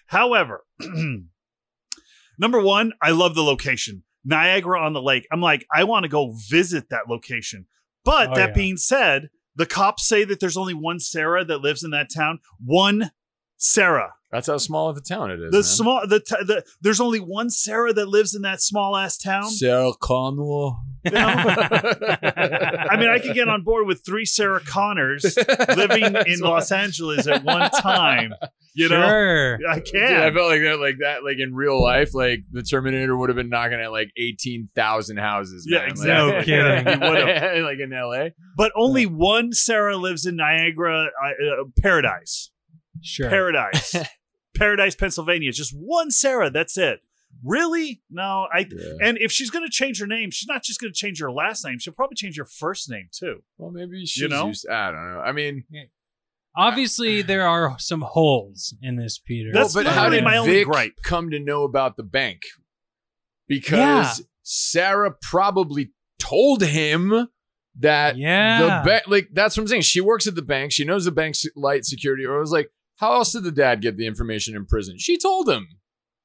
however. 0.06 0.64
number 2.38 2.60
1, 2.60 2.92
I 3.02 3.10
love 3.10 3.34
the 3.34 3.42
location. 3.42 4.02
Niagara 4.24 4.80
on 4.80 4.92
the 4.92 5.02
lake. 5.02 5.26
I'm 5.32 5.40
like, 5.40 5.66
I 5.74 5.84
want 5.84 6.02
to 6.04 6.08
go 6.08 6.34
visit 6.48 6.90
that 6.90 7.08
location. 7.08 7.66
But 8.04 8.30
Oh, 8.30 8.34
that 8.34 8.48
yeah. 8.50 8.54
being 8.54 8.76
said, 8.76 9.28
the 9.54 9.66
cops 9.66 10.06
say 10.06 10.24
that 10.24 10.40
there's 10.40 10.56
only 10.56 10.74
one 10.74 11.00
Sarah 11.00 11.44
that 11.44 11.58
lives 11.58 11.82
in 11.84 11.90
that 11.92 12.08
town. 12.14 12.40
One 12.64 13.10
Sarah. 13.56 14.14
That's 14.36 14.48
how 14.48 14.58
small 14.58 14.90
of 14.90 14.98
a 14.98 15.00
town 15.00 15.30
it 15.30 15.40
is. 15.40 15.50
The 15.50 15.56
man. 15.56 15.62
small 15.62 16.06
the, 16.06 16.20
t- 16.20 16.44
the 16.44 16.62
there's 16.82 17.00
only 17.00 17.20
one 17.20 17.48
Sarah 17.48 17.94
that 17.94 18.06
lives 18.06 18.34
in 18.34 18.42
that 18.42 18.60
small 18.60 18.94
ass 18.94 19.16
town. 19.16 19.48
Sarah 19.48 19.92
Connor. 19.98 20.72
I 21.06 22.96
mean, 22.98 23.08
I 23.08 23.18
could 23.18 23.34
get 23.34 23.48
on 23.48 23.62
board 23.62 23.86
with 23.86 24.04
three 24.04 24.26
Sarah 24.26 24.60
Connors 24.60 25.38
living 25.74 26.04
in 26.26 26.40
Los 26.40 26.70
Angeles 26.70 27.26
at 27.26 27.44
one 27.44 27.70
time. 27.70 28.34
You 28.74 28.90
know, 28.90 29.08
sure. 29.08 29.58
I 29.70 29.80
can. 29.80 30.06
Dude, 30.06 30.18
I 30.18 30.30
felt 30.30 30.50
like 30.50 30.60
that, 30.60 30.78
like 30.78 30.96
that, 31.00 31.24
like 31.24 31.38
in 31.38 31.54
real 31.54 31.82
life, 31.82 32.14
like 32.14 32.40
the 32.52 32.62
Terminator 32.62 33.16
would 33.16 33.30
have 33.30 33.36
been 33.36 33.48
knocking 33.48 33.80
at 33.80 33.90
like 33.90 34.10
eighteen 34.18 34.68
thousand 34.74 35.16
houses. 35.16 35.66
Yeah, 35.66 35.86
exactly. 35.86 36.12
Like, 36.12 36.34
No 36.34 36.42
kidding. 36.84 37.00
Would've. 37.00 37.64
like 37.64 37.78
in 37.78 37.94
L.A. 37.94 38.34
But 38.54 38.72
only 38.76 39.06
one 39.06 39.54
Sarah 39.54 39.96
lives 39.96 40.26
in 40.26 40.36
Niagara 40.36 41.06
uh, 41.06 41.62
uh, 41.62 41.64
Paradise. 41.80 42.50
Sure. 43.00 43.30
Paradise. 43.30 43.96
Paradise, 44.56 44.94
Pennsylvania. 44.94 45.52
Just 45.52 45.72
one 45.76 46.10
Sarah. 46.10 46.50
That's 46.50 46.76
it. 46.78 47.00
Really? 47.44 48.00
No. 48.10 48.46
I. 48.52 48.66
And 49.02 49.18
if 49.18 49.30
she's 49.30 49.50
going 49.50 49.64
to 49.64 49.70
change 49.70 50.00
her 50.00 50.06
name, 50.06 50.30
she's 50.30 50.48
not 50.48 50.62
just 50.62 50.80
going 50.80 50.92
to 50.92 50.96
change 50.98 51.20
her 51.20 51.30
last 51.30 51.64
name. 51.64 51.78
She'll 51.78 51.92
probably 51.94 52.14
change 52.16 52.36
her 52.38 52.44
first 52.46 52.88
name 52.90 53.08
too. 53.12 53.42
Well, 53.58 53.70
maybe 53.70 54.06
she's 54.06 54.22
You 54.22 54.28
know? 54.28 54.46
used. 54.48 54.68
I 54.68 54.90
don't 54.90 55.12
know. 55.12 55.20
I 55.20 55.32
mean, 55.32 55.64
Obviously, 56.56 57.20
there 57.22 57.46
are 57.46 57.78
some 57.78 58.00
holes 58.00 58.74
in 58.80 58.96
this, 58.96 59.18
Peter. 59.18 59.50
That's 59.52 59.74
well, 59.74 59.84
but 59.84 59.92
how 59.92 60.08
did 60.08 60.24
my 60.24 60.38
only 60.38 60.52
Vic 60.52 60.66
gripe. 60.66 60.94
come 61.04 61.30
to 61.30 61.38
know 61.38 61.64
about 61.64 61.96
the 61.96 62.02
bank? 62.02 62.42
Because 63.48 64.20
Yeah. 64.20 64.24
Sarah 64.42 65.14
probably 65.20 65.90
told 66.18 66.62
him 66.62 67.28
that 67.78 68.16
Yeah. 68.16 68.58
the 68.82 68.88
bank. 68.88 69.04
Like 69.06 69.28
that's 69.32 69.56
what 69.56 69.62
I'm 69.62 69.68
saying. 69.68 69.82
She 69.82 70.00
works 70.00 70.26
at 70.26 70.34
the 70.34 70.42
bank. 70.42 70.72
She 70.72 70.84
knows 70.84 71.04
the 71.04 71.12
bank's 71.12 71.44
light 71.54 71.84
security. 71.84 72.24
Or 72.24 72.36
it 72.36 72.40
was 72.40 72.52
like, 72.52 72.70
how 72.96 73.14
else 73.14 73.32
did 73.32 73.44
the 73.44 73.52
dad 73.52 73.80
get 73.82 73.96
the 73.96 74.06
information 74.06 74.54
in 74.56 74.64
prison? 74.66 74.96
She 74.98 75.18
told 75.18 75.48
him 75.48 75.68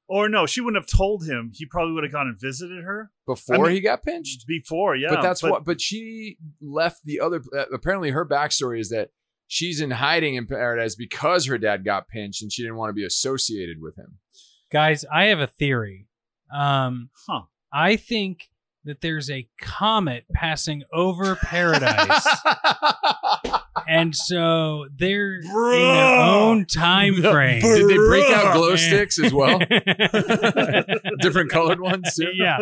Or 0.08 0.28
no, 0.28 0.46
she 0.46 0.60
wouldn't 0.60 0.82
have 0.82 0.90
told 0.90 1.24
him. 1.26 1.52
He 1.54 1.64
probably 1.66 1.94
would 1.94 2.04
have 2.04 2.12
gone 2.12 2.26
and 2.28 2.40
visited 2.40 2.84
her 2.84 3.10
before 3.26 3.56
I 3.56 3.68
mean, 3.68 3.72
he 3.72 3.80
got 3.80 4.04
pinched. 4.04 4.46
before. 4.46 4.96
Yeah, 4.96 5.08
but 5.10 5.22
that's 5.22 5.42
what. 5.42 5.64
But 5.64 5.80
she 5.80 6.38
left 6.60 7.04
the 7.04 7.20
other. 7.20 7.42
Uh, 7.56 7.64
apparently, 7.72 8.10
her 8.10 8.26
backstory 8.26 8.80
is 8.80 8.90
that 8.90 9.10
she's 9.46 9.80
in 9.80 9.90
hiding 9.90 10.34
in 10.34 10.46
paradise 10.46 10.94
because 10.94 11.46
her 11.46 11.58
dad 11.58 11.84
got 11.84 12.08
pinched 12.08 12.42
and 12.42 12.52
she 12.52 12.62
didn't 12.62 12.76
want 12.76 12.90
to 12.90 12.94
be 12.94 13.04
associated 13.04 13.80
with 13.80 13.96
him. 13.96 14.18
Guys, 14.70 15.04
I 15.12 15.24
have 15.26 15.40
a 15.40 15.46
theory. 15.46 16.08
Um, 16.52 17.10
Huh. 17.26 17.42
I 17.72 17.96
think 17.96 18.50
that 18.84 19.00
there's 19.00 19.30
a 19.30 19.48
comet 19.60 20.24
passing 20.34 20.82
over 20.92 21.36
paradise. 21.36 22.26
and 23.88 24.14
so 24.14 24.86
they're 24.94 25.36
in 25.36 25.46
their 25.46 26.20
own 26.20 26.66
time 26.70 27.14
frame. 27.22 27.60
Did 27.62 27.88
they 27.88 27.96
break 27.96 28.30
out 28.30 28.54
glow 28.54 28.68
Man. 28.70 28.76
sticks 28.78 29.18
as 29.18 29.32
well? 29.32 29.58
Different 31.20 31.50
colored 31.50 31.80
ones 31.80 32.14
too. 32.14 32.28
yeah. 32.34 32.58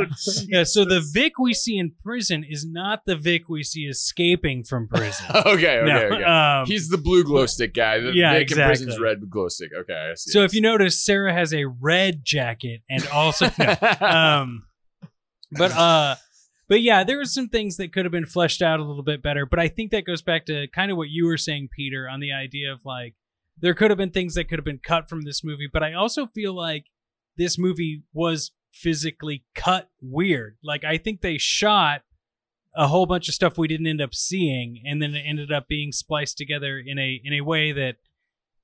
yeah. 0.46 0.64
So 0.64 0.84
the 0.84 1.00
Vic 1.12 1.38
we 1.38 1.52
see 1.54 1.78
in 1.78 1.92
prison 2.02 2.44
is 2.48 2.64
not 2.66 3.04
the 3.06 3.16
Vic 3.16 3.48
we 3.48 3.62
see 3.62 3.82
escaping 3.86 4.64
from 4.64 4.86
prison. 4.88 5.26
okay, 5.34 5.78
okay, 5.78 5.82
No, 5.84 5.96
okay. 6.16 6.24
um, 6.24 6.66
He's 6.66 6.88
the 6.88 6.98
blue 6.98 7.24
glow 7.24 7.46
stick 7.46 7.74
guy. 7.74 7.98
The 7.98 8.12
Yeah, 8.14 8.34
Vic 8.34 8.52
in 8.52 8.56
prison's 8.58 8.98
red 9.00 9.28
glow 9.28 9.48
stick. 9.48 9.70
Okay, 9.76 10.10
I 10.12 10.14
see. 10.14 10.30
so 10.30 10.42
if 10.44 10.54
you 10.54 10.60
notice, 10.60 11.04
Sarah 11.04 11.32
has 11.32 11.52
a 11.52 11.64
red 11.66 12.24
jacket 12.24 12.82
and 12.88 13.06
also 13.08 13.50
no, 13.58 13.76
um 14.00 14.64
but 15.52 15.72
uh 15.72 16.14
but 16.70 16.80
yeah 16.80 17.04
there 17.04 17.18
were 17.18 17.24
some 17.26 17.48
things 17.48 17.76
that 17.76 17.92
could 17.92 18.06
have 18.06 18.12
been 18.12 18.24
fleshed 18.24 18.62
out 18.62 18.80
a 18.80 18.84
little 18.84 19.02
bit 19.02 19.22
better 19.22 19.44
but 19.44 19.58
i 19.58 19.68
think 19.68 19.90
that 19.90 20.06
goes 20.06 20.22
back 20.22 20.46
to 20.46 20.66
kind 20.68 20.90
of 20.90 20.96
what 20.96 21.10
you 21.10 21.26
were 21.26 21.36
saying 21.36 21.68
peter 21.76 22.08
on 22.08 22.20
the 22.20 22.32
idea 22.32 22.72
of 22.72 22.80
like 22.86 23.14
there 23.60 23.74
could 23.74 23.90
have 23.90 23.98
been 23.98 24.10
things 24.10 24.34
that 24.34 24.48
could 24.48 24.58
have 24.58 24.64
been 24.64 24.78
cut 24.78 25.06
from 25.10 25.22
this 25.22 25.44
movie 25.44 25.68
but 25.70 25.82
i 25.82 25.92
also 25.92 26.26
feel 26.28 26.54
like 26.54 26.86
this 27.36 27.58
movie 27.58 28.02
was 28.14 28.52
physically 28.72 29.44
cut 29.54 29.90
weird 30.00 30.56
like 30.62 30.84
i 30.84 30.96
think 30.96 31.20
they 31.20 31.36
shot 31.36 32.02
a 32.76 32.86
whole 32.86 33.04
bunch 33.04 33.28
of 33.28 33.34
stuff 33.34 33.58
we 33.58 33.66
didn't 33.66 33.88
end 33.88 34.00
up 34.00 34.14
seeing 34.14 34.80
and 34.86 35.02
then 35.02 35.12
it 35.14 35.24
ended 35.26 35.50
up 35.52 35.66
being 35.66 35.90
spliced 35.90 36.38
together 36.38 36.78
in 36.78 36.98
a 36.98 37.20
in 37.24 37.32
a 37.32 37.40
way 37.40 37.72
that 37.72 37.96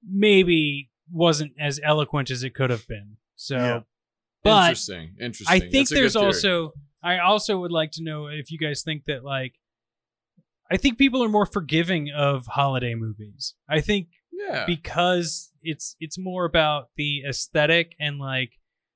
maybe 0.09 0.91
wasn't 1.11 1.53
as 1.59 1.81
eloquent 1.83 2.31
as 2.31 2.45
it 2.45 2.51
could 2.55 2.71
have 2.71 2.87
been 2.87 3.17
so 3.35 3.57
Yeah. 3.57 3.81
but 4.45 4.61
interesting, 4.69 5.17
interesting. 5.21 5.47
I 5.49 5.59
think 5.59 5.89
there's 5.89 6.15
also 6.15 6.73
I 7.03 7.19
also 7.19 7.59
would 7.59 7.73
like 7.73 7.93
to 7.93 8.03
know 8.03 8.27
if 8.27 8.51
you 8.51 8.59
guys 8.59 8.83
think 8.83 9.05
that 9.07 9.25
like 9.25 9.55
I 10.71 10.77
think 10.77 10.99
people 10.99 11.23
are 11.23 11.29
more 11.29 11.47
forgiving 11.47 12.11
of 12.11 12.47
holiday 12.47 12.95
movies. 12.95 13.55
I 13.69 13.81
think 13.81 14.09
yeah. 14.33 14.65
because 14.67 15.53
it's 15.63 15.97
it's 16.01 16.19
more 16.19 16.45
about 16.45 16.89
the 16.97 17.23
aesthetic 17.29 17.95
and 18.01 18.19
like 18.19 18.53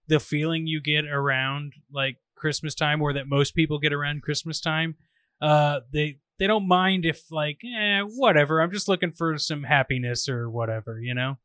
the 0.09 0.21
feeling 0.21 0.67
you 0.67 0.81
get 0.81 1.05
around 1.05 1.75
like 1.93 2.17
Christmas 2.37 2.75
time 2.75 3.01
or 3.01 3.13
that 3.13 3.29
most 3.29 3.55
people 3.55 3.79
get 3.79 3.93
around 3.93 4.23
Christmas 4.23 4.61
time. 4.61 4.97
Uh 5.41 5.81
they 5.93 6.19
they 6.39 6.47
don't 6.47 6.67
mind 6.67 7.05
if 7.05 7.31
like 7.31 7.61
eh 7.65 8.01
whatever, 8.01 8.61
I'm 8.61 8.73
just 8.73 8.89
looking 8.89 9.13
for 9.13 9.39
some 9.39 9.65
happiness 9.65 10.29
or 10.29 10.51
whatever, 10.51 11.01
you 11.01 11.15
know? 11.15 11.39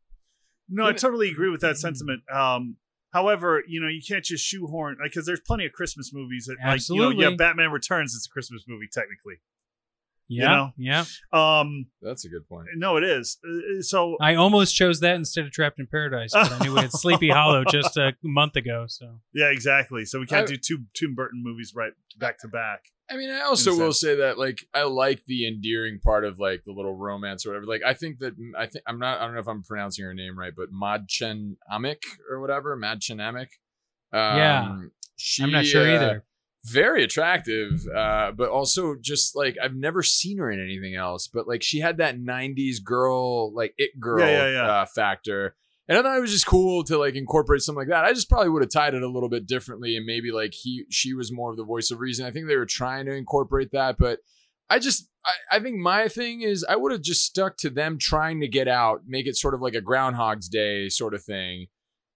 No, 0.67 0.87
I 0.87 0.93
totally 0.93 1.29
agree 1.29 1.49
with 1.49 1.61
that 1.61 1.77
sentiment. 1.77 2.23
Um, 2.31 2.77
however, 3.15 3.63
you 3.65 3.79
know, 3.79 3.87
you 3.87 4.01
can't 4.05 4.25
just 4.25 4.45
shoehorn 4.45 4.97
because 5.01 5.25
there's 5.25 5.39
plenty 5.39 5.65
of 5.65 5.71
Christmas 5.71 6.11
movies 6.13 6.47
that, 6.47 6.57
like, 6.59 6.59
you 6.59 6.65
know, 6.65 6.73
Absolutely. 6.73 7.23
yeah, 7.23 7.35
Batman 7.37 7.71
Returns 7.71 8.13
is 8.13 8.27
a 8.29 8.29
Christmas 8.29 8.65
movie 8.67 8.89
technically. 8.91 9.35
Yeah. 10.27 10.47
know? 10.47 10.71
Yeah. 10.77 11.05
Um, 11.31 11.85
That's 12.01 12.25
a 12.25 12.29
good 12.29 12.47
point. 12.49 12.67
no, 12.75 12.97
it 12.97 13.03
is. 13.03 13.37
Uh, 13.47 13.81
So 13.81 14.17
I 14.19 14.35
almost 14.35 14.75
chose 14.75 14.99
that 15.01 15.15
instead 15.15 15.45
of 15.45 15.51
Trapped 15.51 15.79
in 15.79 15.87
Paradise, 15.87 16.31
but 16.33 16.51
I 16.51 16.59
knew 16.59 16.73
we 16.73 16.79
had 16.81 16.91
Sleepy 17.03 17.29
Hollow 17.29 17.63
just 17.69 17.95
a 17.97 18.13
month 18.23 18.55
ago. 18.55 18.85
So 18.87 19.19
yeah, 19.33 19.51
exactly. 19.51 20.05
So 20.05 20.19
we 20.19 20.25
can't 20.25 20.49
I- 20.49 20.53
do 20.53 20.57
two 20.57 20.85
Tim 20.95 21.13
Burton 21.15 21.41
movies 21.43 21.73
right 21.75 21.93
back 22.17 22.39
to 22.39 22.47
back. 22.47 22.85
I 23.07 23.17
mean, 23.17 23.29
I 23.29 23.41
also 23.41 23.69
will 23.69 23.93
sense. 23.93 23.99
say 23.99 24.15
that 24.15 24.39
like 24.39 24.61
I 24.73 24.81
like 24.83 25.21
the 25.27 25.45
endearing 25.47 25.99
part 25.99 26.25
of 26.25 26.39
like 26.39 26.63
the 26.65 26.71
little 26.71 26.95
romance 26.95 27.45
or 27.45 27.49
whatever. 27.49 27.67
Like 27.67 27.83
I 27.85 27.93
think 27.93 28.17
that 28.17 28.33
I 28.57 28.65
think 28.65 28.83
I'm 28.87 28.97
not 28.97 29.19
I 29.21 29.25
don't 29.25 29.35
know 29.35 29.41
if 29.41 29.47
I'm 29.47 29.61
pronouncing 29.61 30.05
her 30.05 30.13
name 30.15 30.39
right, 30.39 30.53
but 30.57 30.69
Madchen 30.73 31.57
Amick 31.71 32.01
or 32.31 32.39
whatever, 32.41 32.75
Madchen 32.75 33.17
Amick. 33.17 33.49
Um, 34.11 34.37
Yeah. 34.39 34.77
she, 35.17 35.43
I'm 35.43 35.51
not 35.51 35.67
sure 35.67 35.83
uh, 35.87 35.93
either. 35.95 36.23
Very 36.65 37.03
attractive, 37.03 37.85
uh, 37.95 38.31
but 38.31 38.49
also 38.49 38.95
just 38.99 39.35
like 39.35 39.55
I've 39.61 39.75
never 39.75 40.01
seen 40.01 40.39
her 40.39 40.49
in 40.49 40.59
anything 40.59 40.95
else. 40.95 41.27
But 41.27 41.47
like 41.47 41.61
she 41.61 41.79
had 41.79 41.97
that 41.97 42.17
'90s 42.17 42.83
girl, 42.83 43.53
like 43.53 43.73
it 43.77 43.99
girl 43.99 44.19
Yeah, 44.19 44.47
yeah, 44.47 44.51
yeah. 44.51 44.71
Uh, 44.71 44.85
factor, 44.85 45.55
and 45.87 45.97
I 45.97 46.01
thought 46.01 46.17
it 46.17 46.21
was 46.21 46.31
just 46.31 46.47
cool 46.47 46.83
to 46.85 46.97
like 46.97 47.15
incorporate 47.15 47.61
something 47.61 47.79
like 47.79 47.89
that. 47.89 48.05
I 48.05 48.13
just 48.13 48.29
probably 48.29 48.49
would 48.49 48.63
have 48.63 48.71
tied 48.71 48.95
it 48.95 49.03
a 49.03 49.09
little 49.09 49.29
bit 49.29 49.45
differently, 49.45 49.95
and 49.95 50.05
maybe 50.05 50.31
like 50.31 50.53
he 50.53 50.85
she 50.89 51.13
was 51.13 51.31
more 51.31 51.51
of 51.51 51.57
the 51.57 51.63
voice 51.63 51.91
of 51.91 51.99
reason. 51.99 52.25
I 52.25 52.31
think 52.31 52.47
they 52.47 52.57
were 52.57 52.65
trying 52.65 53.05
to 53.05 53.13
incorporate 53.13 53.71
that, 53.71 53.97
but 53.99 54.19
I 54.69 54.79
just 54.79 55.09
I, 55.25 55.57
I 55.57 55.59
think 55.59 55.77
my 55.77 56.07
thing 56.07 56.41
is 56.41 56.65
I 56.67 56.75
would 56.75 56.91
have 56.91 57.01
just 57.01 57.25
stuck 57.25 57.57
to 57.57 57.69
them 57.69 57.97
trying 57.99 58.39
to 58.41 58.47
get 58.47 58.67
out, 58.67 59.01
make 59.07 59.27
it 59.27 59.37
sort 59.37 59.53
of 59.53 59.61
like 59.61 59.75
a 59.75 59.81
Groundhog's 59.81 60.49
Day 60.49 60.89
sort 60.89 61.13
of 61.13 61.23
thing. 61.23 61.67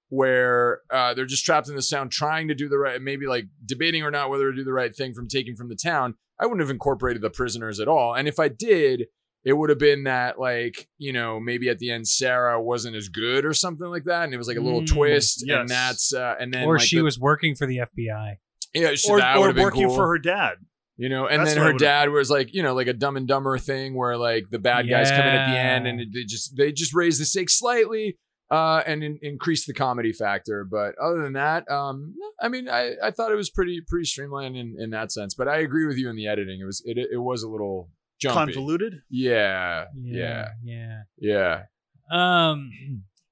Where 0.09 0.81
uh, 0.91 1.13
they're 1.13 1.25
just 1.25 1.45
trapped 1.45 1.69
in 1.69 1.75
this 1.75 1.89
town, 1.89 2.09
trying 2.09 2.47
to 2.47 2.55
do 2.55 2.67
the 2.67 2.77
right, 2.79 2.99
maybe 3.01 3.27
like 3.27 3.45
debating 3.65 4.03
or 4.03 4.09
not 4.11 4.29
whether 4.29 4.49
to 4.51 4.55
do 4.57 4.63
the 4.63 4.73
right 4.73 4.93
thing 4.95 5.13
from 5.13 5.27
taking 5.27 5.55
from 5.55 5.69
the 5.69 5.75
town. 5.75 6.15
I 6.39 6.45
wouldn't 6.45 6.61
have 6.61 6.69
incorporated 6.71 7.21
the 7.21 7.29
prisoners 7.29 7.79
at 7.79 7.87
all, 7.87 8.15
and 8.15 8.27
if 8.27 8.39
I 8.39 8.47
did, 8.47 9.05
it 9.43 9.53
would 9.53 9.69
have 9.69 9.77
been 9.79 10.05
that 10.05 10.39
like 10.39 10.87
you 10.97 11.13
know 11.13 11.39
maybe 11.39 11.69
at 11.69 11.77
the 11.79 11.91
end 11.91 12.07
Sarah 12.07 12.61
wasn't 12.61 12.95
as 12.95 13.07
good 13.07 13.45
or 13.45 13.53
something 13.53 13.87
like 13.87 14.05
that, 14.05 14.23
and 14.23 14.33
it 14.33 14.37
was 14.37 14.47
like 14.47 14.57
a 14.57 14.61
little 14.61 14.81
Mm, 14.81 14.87
twist, 14.87 15.43
yes. 15.45 15.59
and 15.59 15.69
that's 15.69 16.13
uh, 16.13 16.35
and 16.39 16.51
then 16.53 16.63
or 16.67 16.77
like, 16.77 16.87
she 16.87 16.97
the- 16.97 17.03
was 17.03 17.19
working 17.19 17.53
for 17.55 17.67
the 17.67 17.77
FBI. 17.77 18.37
yeah, 18.73 18.95
so 18.95 19.13
Or, 19.13 19.19
that 19.19 19.35
or 19.37 19.41
would 19.41 19.45
have 19.47 19.55
been 19.55 19.63
working 19.63 19.87
cool. 19.87 19.95
for 19.95 20.07
her 20.07 20.17
dad. 20.17 20.55
You 20.97 21.07
know, 21.07 21.27
and 21.27 21.41
That's 21.45 21.53
then 21.55 21.63
her 21.63 21.71
dad 21.71 22.09
was 22.09 22.29
like, 22.29 22.53
you 22.53 22.61
know, 22.61 22.73
like 22.75 22.87
a 22.87 22.93
Dumb 22.93 23.15
and 23.15 23.25
Dumber 23.25 23.57
thing 23.57 23.93
where 23.95 24.17
like 24.17 24.49
the 24.49 24.59
bad 24.59 24.89
guys 24.89 25.09
come 25.09 25.21
in 25.21 25.27
at 25.27 25.49
the 25.53 25.57
end, 25.57 25.87
and 25.87 26.01
it, 26.01 26.09
they 26.13 26.23
just 26.25 26.57
they 26.57 26.73
just 26.73 26.93
raise 26.93 27.17
the 27.19 27.23
stakes 27.25 27.57
slightly, 27.57 28.17
uh, 28.51 28.81
and 28.85 29.03
in, 29.03 29.19
increase 29.21 29.65
the 29.65 29.73
comedy 29.73 30.11
factor. 30.11 30.63
But 30.63 30.95
other 30.97 31.21
than 31.21 31.33
that, 31.33 31.69
um, 31.69 32.15
I 32.41 32.47
mean, 32.47 32.67
I, 32.69 32.93
I 33.03 33.11
thought 33.11 33.31
it 33.31 33.35
was 33.35 33.49
pretty 33.49 33.81
pretty 33.87 34.05
streamlined 34.05 34.55
in, 34.57 34.75
in 34.79 34.89
that 34.91 35.11
sense. 35.11 35.33
But 35.35 35.47
I 35.47 35.57
agree 35.57 35.85
with 35.85 35.97
you 35.97 36.09
in 36.09 36.15
the 36.15 36.27
editing. 36.27 36.59
It 36.61 36.65
was 36.65 36.81
it 36.85 36.97
it 36.97 37.17
was 37.17 37.43
a 37.43 37.49
little 37.49 37.89
jumpy. 38.19 38.53
Convoluted. 38.53 39.01
Yeah, 39.09 39.85
yeah, 39.95 40.49
Yeah. 40.63 41.01
yeah. 41.17 41.63
Um 42.11 42.71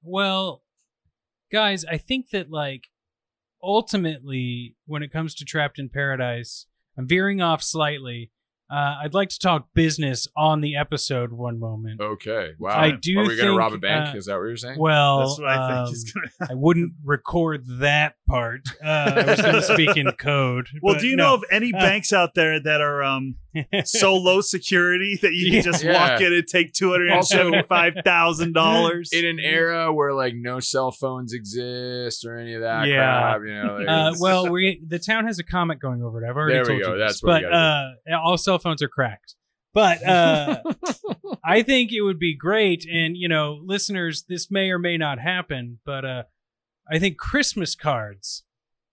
well, 0.02 0.62
guys, 1.50 1.84
I 1.84 1.98
think 1.98 2.30
that 2.30 2.50
like 2.50 2.84
ultimately 3.62 4.76
when 4.86 5.02
it 5.02 5.12
comes 5.12 5.34
to 5.34 5.44
Trapped 5.44 5.78
in 5.78 5.88
Paradise, 5.88 6.66
I'm 6.96 7.06
veering 7.08 7.40
off 7.40 7.62
slightly. 7.62 8.30
Uh, 8.70 8.96
I'd 9.02 9.14
like 9.14 9.30
to 9.30 9.38
talk 9.38 9.68
business 9.74 10.28
on 10.36 10.60
the 10.60 10.76
episode 10.76 11.32
one 11.32 11.58
moment. 11.58 12.00
Okay, 12.00 12.52
wow. 12.58 12.78
I 12.78 12.90
do 12.90 13.18
Are 13.20 13.26
we 13.26 13.36
gonna 13.36 13.54
rob 13.56 13.72
a 13.72 13.78
bank? 13.78 14.14
uh, 14.14 14.18
Is 14.18 14.26
that 14.26 14.34
what 14.36 14.42
you're 14.44 14.56
saying? 14.58 14.78
Well, 14.78 15.20
That's 15.20 15.38
what 15.40 15.48
I 15.48 15.68
think 15.68 15.88
um, 15.88 15.92
is 15.94 16.12
gonna. 16.12 16.50
I 16.52 16.54
wouldn't 16.54 16.92
record 17.02 17.64
that 17.80 18.16
part. 18.26 18.60
Uh, 18.84 18.86
I 18.88 19.24
was 19.30 19.40
going 19.40 19.54
to 19.54 19.62
speak 19.62 19.96
in 19.96 20.10
code. 20.18 20.68
Well, 20.82 20.98
do 20.98 21.06
you 21.06 21.16
no. 21.16 21.28
know 21.28 21.34
of 21.36 21.44
any 21.50 21.72
banks 21.72 22.12
out 22.12 22.34
there 22.34 22.60
that 22.60 22.80
are 22.82 23.02
um 23.02 23.36
so 23.84 24.14
low 24.14 24.42
security 24.42 25.18
that 25.22 25.32
you 25.32 25.46
Yeah. 25.50 25.62
can 25.62 25.72
just 25.72 25.82
Yeah. 25.84 25.92
walk 26.12 26.20
in 26.20 26.32
and 26.34 26.46
take 26.46 26.74
two 26.74 26.90
hundred 26.90 27.08
and 27.10 27.26
seventy-five 27.26 27.94
thousand 28.04 28.52
dollars? 28.52 29.10
in 29.12 29.24
an 29.24 29.38
era 29.40 29.92
where 29.92 30.12
like 30.12 30.34
no 30.36 30.60
cell 30.60 30.90
phones 30.92 31.32
exist 31.32 32.26
or 32.26 32.36
any 32.36 32.52
of 32.54 32.60
that 32.60 32.86
Yeah. 32.86 32.96
crap, 33.22 33.40
you 33.46 33.54
know. 33.54 33.76
Like, 33.78 33.88
Uh, 33.88 34.14
well, 34.20 34.50
we 34.50 34.80
the 34.86 34.98
town 34.98 35.24
has 35.26 35.38
a 35.38 35.44
comet 35.44 35.80
going 35.80 36.02
over 36.02 36.22
it. 36.22 36.28
I've 36.28 36.36
already 36.36 36.54
There 36.54 36.62
we 36.64 36.68
told 36.68 36.82
go. 36.82 36.92
you 36.92 36.98
That's 36.98 37.14
this. 37.14 37.22
what 37.22 37.36
we 37.42 37.46
but 37.46 37.50
gotta 37.50 37.94
uh, 38.12 38.20
all 38.20 38.36
cell 38.36 38.57
phones 38.58 38.82
are 38.82 38.88
cracked. 38.88 39.34
But 39.74 40.04
uh, 40.06 40.62
I 41.44 41.62
think 41.62 41.92
it 41.92 42.02
would 42.02 42.18
be 42.18 42.34
great. 42.34 42.86
And, 42.90 43.16
you 43.16 43.28
know, 43.28 43.60
listeners, 43.64 44.24
this 44.28 44.50
may 44.50 44.70
or 44.70 44.78
may 44.78 44.96
not 44.96 45.18
happen, 45.18 45.78
but 45.84 46.04
uh, 46.04 46.22
I 46.90 46.98
think 46.98 47.18
Christmas 47.18 47.74
cards 47.74 48.44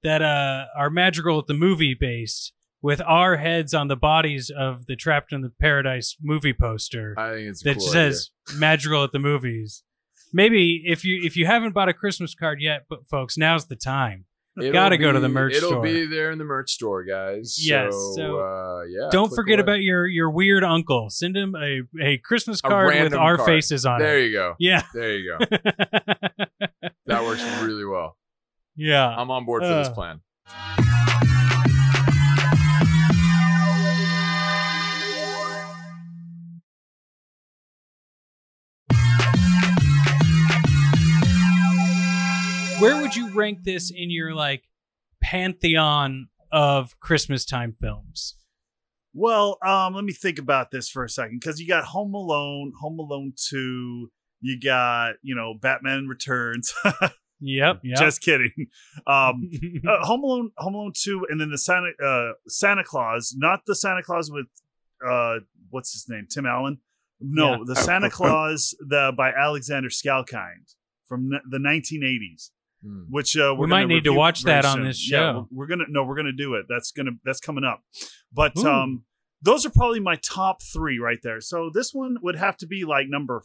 that 0.04 0.22
uh, 0.22 0.66
are 0.78 0.90
magical 0.90 1.40
at 1.40 1.48
the 1.48 1.54
movie 1.54 1.96
based 2.00 2.54
with 2.82 3.02
our 3.02 3.38
heads 3.38 3.74
on 3.74 3.88
the 3.88 3.96
bodies 3.96 4.52
of 4.56 4.86
the 4.86 4.96
Trapped 4.96 5.34
in 5.34 5.42
the 5.42 5.52
Paradise 5.60 6.16
movie 6.22 6.54
poster 6.54 7.16
I 7.18 7.34
think 7.34 7.50
it's 7.50 7.64
that 7.64 7.78
cool 7.78 7.88
says 7.88 8.30
Madrigal 8.58 9.04
at 9.04 9.12
the 9.12 9.18
Movies. 9.18 9.84
Maybe 10.32 10.84
if 10.86 11.04
you 11.04 11.20
if 11.24 11.36
you 11.36 11.48
haven't 11.48 11.74
bought 11.74 11.90
a 11.90 11.94
Christmas 11.94 12.36
card 12.36 12.62
yet, 12.62 12.84
but 12.88 13.08
folks, 13.08 13.38
now's 13.38 13.66
the 13.66 13.76
time. 13.76 14.26
Gotta 14.72 14.98
go 14.98 15.12
to 15.12 15.20
the 15.20 15.30
merch 15.30 15.54
it'll 15.56 15.70
store. 15.72 15.84
be 15.84 16.06
there 16.06 16.32
in 16.32 16.38
the 16.38 16.44
merch 16.46 16.72
store, 16.72 17.04
guys. 17.04 17.58
Yes, 17.60 17.92
So, 17.94 18.14
so 18.16 18.40
uh, 18.40 18.84
yeah. 18.84 19.10
Don't 19.12 19.28
click 19.30 19.36
forget 19.38 19.60
away. 19.60 19.64
about 19.64 19.82
your 19.82 20.06
your 20.08 20.30
weird 20.30 20.64
uncle. 20.64 21.10
Send 21.10 21.36
him 21.36 21.56
a, 21.56 21.82
a 22.02 22.18
Christmas 22.20 22.60
A 22.64 22.68
card 22.68 22.88
with 22.88 22.96
random 22.96 23.20
our 23.20 23.38
card. 23.38 23.48
faces 23.48 23.86
on 23.86 24.00
There 24.00 24.18
it. 24.20 24.28
you 24.28 24.32
go. 24.34 24.56
Yeah. 24.60 24.84
There 24.94 25.18
you 25.18 25.38
go. 25.38 25.46
That 27.08 27.24
works 27.24 27.44
really 27.62 27.86
well. 27.86 28.18
yeah. 28.76 29.08
I'm 29.08 29.30
on 29.30 29.46
board 29.46 29.62
for 29.62 29.68
this 29.76 29.88
Uh. 29.90 29.94
plan. 29.94 30.22
Where 42.80 43.02
would 43.02 43.16
you 43.16 43.30
rank 43.30 43.64
this 43.64 43.90
in 43.90 44.10
your 44.12 44.34
like 44.34 44.64
pantheon 45.22 46.28
of 46.52 47.00
Christmas 47.00 47.46
time 47.46 47.76
films? 47.80 48.36
Well, 49.14 49.58
um, 49.66 49.96
let 49.96 50.04
me 50.04 50.12
think 50.14 50.40
about 50.40 50.72
this 50.72 50.90
for 50.90 51.04
a 51.06 51.10
second 51.10 51.40
because 51.40 51.60
you 51.60 51.68
got 51.68 51.86
Home 51.86 52.14
Alone, 52.14 52.74
Home 52.82 53.00
Alone 53.00 53.34
Two, 53.38 54.12
you 54.42 54.60
got 54.60 55.14
you 55.22 55.36
know 55.36 55.54
Batman 55.60 56.08
Returns. 56.08 56.74
Yep. 57.42 57.82
Yep. 57.84 58.00
Just 58.00 58.22
kidding. 58.22 58.68
Um, 59.06 59.52
uh, 59.88 60.06
Home 60.06 60.24
Alone, 60.24 60.52
Home 60.58 60.74
Alone 60.74 60.94
Two, 60.96 61.28
and 61.30 61.40
then 61.40 61.52
the 61.52 61.58
Santa 61.58 61.92
uh, 62.04 62.32
Santa 62.48 62.82
Claus, 62.84 63.36
not 63.38 63.60
the 63.68 63.76
Santa 63.76 64.02
Claus 64.02 64.32
with 64.32 64.46
uh, 65.06 65.40
what's 65.70 65.92
his 65.92 66.08
name, 66.08 66.28
Tim 66.30 66.46
Allen. 66.46 66.78
No, 67.20 67.52
Yeah. 67.52 67.58
the 67.66 67.76
Santa 67.76 68.10
Claus 68.10 68.74
the 68.80 69.12
by 69.16 69.32
Alexander 69.34 69.90
Salkind 69.90 70.76
from 71.06 71.30
the 71.30 71.58
1980s. 71.58 72.52
Hmm. 72.86 73.04
Which 73.10 73.36
uh, 73.36 73.56
we're 73.58 73.66
We 73.66 73.68
might 73.68 73.88
need 73.88 74.04
to 74.04 74.14
watch 74.14 74.44
very 74.44 74.62
that 74.62 74.66
on 74.68 74.78
soon. 74.78 74.84
this 74.86 75.10
Yeah, 75.10 75.18
show. 75.18 75.48
we're, 75.50 75.60
we're 75.60 75.68
gonna 75.68 75.86
no, 75.90 76.04
we're 76.04 76.16
gonna 76.16 76.32
do 76.32 76.54
it. 76.54 76.66
That's 76.70 76.92
gonna 76.92 77.12
that's 77.24 77.40
coming 77.40 77.64
up. 77.64 77.82
But 78.32 78.54
Ooh. 78.60 78.68
um, 78.68 79.04
those 79.42 79.66
are 79.66 79.70
probably 79.72 80.00
my 80.00 80.18
top 80.18 80.62
three 80.62 81.00
right 81.00 81.20
there. 81.24 81.42
So 81.42 81.72
this 81.74 81.94
one 81.94 82.18
would 82.22 82.36
have 82.36 82.58
to 82.58 82.68
be 82.68 82.86
like 82.86 83.08
number 83.08 83.42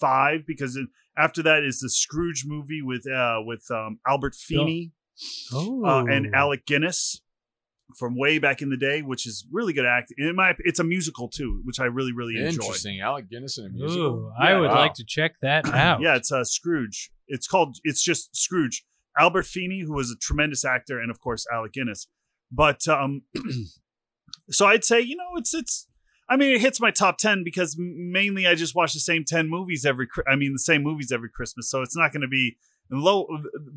five 0.00 0.46
because 0.46 0.76
it, 0.76 0.88
after 1.16 1.42
that 1.44 1.62
is 1.62 1.80
the 1.80 1.90
Scrooge 1.90 2.44
movie 2.46 2.82
with 2.82 3.06
uh 3.08 3.38
with 3.44 3.70
um 3.70 4.00
Albert 4.06 4.34
Finney 4.34 4.92
oh. 5.52 5.84
uh, 5.84 6.04
and 6.04 6.34
Alec 6.34 6.66
Guinness 6.66 7.20
from 7.96 8.16
way 8.16 8.38
back 8.38 8.62
in 8.62 8.70
the 8.70 8.76
day, 8.76 9.02
which 9.02 9.26
is 9.26 9.46
really 9.50 9.72
good 9.72 9.86
acting. 9.86 10.16
In 10.18 10.36
my, 10.36 10.54
it's 10.60 10.78
a 10.78 10.84
musical 10.84 11.28
too, 11.28 11.60
which 11.64 11.80
I 11.80 11.84
really 11.84 12.12
really 12.12 12.36
enjoy. 12.36 12.64
Interesting. 12.64 13.00
Alec 13.00 13.28
Guinness 13.30 13.58
in 13.58 13.66
a 13.66 13.68
musical. 13.68 14.04
Ooh, 14.04 14.32
I 14.38 14.58
would 14.58 14.70
wow. 14.70 14.78
like 14.78 14.94
to 14.94 15.04
check 15.04 15.34
that 15.42 15.66
out. 15.74 16.00
Yeah, 16.00 16.16
it's 16.16 16.32
uh, 16.32 16.44
Scrooge. 16.44 17.10
It's 17.30 17.46
called. 17.46 17.78
It's 17.84 18.02
just 18.02 18.36
Scrooge. 18.36 18.84
Albert 19.18 19.46
Finney, 19.46 19.80
who 19.80 19.94
was 19.94 20.10
a 20.10 20.16
tremendous 20.16 20.64
actor, 20.64 21.00
and 21.00 21.10
of 21.10 21.20
course 21.20 21.46
Alec 21.52 21.72
Guinness. 21.72 22.06
But 22.52 22.86
um, 22.88 23.22
so 24.50 24.66
I'd 24.66 24.84
say 24.84 25.00
you 25.00 25.16
know 25.16 25.36
it's 25.36 25.54
it's. 25.54 25.86
I 26.28 26.36
mean, 26.36 26.54
it 26.54 26.60
hits 26.60 26.80
my 26.80 26.92
top 26.92 27.18
ten 27.18 27.42
because 27.42 27.74
mainly 27.76 28.46
I 28.46 28.54
just 28.54 28.74
watch 28.74 28.92
the 28.92 29.00
same 29.00 29.24
ten 29.24 29.48
movies 29.48 29.86
every. 29.86 30.06
I 30.28 30.36
mean, 30.36 30.52
the 30.52 30.58
same 30.58 30.82
movies 30.82 31.10
every 31.10 31.30
Christmas, 31.30 31.70
so 31.70 31.82
it's 31.82 31.96
not 31.96 32.12
going 32.12 32.20
to 32.22 32.28
be 32.28 32.56
low. 32.90 33.26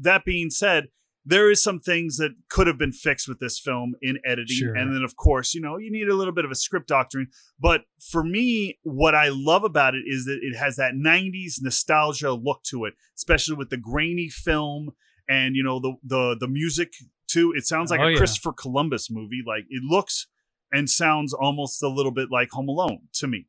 That 0.01 0.26
being 0.26 0.49
said, 0.49 0.89
there 1.26 1.49
is 1.49 1.63
some 1.63 1.80
things 1.80 2.17
that 2.17 2.32
could 2.49 2.67
have 2.67 2.78
been 2.78 2.91
fixed 2.91 3.28
with 3.30 3.39
this 3.39 3.57
film 3.59 3.95
in 4.01 4.19
editing, 4.26 4.57
Sure. 4.57 4.76
and 4.76 4.93
then 4.93 5.03
of 5.03 5.15
course, 5.15 5.53
you 5.53 5.61
know, 5.61 5.78
you 5.78 5.89
need 5.91 6.09
a 6.09 6.15
little 6.15 6.34
bit 6.34 6.43
of 6.45 6.51
a 6.51 6.55
script 6.55 6.88
doctoring. 6.88 7.28
But 7.59 7.86
for 7.99 8.24
me, 8.24 8.80
what 8.84 9.15
I 9.15 9.30
love 9.30 9.63
about 9.63 9.95
it 9.95 10.03
is 10.05 10.26
that 10.26 10.39
it 10.41 10.55
has 10.57 10.76
that 10.76 10.93
90s 10.93 11.61
nostalgia 11.61 12.34
look 12.34 12.63
to 12.63 12.86
it, 12.86 12.95
especially 13.17 13.55
with 13.55 13.69
the 13.69 13.78
grainy 13.78 14.30
film 14.30 14.91
and 15.30 15.55
you 15.55 15.63
know 15.63 15.80
the 15.80 15.93
the 16.03 16.36
the 16.39 16.47
music 16.49 16.93
too. 17.28 17.53
It 17.55 17.65
sounds 17.65 17.89
like 17.89 18.01
Oh, 18.01 18.07
a 18.07 18.11
yeah. 18.11 18.17
Christopher 18.17 18.51
Columbus 18.51 19.09
movie. 19.09 19.41
Like 19.45 19.63
it 19.69 19.82
looks 19.84 20.28
and 20.71 20.89
sounds 20.89 21.34
almost 21.34 21.82
a 21.84 21.88
little 21.88 22.11
bit 22.11 22.30
like 22.32 22.49
Home 22.51 22.67
Alone 22.67 23.03
to 23.13 23.28
me. 23.28 23.47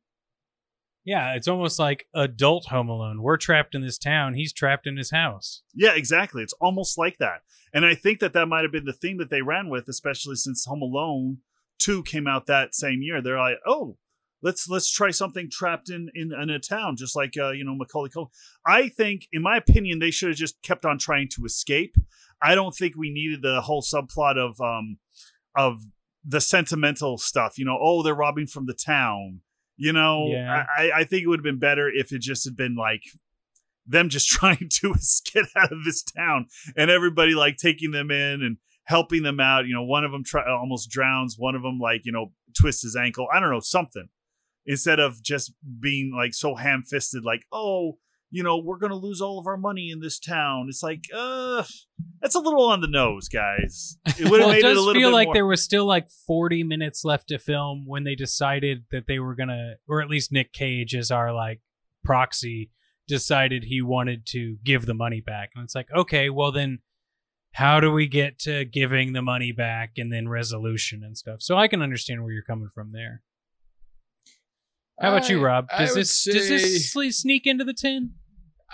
Yeah, 1.05 1.35
it's 1.35 1.47
almost 1.47 1.77
like 1.77 2.07
adult 2.15 2.65
Home 2.65 2.89
Alone. 2.89 3.21
We're 3.21 3.37
trapped 3.37 3.75
in 3.75 3.83
this 3.83 3.99
town. 3.99 4.33
He's 4.33 4.51
trapped 4.51 4.87
in 4.87 4.97
his 4.97 5.11
house. 5.11 5.61
Yeah, 5.75 5.93
exactly. 5.93 6.41
It's 6.41 6.53
almost 6.59 6.97
like 6.97 7.19
that. 7.19 7.41
And 7.73 7.85
I 7.85 7.93
think 7.93 8.19
that 8.19 8.33
that 8.33 8.47
might 8.47 8.63
have 8.63 8.71
been 8.71 8.85
the 8.85 8.93
thing 8.93 9.17
that 9.17 9.29
they 9.29 9.43
ran 9.43 9.69
with, 9.69 9.87
especially 9.87 10.35
since 10.35 10.65
Home 10.65 10.81
Alone 10.81 11.37
2 11.77 12.03
came 12.03 12.27
out 12.27 12.47
that 12.47 12.73
same 12.73 13.03
year. 13.03 13.21
They're 13.21 13.37
like, 13.37 13.59
"Oh, 13.67 13.97
let's 14.41 14.67
let's 14.67 14.91
try 14.91 15.11
something 15.11 15.49
trapped 15.51 15.91
in 15.91 16.09
in, 16.15 16.33
in 16.33 16.49
a 16.49 16.59
town 16.59 16.95
just 16.95 17.15
like 17.15 17.35
uh, 17.37 17.51
you 17.51 17.63
know 17.63 17.75
Macaulay 17.75 18.09
Culkin." 18.09 18.29
I 18.65 18.89
think 18.89 19.27
in 19.31 19.43
my 19.43 19.57
opinion 19.57 19.99
they 19.99 20.11
should 20.11 20.29
have 20.29 20.37
just 20.37 20.59
kept 20.63 20.85
on 20.85 20.97
trying 20.97 21.29
to 21.35 21.45
escape. 21.45 21.95
I 22.41 22.55
don't 22.55 22.75
think 22.75 22.95
we 22.95 23.11
needed 23.11 23.43
the 23.43 23.61
whole 23.61 23.83
subplot 23.83 24.37
of 24.37 24.59
um 24.59 24.97
of 25.55 25.83
the 26.25 26.41
sentimental 26.41 27.17
stuff, 27.17 27.57
you 27.57 27.65
know, 27.65 27.77
oh, 27.79 28.01
they're 28.01 28.15
robbing 28.15 28.47
from 28.47 28.65
the 28.65 28.73
town. 28.73 29.41
You 29.77 29.93
know, 29.93 30.27
Yeah. 30.27 30.65
I, 30.77 30.91
I 30.95 31.03
think 31.03 31.23
it 31.23 31.27
would 31.27 31.39
have 31.39 31.43
been 31.43 31.59
better 31.59 31.89
if 31.93 32.11
it 32.11 32.21
just 32.21 32.45
had 32.45 32.55
been 32.55 32.75
like 32.75 33.03
them 33.85 34.09
just 34.09 34.27
trying 34.29 34.69
to 34.69 34.95
get 35.33 35.45
out 35.55 35.71
of 35.71 35.83
this 35.83 36.03
town 36.03 36.47
and 36.75 36.89
everybody 36.89 37.35
like 37.35 37.57
taking 37.57 37.91
them 37.91 38.11
in 38.11 38.41
and 38.41 38.57
helping 38.85 39.23
them 39.23 39.39
out. 39.39 39.67
You 39.67 39.73
know, 39.73 39.83
one 39.83 40.03
of 40.03 40.11
them 40.11 40.23
try, 40.23 40.43
almost 40.47 40.89
drowns, 40.89 41.35
one 41.37 41.55
of 41.55 41.61
them 41.61 41.79
like, 41.79 42.01
you 42.05 42.11
know, 42.11 42.31
twists 42.59 42.83
his 42.83 42.95
ankle. 42.95 43.27
I 43.33 43.39
don't 43.39 43.51
know, 43.51 43.59
something. 43.59 44.07
Instead 44.67 44.99
of 44.99 45.21
just 45.21 45.53
being 45.79 46.11
like 46.15 46.33
so 46.33 46.55
ham 46.55 46.81
fisted, 46.81 47.23
like, 47.23 47.43
oh, 47.51 47.99
you 48.35 48.43
know, 48.43 48.57
we're 48.57 48.77
going 48.77 48.89
to 48.91 48.97
lose 48.97 49.21
all 49.21 49.39
of 49.39 49.47
our 49.47 49.55
money 49.55 49.89
in 49.91 50.01
this 50.01 50.19
town. 50.19 50.65
It's 50.67 50.83
like, 50.83 51.05
uh, 51.15 51.63
that's 52.21 52.35
a 52.35 52.39
little 52.39 52.65
on 52.65 52.81
the 52.81 52.87
nose, 52.87 53.29
guys. 53.29 53.97
It 54.05 54.29
would 54.29 54.41
have 54.41 54.47
Well, 54.47 54.49
made 54.49 54.57
it 54.57 54.59
it, 54.59 54.61
does 54.63 54.77
a 54.77 54.81
little 54.81 55.01
feel 55.01 55.09
like 55.11 55.27
more. 55.27 55.33
there 55.35 55.45
was 55.45 55.63
still 55.63 55.85
like 55.85 56.09
40 56.09 56.63
minutes 56.65 57.05
left 57.05 57.29
to 57.29 57.39
film 57.39 57.85
when 57.87 58.03
they 58.03 58.13
decided 58.13 58.83
that 58.91 59.07
they 59.07 59.19
were 59.19 59.35
gonna, 59.35 59.75
or 59.87 60.01
at 60.01 60.09
least 60.09 60.33
Nick 60.33 60.51
Cage 60.51 60.93
as 60.95 61.11
our 61.11 61.33
like 61.33 61.61
proxy 62.03 62.71
decided 63.07 63.63
he 63.63 63.81
wanted 63.81 64.25
to 64.25 64.57
give 64.65 64.85
the 64.85 64.93
money 64.93 65.21
back, 65.21 65.51
and 65.55 65.63
it's 65.63 65.75
like, 65.75 65.87
okay, 65.95 66.29
well 66.29 66.51
then, 66.51 66.79
how 67.53 67.79
do 67.79 67.89
we 67.89 68.05
get 68.05 68.37
to 68.39 68.65
giving 68.65 69.13
the 69.13 69.21
money 69.21 69.53
back 69.53 69.91
and 69.95 70.11
then 70.11 70.27
resolution 70.27 71.03
and 71.05 71.17
stuff? 71.17 71.41
So 71.41 71.55
I 71.55 71.69
can 71.69 71.81
understand 71.81 72.21
where 72.21 72.33
you're 72.33 72.43
coming 72.43 72.67
from 72.67 72.91
there. 72.91 73.21
How 74.99 75.15
about 75.15 75.29
you, 75.29 75.41
Rob? 75.41 75.69
Does 75.69 75.91
would 75.91 75.99
this 76.01 76.25
does 76.25 76.49
this 76.49 77.17
sneak 77.17 77.47
into 77.47 77.63
the 77.63 77.73
tin? 77.73 78.11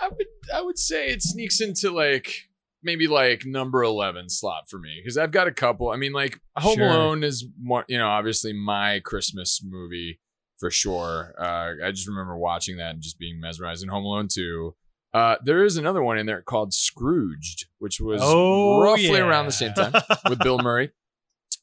I 0.02 0.08
would 0.08 0.26
I 0.54 0.60
would 0.62 0.78
say 0.78 1.08
it 1.08 1.22
sneaks 1.22 1.60
into 1.60 1.90
like 1.90 2.48
maybe 2.82 3.06
like 3.06 3.44
number 3.46 3.82
11 3.84 4.28
slot 4.28 4.68
for 4.68 4.78
me 4.78 5.00
because 5.00 5.16
I've 5.16 5.30
got 5.30 5.46
a 5.46 5.52
couple. 5.52 5.90
I 5.90 5.96
mean 5.96 6.12
like 6.12 6.40
Home 6.56 6.76
Sure. 6.76 6.88
Alone 6.88 7.22
is 7.22 7.46
one, 7.62 7.84
you 7.88 7.96
know, 7.98 8.08
obviously 8.08 8.52
my 8.52 9.00
Christmas 9.04 9.60
movie 9.64 10.18
for 10.58 10.70
sure. 10.70 11.34
Uh, 11.38 11.86
I 11.86 11.90
just 11.92 12.08
remember 12.08 12.36
watching 12.36 12.76
that 12.78 12.90
and 12.94 13.02
just 13.02 13.18
being 13.18 13.40
mesmerized. 13.40 13.82
And 13.82 13.90
Home 13.90 14.04
Alone 14.04 14.28
2. 14.32 14.74
Uh, 15.14 15.36
there 15.44 15.64
is 15.64 15.76
another 15.76 16.02
one 16.02 16.18
in 16.18 16.26
there 16.26 16.40
called 16.42 16.72
Scrooged, 16.72 17.66
which 17.78 18.00
was 18.00 18.20
Oh, 18.24 18.80
roughly 18.82 19.06
yeah. 19.12 19.26
around 19.26 19.46
the 19.46 19.52
same 19.52 19.74
time 19.74 19.92
with 20.28 20.38
Bill 20.40 20.58
Murray. 20.58 20.90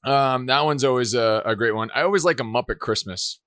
Um, 0.06 0.46
that 0.46 0.64
one's 0.64 0.86
always 0.86 1.14
a, 1.14 1.42
a 1.46 1.58
great 1.58 1.76
one. 1.76 1.90
I 1.94 2.04
always 2.04 2.24
like 2.24 2.40
a 2.40 2.44
Muppet 2.44 2.80
Christmas. 2.80 3.42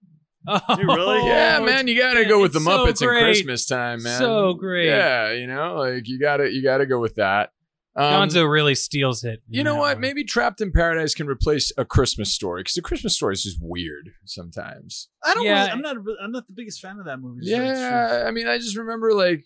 Oh, 0.49 0.77
really? 0.77 1.27
yeah, 1.27 1.61
man, 1.61 1.87
you 1.89 1.99
gotta 1.99 2.25
go 2.25 2.41
with 2.41 2.53
the 2.53 2.59
it's 2.59 2.65
so 2.67 2.85
Muppets 2.87 3.03
at 3.03 3.07
great. 3.09 3.23
Christmas 3.23 3.67
time, 3.67 4.03
man. 4.03 4.19
So 4.19 4.55
great. 4.55 4.87
Yeah, 4.87 5.33
you 5.33 5.47
know, 5.47 5.77
like 5.77 6.09
you 6.09 6.19
gotta 6.19 6.51
you 6.51 6.63
gotta 6.63 6.87
go 6.87 6.99
with 7.01 7.15
that. 7.17 7.51
Um, 7.95 8.05
Gonzo 8.29 8.51
really 8.51 8.75
steals 8.75 9.23
it. 9.23 9.43
in 9.49 9.55
you 9.55 9.63
know 9.65 9.75
that 9.75 9.81
what? 9.81 10.01
Maybe 10.01 10.25
Trapped 10.25 10.61
in 10.63 10.73
Paradise 10.73 11.15
can 11.15 11.27
replace 11.27 11.71
a 11.77 11.85
Christmas 11.85 12.33
story 12.33 12.61
because 12.63 12.73
the 12.75 12.81
Christmas 12.83 13.15
story 13.15 13.35
is 13.35 13.43
just 13.43 13.59
weird 13.61 14.11
sometimes. 14.25 15.09
I 15.23 15.35
don't 15.35 15.45
Yeah. 15.45 15.59
really, 15.61 15.71
I'm 15.73 15.81
not, 15.83 15.97
a- 15.97 16.17
I'm 16.25 16.33
not 16.33 16.47
the 16.47 16.55
biggest 16.55 16.81
fan 16.81 16.99
of 16.99 17.05
that 17.05 17.19
movie. 17.19 17.47
so. 17.47 17.55
Yeah, 17.55 18.25
I 18.27 18.31
mean, 18.31 18.49
I 18.49 18.57
just 18.59 18.77
remember 18.79 19.13
like 19.13 19.45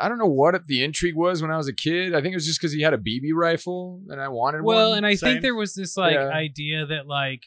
I 0.00 0.08
don't 0.10 0.18
know 0.18 0.26
what 0.26 0.66
the 0.66 0.82
intrigue 0.84 1.14
was 1.14 1.40
when 1.40 1.50
I 1.50 1.56
was 1.56 1.68
a 1.68 1.72
kid. 1.72 2.12
I 2.14 2.20
think 2.20 2.32
it 2.32 2.36
was 2.36 2.44
just 2.44 2.60
because 2.60 2.72
he 2.72 2.82
had 2.82 2.92
a 2.92 2.98
BB 2.98 3.30
rifle 3.32 4.02
and 4.08 4.20
I 4.20 4.28
wanted 4.28 4.62
Well, 4.62 4.76
one. 4.76 4.76
Well, 4.76 4.92
and 4.94 5.06
I 5.06 5.14
Same. 5.14 5.30
think 5.34 5.42
there 5.42 5.54
was 5.54 5.74
this 5.74 5.96
like 5.96 6.14
Yeah. 6.14 6.28
idea 6.28 6.84
that 6.86 7.06
like 7.06 7.46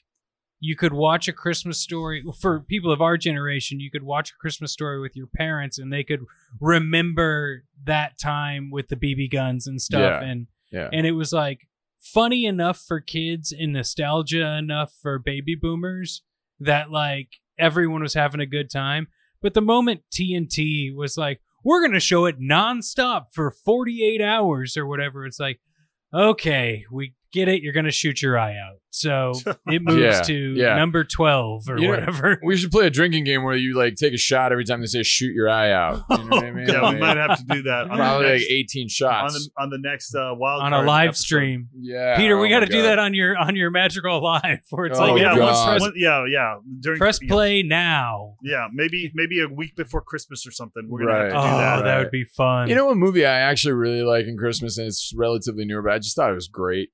you 0.59 0.75
could 0.75 0.93
watch 0.93 1.27
a 1.27 1.33
Christmas 1.33 1.79
story 1.79 2.23
for 2.39 2.59
people 2.59 2.91
of 2.91 3.01
our 3.01 3.17
generation. 3.17 3.79
You 3.79 3.89
could 3.89 4.03
watch 4.03 4.31
a 4.31 4.39
Christmas 4.39 4.73
story 4.73 4.99
with 4.99 5.15
your 5.15 5.27
parents, 5.27 5.77
and 5.77 5.91
they 5.91 6.03
could 6.03 6.21
remember 6.59 7.63
that 7.85 8.19
time 8.19 8.69
with 8.69 8.89
the 8.89 8.95
BB 8.95 9.31
guns 9.31 9.67
and 9.67 9.81
stuff. 9.81 10.21
Yeah. 10.21 10.29
And 10.29 10.47
yeah, 10.71 10.89
and 10.91 11.07
it 11.07 11.13
was 11.13 11.31
like 11.33 11.67
funny 11.99 12.45
enough 12.45 12.77
for 12.77 12.99
kids 12.99 13.51
and 13.51 13.73
nostalgia 13.73 14.57
enough 14.57 14.93
for 15.01 15.17
baby 15.19 15.55
boomers 15.55 16.23
that 16.59 16.91
like 16.91 17.29
everyone 17.57 18.01
was 18.01 18.13
having 18.13 18.41
a 18.41 18.45
good 18.45 18.69
time. 18.69 19.07
But 19.41 19.53
the 19.53 19.61
moment 19.61 20.01
TNT 20.13 20.93
was 20.93 21.17
like, 21.17 21.39
we're 21.63 21.81
going 21.81 21.93
to 21.93 21.99
show 21.99 22.25
it 22.25 22.39
nonstop 22.39 23.27
for 23.33 23.51
48 23.51 24.21
hours 24.21 24.77
or 24.77 24.85
whatever, 24.85 25.25
it's 25.25 25.39
like, 25.39 25.59
okay, 26.13 26.85
we 26.91 27.13
get 27.31 27.47
it. 27.47 27.61
You're 27.61 27.73
going 27.73 27.85
to 27.85 27.91
shoot 27.91 28.21
your 28.21 28.37
eye 28.37 28.55
out. 28.57 28.75
So 28.91 29.33
it 29.67 29.83
moves 29.83 30.01
Yeah, 30.01 30.21
to 30.23 30.33
yeah. 30.55 30.75
number 30.75 31.03
12 31.03 31.69
or 31.69 31.77
You 31.77 31.83
know, 31.85 31.89
whatever. 31.91 32.39
We 32.43 32.57
should 32.57 32.71
play 32.71 32.87
a 32.87 32.89
drinking 32.89 33.23
game 33.25 33.43
where 33.43 33.55
you 33.55 33.77
like 33.77 33.95
take 33.95 34.13
a 34.13 34.17
shot 34.17 34.51
every 34.51 34.65
time 34.65 34.79
they 34.81 34.87
say 34.87 35.03
shoot 35.03 35.31
your 35.35 35.47
eye 35.47 35.71
out. 35.71 36.01
You 36.09 36.17
know 36.17 36.23
what 36.37 36.43
I 36.43 36.51
mean? 36.51 36.67
Yeah, 36.67 36.89
we 36.91 36.97
might 36.99 37.17
have 37.17 37.37
to 37.37 37.43
do 37.43 37.61
that 37.63 37.83
on 37.83 37.89
the 37.89 37.95
probably 37.97 38.25
like 38.25 38.33
next, 38.39 38.51
18 38.51 38.83
on 38.83 38.87
shots. 38.89 39.33
the, 39.55 39.61
on 39.63 39.69
the 39.69 39.77
next 39.79 40.15
uh, 40.15 40.31
wild 40.35 40.63
on 40.63 40.73
a 40.73 40.81
live 40.81 41.09
episode. 41.09 41.21
stream. 41.23 41.69
yeah. 41.79 42.17
Peter, 42.17 42.35
we 42.39 42.47
oh 42.47 42.49
got 42.49 42.61
to 42.61 42.65
do 42.65 42.81
that 42.81 42.97
on 42.97 43.13
your 43.13 43.37
on 43.37 43.55
your 43.55 43.69
magical 43.69 44.23
live 44.23 44.59
where 44.71 44.87
it's 44.87 44.97
Oh, 44.99 45.13
like 45.13 45.21
yeah, 45.21 45.31
everyone 45.31 45.53
once- 45.53 45.81
one- 45.81 45.93
yeah, 45.95 46.25
yeah. 46.27 46.55
During 46.79 46.97
press 46.97 47.19
yeah, 47.21 47.27
play 47.29 47.61
now. 47.61 48.37
Yeah, 48.41 48.67
maybe 48.73 49.11
maybe 49.13 49.39
a 49.41 49.47
week 49.47 49.75
before 49.75 50.01
Christmas 50.01 50.47
or 50.47 50.51
something. 50.51 50.87
We're 50.89 51.05
gonna 51.05 51.11
Right. 51.11 51.21
have 51.25 51.31
to 51.33 51.37
Oh, 51.37 51.41
do 51.43 51.47
that. 51.57 51.83
that 51.83 51.91
Right. 51.95 51.99
would 52.05 52.11
be 52.11 52.23
fun. 52.23 52.69
You 52.69 52.75
know 52.75 52.87
what 52.87 52.97
movie 52.97 53.23
I 53.25 53.37
actually 53.39 53.73
really 53.73 54.01
like 54.01 54.25
in 54.25 54.35
Christmas 54.35 54.79
and 54.79 54.87
it's 54.87 55.13
relatively 55.15 55.63
newer, 55.65 55.83
but 55.83 55.91
I 55.93 55.99
just 55.99 56.15
thought 56.15 56.31
it 56.31 56.35
was 56.35 56.47
great. 56.47 56.89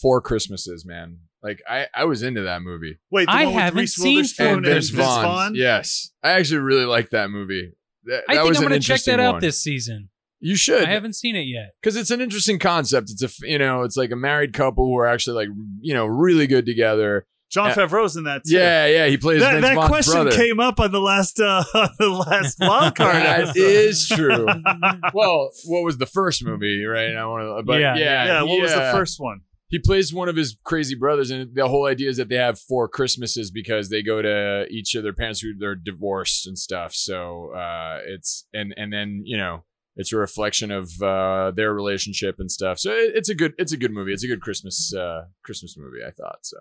Four 0.00 0.20
Christmases, 0.20 0.84
man. 0.86 1.18
Like 1.42 1.62
I, 1.68 1.86
I 1.94 2.04
was 2.04 2.22
into 2.22 2.42
that 2.42 2.62
movie. 2.62 2.98
Wait, 3.10 3.26
the 3.26 3.32
I 3.32 3.44
one 3.46 3.54
haven't 3.54 3.78
Reese 3.80 3.94
seen 3.94 4.16
Witherspoon 4.16 4.46
Four 4.46 4.56
and 4.58 4.66
and 4.66 4.74
Vince 4.74 4.90
Vaughn. 4.90 5.54
Yes. 5.54 6.10
I 6.22 6.32
actually 6.32 6.58
really 6.60 6.84
like 6.84 7.10
that 7.10 7.30
movie. 7.30 7.72
That, 8.04 8.24
I 8.28 8.34
that 8.34 8.40
think 8.42 8.48
was 8.50 8.58
I'm 8.58 8.64
an 8.64 8.68
going 8.70 8.80
to 8.80 8.86
check 8.86 8.94
interesting 8.94 9.16
that 9.16 9.22
out 9.22 9.32
one. 9.34 9.40
this 9.40 9.62
season. 9.62 10.10
You 10.42 10.56
should. 10.56 10.84
I 10.84 10.90
haven't 10.90 11.14
seen 11.14 11.36
it 11.36 11.42
yet. 11.42 11.72
because 11.82 11.96
it's 11.96 12.10
an 12.10 12.20
interesting 12.20 12.58
concept. 12.58 13.10
It's 13.10 13.22
a 13.22 13.26
f- 13.26 13.42
you 13.42 13.58
know, 13.58 13.82
it's 13.82 13.96
like 13.96 14.10
a 14.10 14.16
married 14.16 14.52
couple 14.54 14.86
who 14.86 14.96
are 14.98 15.06
actually 15.06 15.34
like 15.46 15.48
you 15.80 15.92
know 15.94 16.06
really 16.06 16.46
good 16.46 16.64
together. 16.66 17.26
Jon 17.50 17.68
Yeah. 17.68 17.74
Favreau's 17.74 18.16
in 18.16 18.24
that 18.24 18.42
too. 18.46 18.54
Yeah, 18.56 18.86
yeah. 18.86 19.06
He 19.08 19.16
plays 19.16 19.40
That, 19.40 19.54
Vince 19.54 19.64
that 19.66 19.74
Vaughn's 19.74 19.88
question 19.88 20.12
brother. 20.22 20.30
came 20.36 20.60
up 20.60 20.78
on 20.78 20.92
the 20.92 21.00
last 21.00 21.40
uh, 21.40 21.64
on 21.74 21.88
the 21.98 22.08
last 22.08 22.58
wild 22.60 22.94
card. 22.94 23.16
That 23.16 23.40
episode. 23.40 23.56
is 23.60 24.06
true. 24.08 24.46
well, 25.14 25.50
what 25.66 25.82
was 25.84 25.98
the 25.98 26.06
first 26.06 26.44
movie, 26.44 26.84
right? 26.84 27.14
I 27.16 27.26
want 27.26 27.58
to, 27.58 27.62
but 27.64 27.80
Yeah. 27.80 27.96
yeah, 27.96 28.24
yeah, 28.26 28.42
what 28.42 28.60
was 28.60 28.72
the 28.72 28.90
first 28.92 29.18
one? 29.20 29.40
He 29.70 29.78
plays 29.78 30.12
one 30.12 30.28
of 30.28 30.36
his 30.36 30.56
crazy 30.64 30.96
brothers, 30.96 31.30
and 31.30 31.54
the 31.54 31.68
whole 31.68 31.86
idea 31.86 32.08
is 32.10 32.16
that 32.16 32.28
they 32.28 32.36
have 32.36 32.58
four 32.58 32.88
Christmases 32.88 33.50
because 33.52 33.88
they 33.88 34.02
go 34.02 34.20
to 34.20 34.66
each 34.68 34.94
of 34.96 35.02
their 35.04 35.12
parents 35.12 35.40
who 35.40 35.56
they're 35.56 35.76
divorced 35.76 36.46
and 36.46 36.58
stuff. 36.58 36.92
So 36.92 37.52
uh, 37.54 38.00
it's 38.04 38.46
and 38.52 38.74
and 38.76 38.92
then 38.92 39.22
you 39.24 39.36
know 39.36 39.64
it's 39.96 40.12
a 40.12 40.16
reflection 40.16 40.70
of 40.70 40.90
uh, 41.00 41.52
their 41.54 41.72
relationship 41.72 42.36
and 42.40 42.50
stuff. 42.50 42.78
So 42.80 42.90
it, 42.90 43.12
it's 43.14 43.28
a 43.28 43.34
good 43.34 43.54
it's 43.58 43.72
a 43.72 43.76
good 43.76 43.92
movie. 43.92 44.12
It's 44.12 44.24
a 44.24 44.28
good 44.28 44.40
Christmas 44.42 44.92
uh, 44.92 45.26
Christmas 45.44 45.76
movie. 45.78 46.04
I 46.06 46.10
thought 46.10 46.40
so. 46.42 46.58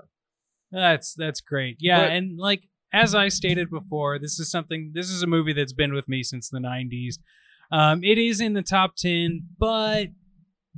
That's 0.72 1.16
that's 1.16 1.42
great. 1.42 1.78
Yeah, 1.80 2.02
But- 2.06 2.12
and 2.12 2.38
like 2.38 2.62
as 2.94 3.14
I 3.16 3.28
stated 3.30 3.70
before, 3.72 4.20
this 4.20 4.40
is 4.40 4.50
something. 4.52 4.92
This 4.94 5.10
is 5.10 5.24
a 5.24 5.28
movie 5.28 5.54
that's 5.54 5.74
been 5.74 5.94
with 5.94 6.08
me 6.08 6.22
since 6.24 6.48
the 6.50 6.60
'90s. 6.60 7.16
Um, 7.72 8.04
it 8.04 8.18
is 8.20 8.40
in 8.42 8.54
the 8.54 8.64
top 8.64 8.96
ten, 8.96 9.48
but 9.58 10.08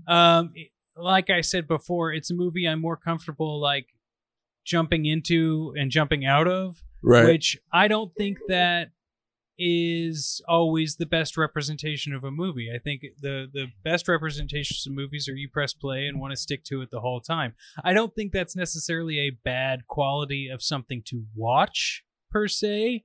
um, 0.08 0.52
it- 0.56 0.71
like 0.96 1.30
I 1.30 1.42
said 1.42 1.68
before, 1.68 2.12
it's 2.12 2.32
a 2.32 2.36
movie 2.36 2.68
I'm 2.68 2.82
more 2.82 2.98
comfortable 2.98 3.60
like 3.60 3.88
jumping 4.66 5.06
into 5.06 5.74
and 5.78 5.92
jumping 5.92 6.26
out 6.26 6.48
of. 6.48 6.84
right. 7.04 7.26
which 7.26 7.58
I 7.74 7.88
don't 7.88 8.14
think 8.16 8.38
that 8.48 8.92
is 9.64 10.42
always 10.48 10.96
the 10.96 11.06
best 11.06 11.38
representation 11.38 12.14
of 12.14 12.24
a 12.24 12.32
movie. 12.32 12.72
I 12.74 12.80
think 12.80 13.04
the 13.20 13.48
the 13.52 13.68
best 13.84 14.08
representations 14.08 14.88
of 14.88 14.94
movies 14.94 15.30
are 15.30 15.36
you 15.36 15.50
press 15.50 15.74
play 15.74 16.08
and 16.08 16.20
want 16.20 16.32
to 16.32 16.38
stick 16.38 16.64
to 16.66 16.82
it 16.82 16.90
the 16.90 17.02
whole 17.02 17.22
time. 17.22 17.54
I 17.84 17.94
don't 17.94 18.16
think 18.16 18.32
that's 18.32 18.56
necessarily 18.56 19.20
a 19.20 19.38
bad 19.44 19.88
quality 19.88 20.48
of 20.48 20.64
something 20.64 21.04
to 21.08 21.26
watch 21.36 22.04
per 22.32 22.48
se, 22.48 23.04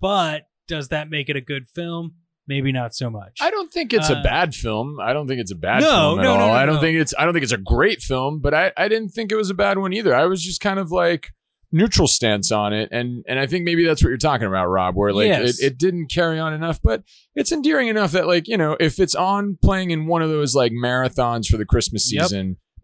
but 0.00 0.48
does 0.68 0.88
that 0.88 1.08
make 1.08 1.28
it 1.30 1.36
a 1.36 1.40
good 1.40 1.68
film? 1.68 2.16
Maybe 2.46 2.72
not 2.72 2.94
so 2.94 3.08
much. 3.08 3.38
I 3.40 3.50
don't 3.50 3.72
think 3.72 3.92
it's 3.92 4.10
a 4.10 4.16
Uh, 4.18 4.22
bad 4.22 4.54
film. 4.54 4.98
I 5.00 5.12
don't 5.14 5.26
think 5.26 5.40
it's 5.40 5.52
a 5.52 5.56
bad 5.56 5.80
No, 5.80 5.88
film 5.90 6.18
at 6.20 6.22
no, 6.24 6.34
no, 6.36 6.40
all. 6.42 6.48
no, 6.48 6.52
I 6.54 6.66
don't 6.66 6.80
think 6.80 6.98
it's 6.98 7.14
I 7.18 7.24
don't 7.24 7.32
think 7.32 7.42
it's 7.42 7.52
a 7.52 7.56
great 7.58 8.02
film, 8.02 8.40
but 8.40 8.52
I, 8.52 8.72
I 8.76 8.88
didn't 8.88 9.10
think 9.10 9.32
it 9.32 9.36
was 9.36 9.48
a 9.50 9.54
bad 9.54 9.78
one 9.78 9.92
either. 9.94 10.14
I 10.14 10.26
was 10.26 10.42
just 10.42 10.60
kind 10.60 10.78
of 10.78 10.90
like 10.92 11.30
neutral 11.72 12.06
stance 12.06 12.52
on 12.52 12.72
it 12.72 12.88
and 12.92 13.24
and 13.26 13.36
I 13.38 13.46
think 13.46 13.64
maybe 13.64 13.84
that's 13.84 14.00
what 14.02 14.10
you're 14.10 14.18
talking 14.18 14.46
about, 14.46 14.66
Rob, 14.68 14.94
where 14.94 15.12
like 15.12 15.26
Yes. 15.28 15.58
it, 15.58 15.72
it 15.72 15.78
didn't 15.78 16.06
carry 16.06 16.38
on 16.38 16.52
enough, 16.52 16.80
but 16.82 17.02
it's 17.34 17.50
endearing 17.50 17.88
enough 17.88 18.12
that 18.12 18.26
like, 18.26 18.46
you 18.46 18.56
know, 18.58 18.76
if 18.78 19.00
it's 19.00 19.14
on 19.14 19.58
playing 19.62 19.90
in 19.90 20.06
one 20.06 20.22
of 20.22 20.28
those 20.28 20.54
like 20.54 20.70
marathons 20.72 21.46
for 21.46 21.56
the 21.56 21.64
Christmas 21.64 22.12
Yep. 22.12 22.30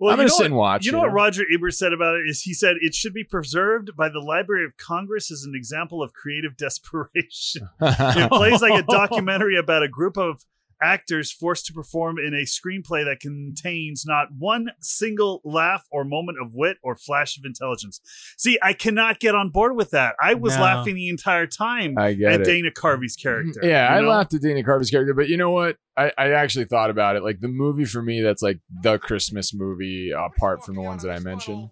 Well, 0.01 0.13
I'm 0.13 0.19
you 0.19 0.23
gonna 0.23 0.29
know 0.29 0.35
sit 0.35 0.43
what- 0.43 0.47
and 0.47 0.57
watch. 0.57 0.87
You 0.87 0.93
know 0.93 0.99
what 1.01 1.13
Roger 1.13 1.45
Ebert 1.55 1.75
said 1.75 1.93
about 1.93 2.17
it 2.17 2.23
is 2.29 2.43
he 2.43 2.55
said 2.55 2.77
it 2.81 2.95
should 2.95 3.13
be 3.13 3.23
preserved 3.23 3.95
by 3.97 4.09
the 4.09 4.19
Library 4.19 4.65
of 4.65 4.77
Congress 4.79 5.31
as 5.31 5.45
an 5.45 5.55
example 5.55 6.03
of 6.03 6.13
creative 6.15 6.57
desperation. 6.57 7.69
it 7.81 8.31
plays 8.31 8.63
like 8.63 8.83
a 8.83 8.87
documentary 8.89 9.57
about 9.59 9.83
a 9.83 9.89
group 9.89 10.17
of 10.17 10.45
actors 10.83 11.31
forced 11.33 11.67
to 11.67 11.73
perform 11.73 12.17
in 12.19 12.35
a 12.35 12.45
screenplay 12.45 13.05
that 13.05 13.19
contains 13.21 14.05
not 14.07 14.29
one 14.39 14.71
single 14.81 15.41
laugh 15.45 15.87
or 15.91 16.05
moment 16.05 16.39
of 16.41 16.55
wit 16.55 16.79
or 16.83 16.97
flash 16.97 17.37
of 17.39 17.45
intelligence. 17.45 18.01
See, 18.37 18.59
I 18.63 18.73
cannot 18.73 19.21
get 19.21 19.35
on 19.35 19.51
board 19.51 19.77
with 19.77 19.91
that. 19.91 20.15
I 20.23 20.35
was 20.35 20.55
No. 20.57 20.63
laughing 20.63 20.95
the 20.95 21.09
entire 21.09 21.47
time 21.47 21.97
I 21.99 22.15
get 22.15 22.33
at 22.33 22.41
it. 22.43 22.45
Dana 22.45 22.71
Carvey's 22.71 23.17
character. 23.17 23.61
Yeah, 23.63 23.99
you 24.01 24.07
I 24.07 24.09
laughed 24.09 24.35
at 24.35 24.41
Dana 24.43 24.63
Carvey's 24.65 24.91
character, 24.91 25.15
but 25.15 25.29
you 25.29 25.37
know 25.37 25.51
what? 25.51 25.77
I, 25.97 26.13
I 26.17 26.31
actually 26.33 26.65
thought 26.65 26.89
about 26.91 27.17
it. 27.17 27.23
Like 27.23 27.41
the 27.41 27.49
movie 27.49 27.85
for 27.85 28.01
me, 28.01 28.23
that's 28.23 28.43
like 28.43 28.61
the 28.83 28.99
Christmas 28.99 29.53
movie, 29.53 30.13
apart 30.13 30.65
from 30.65 30.77
the 30.77 30.81
ones 30.83 31.03
that 31.03 31.11
I 31.11 31.19
mentioned. 31.19 31.69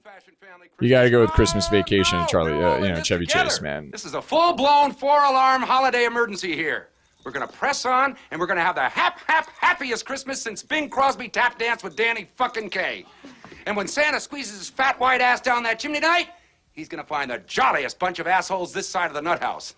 You 0.81 0.91
got 0.91 1.03
to 1.03 1.11
go 1.11 1.21
with 1.21 1.31
Christmas 1.31 1.67
Vacation 1.69 2.19
and 2.19 2.29
Charlie, 2.29 2.53
uh, 2.53 2.79
you 2.79 2.89
know, 2.93 3.03
Chevy 3.03 3.27
Chase, 3.27 3.61
man. 3.61 3.89
This 3.91 4.05
is 4.05 4.15
a 4.15 4.23
full-blown 4.23 4.93
four-alarm 4.93 5.63
holiday 5.63 6.05
emergency 6.05 6.55
here. 6.55 6.89
We're 7.29 7.33
gonna 7.33 7.47
press 7.47 7.85
on, 7.85 8.16
and 8.31 8.41
we're 8.41 8.47
gonna 8.47 8.62
have 8.62 8.74
the 8.76 8.89
hap 8.89 9.20
hap 9.26 9.51
happiest 9.61 10.07
Christmas 10.07 10.41
since 10.41 10.62
Bing 10.62 10.89
Crosby 10.89 11.29
tap 11.29 11.59
danced 11.59 11.85
with 11.85 11.95
Danny 11.95 12.26
fucking 12.37 12.70
Kaye. 12.70 13.05
And 13.66 13.76
when 13.76 13.87
Santa 13.87 14.18
squeezes 14.18 14.57
his 14.57 14.70
fat 14.70 14.99
white 14.99 15.20
ass 15.20 15.43
down 15.43 15.62
that 15.64 15.79
chimney 15.79 16.01
tonight, 16.01 16.29
he's 16.72 16.89
gonna 16.89 17.05
find 17.05 17.31
the 17.31 17.37
jolliest 17.47 17.99
bunch 17.99 18.18
of 18.18 18.26
assholes 18.26 18.72
this 18.72 18.89
side 18.89 19.09
of 19.09 19.12
the 19.12 19.20
nut 19.20 19.43
house. 19.43 19.74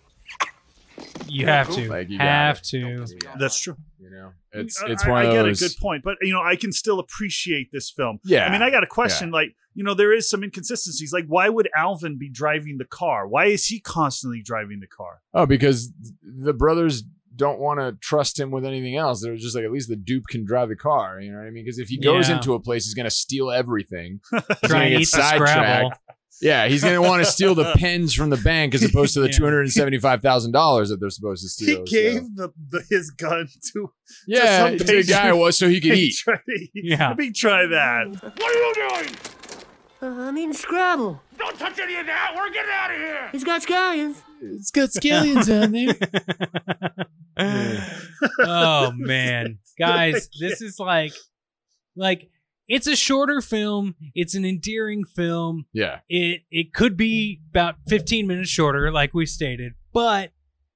you 1.27 1.45
have 1.45 1.69
to. 1.71 1.89
Like, 1.89 2.09
you 2.09 2.19
have 2.19 2.61
to. 2.63 3.05
That's 3.37 3.59
true. 3.59 3.75
You 3.99 4.11
know, 4.11 4.31
it's 4.53 4.81
I- 4.81 4.87
it's 4.87 5.03
I, 5.03 5.09
one 5.09 5.25
I 5.25 5.25
of 5.25 5.33
get 5.33 5.43
those. 5.43 5.61
a 5.61 5.67
good 5.67 5.75
point, 5.81 6.03
but 6.05 6.15
you 6.21 6.31
know, 6.31 6.41
I 6.41 6.55
can 6.55 6.71
still 6.71 6.99
appreciate 6.99 7.69
this 7.73 7.89
film. 7.91 8.19
Yeah, 8.23 8.45
I 8.45 8.51
mean, 8.53 8.61
I 8.61 8.69
got 8.69 8.83
a 8.83 8.87
question. 8.87 9.29
Like, 9.31 9.55
you 9.73 9.83
know, 9.83 9.93
there 9.93 10.13
is 10.13 10.29
some 10.29 10.43
inconsistencies. 10.43 11.13
Like, 11.13 11.25
why 11.27 11.47
would 11.49 11.69
Alvin 11.75 12.17
be 12.17 12.29
driving 12.29 12.77
the 12.77 12.85
car? 12.85 13.27
Why 13.27 13.45
is 13.45 13.65
he 13.67 13.79
constantly 13.79 14.41
driving 14.41 14.79
the 14.79 14.87
car? 14.87 15.21
Oh, 15.33 15.45
because 15.45 15.91
the 16.23 16.53
brothers 16.53 17.03
don't 17.35 17.59
want 17.59 17.79
to 17.79 17.97
trust 18.01 18.39
him 18.39 18.51
with 18.51 18.65
anything 18.65 18.95
else. 18.97 19.21
They're 19.21 19.35
just 19.35 19.55
like, 19.55 19.63
at 19.65 19.71
least 19.71 19.89
the 19.89 19.95
dupe 19.95 20.25
can 20.29 20.45
drive 20.45 20.69
the 20.69 20.75
car. 20.75 21.19
You 21.21 21.31
know 21.31 21.37
what 21.39 21.47
I 21.47 21.49
mean? 21.49 21.63
Because 21.63 21.79
if 21.79 21.87
he 21.89 21.97
goes 21.97 22.29
Yeah. 22.29 22.35
into 22.37 22.53
a 22.53 22.59
place, 22.59 22.85
he's 22.85 22.93
gonna 22.93 23.09
steal 23.09 23.51
everything. 23.51 24.19
He's 24.31 24.69
gonna 24.71 24.89
get 24.89 24.93
eat 24.93 24.97
the 24.99 25.05
scrapple. 25.05 25.47
sidetracked. 25.47 25.99
Yeah, 26.43 26.67
he's 26.67 26.83
gonna 26.83 27.01
want 27.01 27.23
to 27.23 27.29
steal 27.31 27.53
the 27.53 27.71
pens 27.77 28.15
from 28.15 28.31
the 28.31 28.37
bank 28.37 28.73
as 28.73 28.83
opposed 28.83 29.13
to 29.13 29.19
the 29.19 29.27
Yeah. 29.27 29.31
two 29.37 29.43
hundred 29.43 29.61
and 29.61 29.71
seventy-five 29.71 30.21
thousand 30.23 30.53
dollars 30.53 30.89
that 30.89 30.99
they're 30.99 31.11
supposed 31.11 31.43
to 31.57 31.65
He 31.65 31.71
steal. 31.71 31.85
so- 31.85 31.91
gave 31.91 32.35
the, 32.35 32.49
the 32.69 32.83
his 32.89 33.11
gun 33.11 33.47
to 33.73 33.91
yeah, 34.27 34.67
some 34.69 34.77
to 34.79 34.83
the 34.83 34.91
patient. 34.93 35.09
guy 35.09 35.33
was 35.33 35.57
so 35.59 35.69
he 35.69 35.79
could 35.79 35.91
Hey, 35.95 35.99
eat. 35.99 36.15
Try, 36.15 36.39
Yeah. 36.73 37.09
Let 37.09 37.17
me 37.19 37.31
try 37.31 37.67
that. 37.67 38.07
What 38.23 38.41
are 38.41 38.53
you 38.53 38.73
doing? 39.05 39.15
Uh, 40.01 40.07
I'm 40.07 40.37
eating 40.37 40.53
scrapple. 40.53 41.21
Don't 41.37 41.57
touch 41.59 41.77
any 41.79 41.95
of 41.95 42.07
that. 42.07 42.33
We're 42.35 42.49
getting 42.49 42.71
out 42.71 42.91
of 42.91 42.97
here. 42.97 43.29
It's 43.33 43.43
got 43.43 43.61
scallions. 43.61 44.15
It's 44.41 44.71
got 44.71 44.89
scallions 44.89 45.47
on 45.63 45.71
there. 45.71 47.05
oh 48.39 48.91
man, 48.95 49.59
guys, 49.77 50.27
this 50.39 50.61
is 50.61 50.79
like, 50.79 51.13
like 51.95 52.29
it's 52.67 52.87
a 52.87 52.95
shorter 52.95 53.41
film. 53.41 53.95
It's 54.15 54.33
an 54.33 54.43
endearing 54.43 55.03
film. 55.03 55.65
Yeah, 55.71 55.99
It 56.09 56.41
it 56.49 56.73
could 56.73 56.97
be 56.97 57.41
about 57.51 57.75
15 57.87 58.25
minutes 58.25 58.49
shorter, 58.49 58.91
like 58.91 59.13
we 59.13 59.25
stated, 59.27 59.73
but 59.93 60.31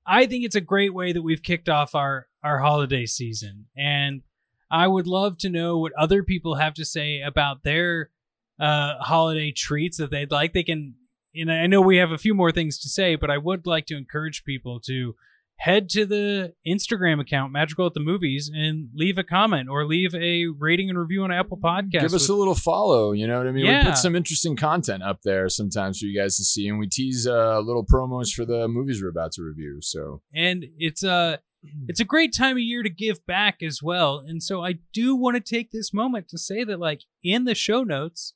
I 0.05 0.27
think 0.27 0.45
it's 0.45 0.55
a 0.55 0.61
great 0.61 0.93
way 0.93 1.13
that 1.13 1.23
we've 1.23 1.41
kicked 1.41 1.69
off 1.69 1.95
our 1.95 2.27
our 2.43 2.59
holiday 2.59 3.07
season, 3.07 3.65
and 3.75 4.21
I 4.69 4.85
would 4.87 5.07
love 5.07 5.37
to 5.39 5.49
know 5.49 5.79
what 5.79 5.93
other 5.93 6.21
people 6.23 6.55
have 6.55 6.75
to 6.75 6.85
say 6.85 7.21
about 7.21 7.63
their 7.63 8.11
uh, 8.59 8.95
holiday 8.99 9.51
treats 9.51 9.97
that 9.97 10.11
they'd 10.11 10.31
like. 10.31 10.53
They 10.53 10.63
can, 10.63 10.95
and 11.35 11.51
I 11.51 11.67
know 11.67 11.81
we 11.81 11.97
have 11.97 12.11
a 12.11 12.17
few 12.17 12.33
more 12.33 12.51
things 12.51 12.79
to 12.79 12.89
say, 12.89 13.15
but 13.15 13.29
I 13.29 13.37
would 13.37 13.65
like 13.67 13.85
to 13.87 13.97
encourage 13.97 14.43
people 14.45 14.79
to 14.81 15.15
head 15.57 15.87
to 15.87 16.05
the 16.05 16.53
Instagram 16.67 17.19
account 17.21 17.51
Madrigal 17.53 17.85
at 17.87 17.93
the 17.93 17.99
Movies 18.01 18.51
and 18.53 18.89
leave 18.93 19.17
a 19.17 19.23
comment 19.23 19.69
or 19.69 19.85
leave 19.85 20.13
a 20.13 20.47
rating 20.47 20.89
and 20.89 20.99
review 20.99 21.23
on 21.23 21.31
Apple 21.31 21.57
Podcasts. 21.57 21.91
give 21.91 22.13
us 22.13 22.13
with- 22.13 22.29
a 22.29 22.33
little 22.33 22.55
follow. 22.55 23.13
You 23.13 23.25
know 23.25 23.37
what 23.37 23.47
I 23.47 23.51
mean? 23.53 23.65
We 23.65 23.83
put 23.85 23.97
some 23.97 24.15
interesting 24.17 24.55
content 24.57 25.01
up 25.01 25.21
there 25.23 25.47
sometimes 25.47 25.99
for 25.99 26.07
you 26.07 26.19
guys 26.19 26.35
to 26.37 26.43
see, 26.43 26.67
and 26.67 26.77
we 26.77 26.87
tease 26.87 27.25
uh, 27.25 27.59
little 27.61 27.85
promos 27.85 28.33
for 28.33 28.43
the 28.45 28.67
movies 28.67 29.01
we're 29.01 29.09
about 29.09 29.31
to 29.33 29.43
review. 29.43 29.79
So 29.81 30.21
and 30.33 30.65
it's 30.77 31.03
a 31.03 31.39
it's 31.87 31.99
a 32.01 32.05
great 32.05 32.31
time 32.33 32.57
of 32.57 32.61
year 32.61 32.83
to 32.83 32.89
give 32.91 33.25
back 33.25 33.63
as 33.63 33.81
well 33.81 34.19
and 34.19 34.43
so 34.43 34.63
i 34.63 34.75
do 34.93 35.15
want 35.15 35.33
to 35.35 35.41
take 35.41 35.71
this 35.71 35.91
moment 35.91 36.27
to 36.29 36.37
say 36.37 36.63
that 36.63 36.79
like 36.79 37.01
in 37.23 37.45
the 37.45 37.55
show 37.55 37.81
notes 37.83 38.33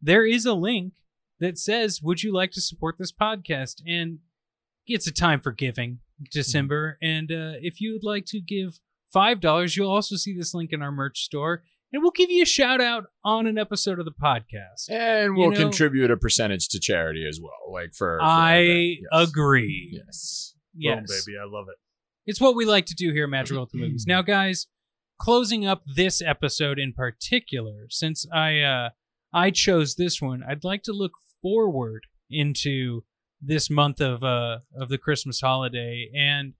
there 0.00 0.26
is 0.26 0.46
a 0.46 0.54
link 0.54 0.94
that 1.40 1.58
says 1.58 2.00
would 2.02 2.22
you 2.22 2.32
like 2.32 2.50
to 2.52 2.60
support 2.60 2.96
this 2.98 3.12
podcast 3.12 3.82
and 3.86 4.18
it's 4.88 5.06
a 5.06 5.12
time 5.12 5.40
for 5.40 5.52
giving, 5.52 5.98
December. 6.32 6.98
And 7.02 7.30
uh, 7.30 7.60
if 7.60 7.80
you'd 7.80 8.04
like 8.04 8.24
to 8.26 8.40
give 8.40 8.80
$5, 9.14 9.76
you'll 9.76 9.90
also 9.90 10.16
see 10.16 10.36
this 10.36 10.54
link 10.54 10.72
in 10.72 10.82
our 10.82 10.92
merch 10.92 11.20
store. 11.20 11.62
And 11.92 12.02
we'll 12.02 12.12
give 12.12 12.30
you 12.30 12.42
a 12.42 12.46
shout 12.46 12.80
out 12.80 13.04
on 13.24 13.46
an 13.46 13.56
episode 13.56 13.98
of 13.98 14.04
the 14.04 14.12
podcast. 14.12 14.90
And 14.90 15.36
we'll 15.36 15.50
know- 15.50 15.56
contribute 15.56 16.10
a 16.10 16.16
percentage 16.16 16.68
to 16.68 16.80
charity 16.80 17.26
as 17.26 17.40
well. 17.40 17.72
Like 17.72 17.94
for, 17.94 18.18
for 18.18 18.22
I. 18.22 18.58
Yes. 18.60 18.98
agree. 19.12 20.00
Yes. 20.04 20.54
Yes. 20.74 20.96
Boom, 20.96 21.06
baby. 21.26 21.38
I 21.38 21.46
love 21.46 21.66
it. 21.68 21.76
It's 22.26 22.40
what 22.40 22.54
we 22.54 22.66
like 22.66 22.84
to 22.86 22.94
do 22.94 23.12
here 23.12 23.24
at 23.24 23.30
Madrigal 23.30 23.64
at 23.64 23.70
the 23.70 23.78
Movies. 23.78 24.04
Now, 24.06 24.20
guys, 24.20 24.66
closing 25.18 25.66
up 25.66 25.82
this 25.96 26.20
episode 26.20 26.78
in 26.78 26.92
particular, 26.92 27.86
since 27.88 28.26
I 28.30 28.60
uh, 28.60 28.90
I 29.32 29.50
chose 29.50 29.94
this 29.94 30.20
one, 30.20 30.42
I'd 30.48 30.64
like 30.64 30.82
to 30.84 30.92
look 30.92 31.12
forward 31.42 32.06
into 32.30 33.02
this 33.40 33.70
month 33.70 34.00
of 34.00 34.24
uh, 34.24 34.58
of 34.76 34.88
the 34.88 34.98
Christmas 34.98 35.40
holiday, 35.40 36.10
and 36.14 36.54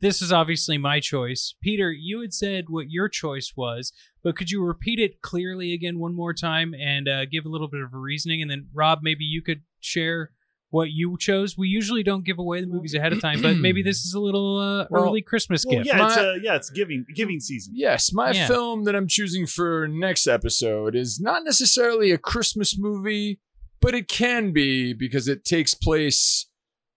this 0.00 0.20
is 0.20 0.32
obviously 0.32 0.76
my 0.76 1.00
choice. 1.00 1.54
Peter, 1.62 1.90
you 1.90 2.20
had 2.20 2.34
said 2.34 2.66
what 2.68 2.90
your 2.90 3.08
choice 3.08 3.52
was, 3.56 3.92
but 4.22 4.36
could 4.36 4.50
you 4.50 4.62
repeat 4.62 4.98
it 4.98 5.22
clearly 5.22 5.72
again 5.72 5.98
one 5.98 6.14
more 6.14 6.34
time 6.34 6.74
and 6.74 7.08
uh, 7.08 7.24
give 7.24 7.46
a 7.46 7.48
little 7.48 7.68
bit 7.68 7.80
of 7.80 7.94
a 7.94 7.98
reasoning? 7.98 8.42
And 8.42 8.50
then, 8.50 8.68
Rob, 8.72 9.00
maybe 9.02 9.24
you 9.24 9.40
could 9.40 9.62
share 9.80 10.30
what 10.74 10.90
you 10.90 11.16
chose. 11.18 11.56
We 11.56 11.68
usually 11.68 12.02
don't 12.02 12.24
give 12.24 12.38
away 12.38 12.60
the 12.60 12.66
movies 12.66 12.94
ahead 12.94 13.12
of 13.12 13.20
time, 13.20 13.40
but 13.40 13.56
maybe 13.56 13.80
this 13.82 14.04
is 14.04 14.12
a 14.14 14.20
little 14.20 14.58
uh, 14.58 14.86
Well- 14.90 15.04
early 15.04 15.22
Christmas 15.22 15.64
Well, 15.64 15.76
gift. 15.76 15.86
yeah, 15.86 16.06
it's 16.06 16.16
uh, 16.16 16.34
yeah, 16.42 16.56
it's 16.56 16.70
giving 16.70 17.06
giving 17.14 17.38
season. 17.40 17.74
Yes, 17.76 18.12
my 18.12 18.32
Yeah. 18.32 18.46
film 18.48 18.84
that 18.84 18.94
I'm 18.96 19.06
choosing 19.06 19.46
for 19.46 19.86
next 19.88 20.26
episode 20.26 20.96
is 20.96 21.20
not 21.20 21.44
necessarily 21.44 22.10
a 22.10 22.18
Christmas 22.18 22.76
movie, 22.78 23.38
but 23.80 23.94
it 23.94 24.08
can 24.08 24.52
be 24.52 24.92
because 24.92 25.28
it 25.28 25.44
takes 25.44 25.74
place 25.74 26.46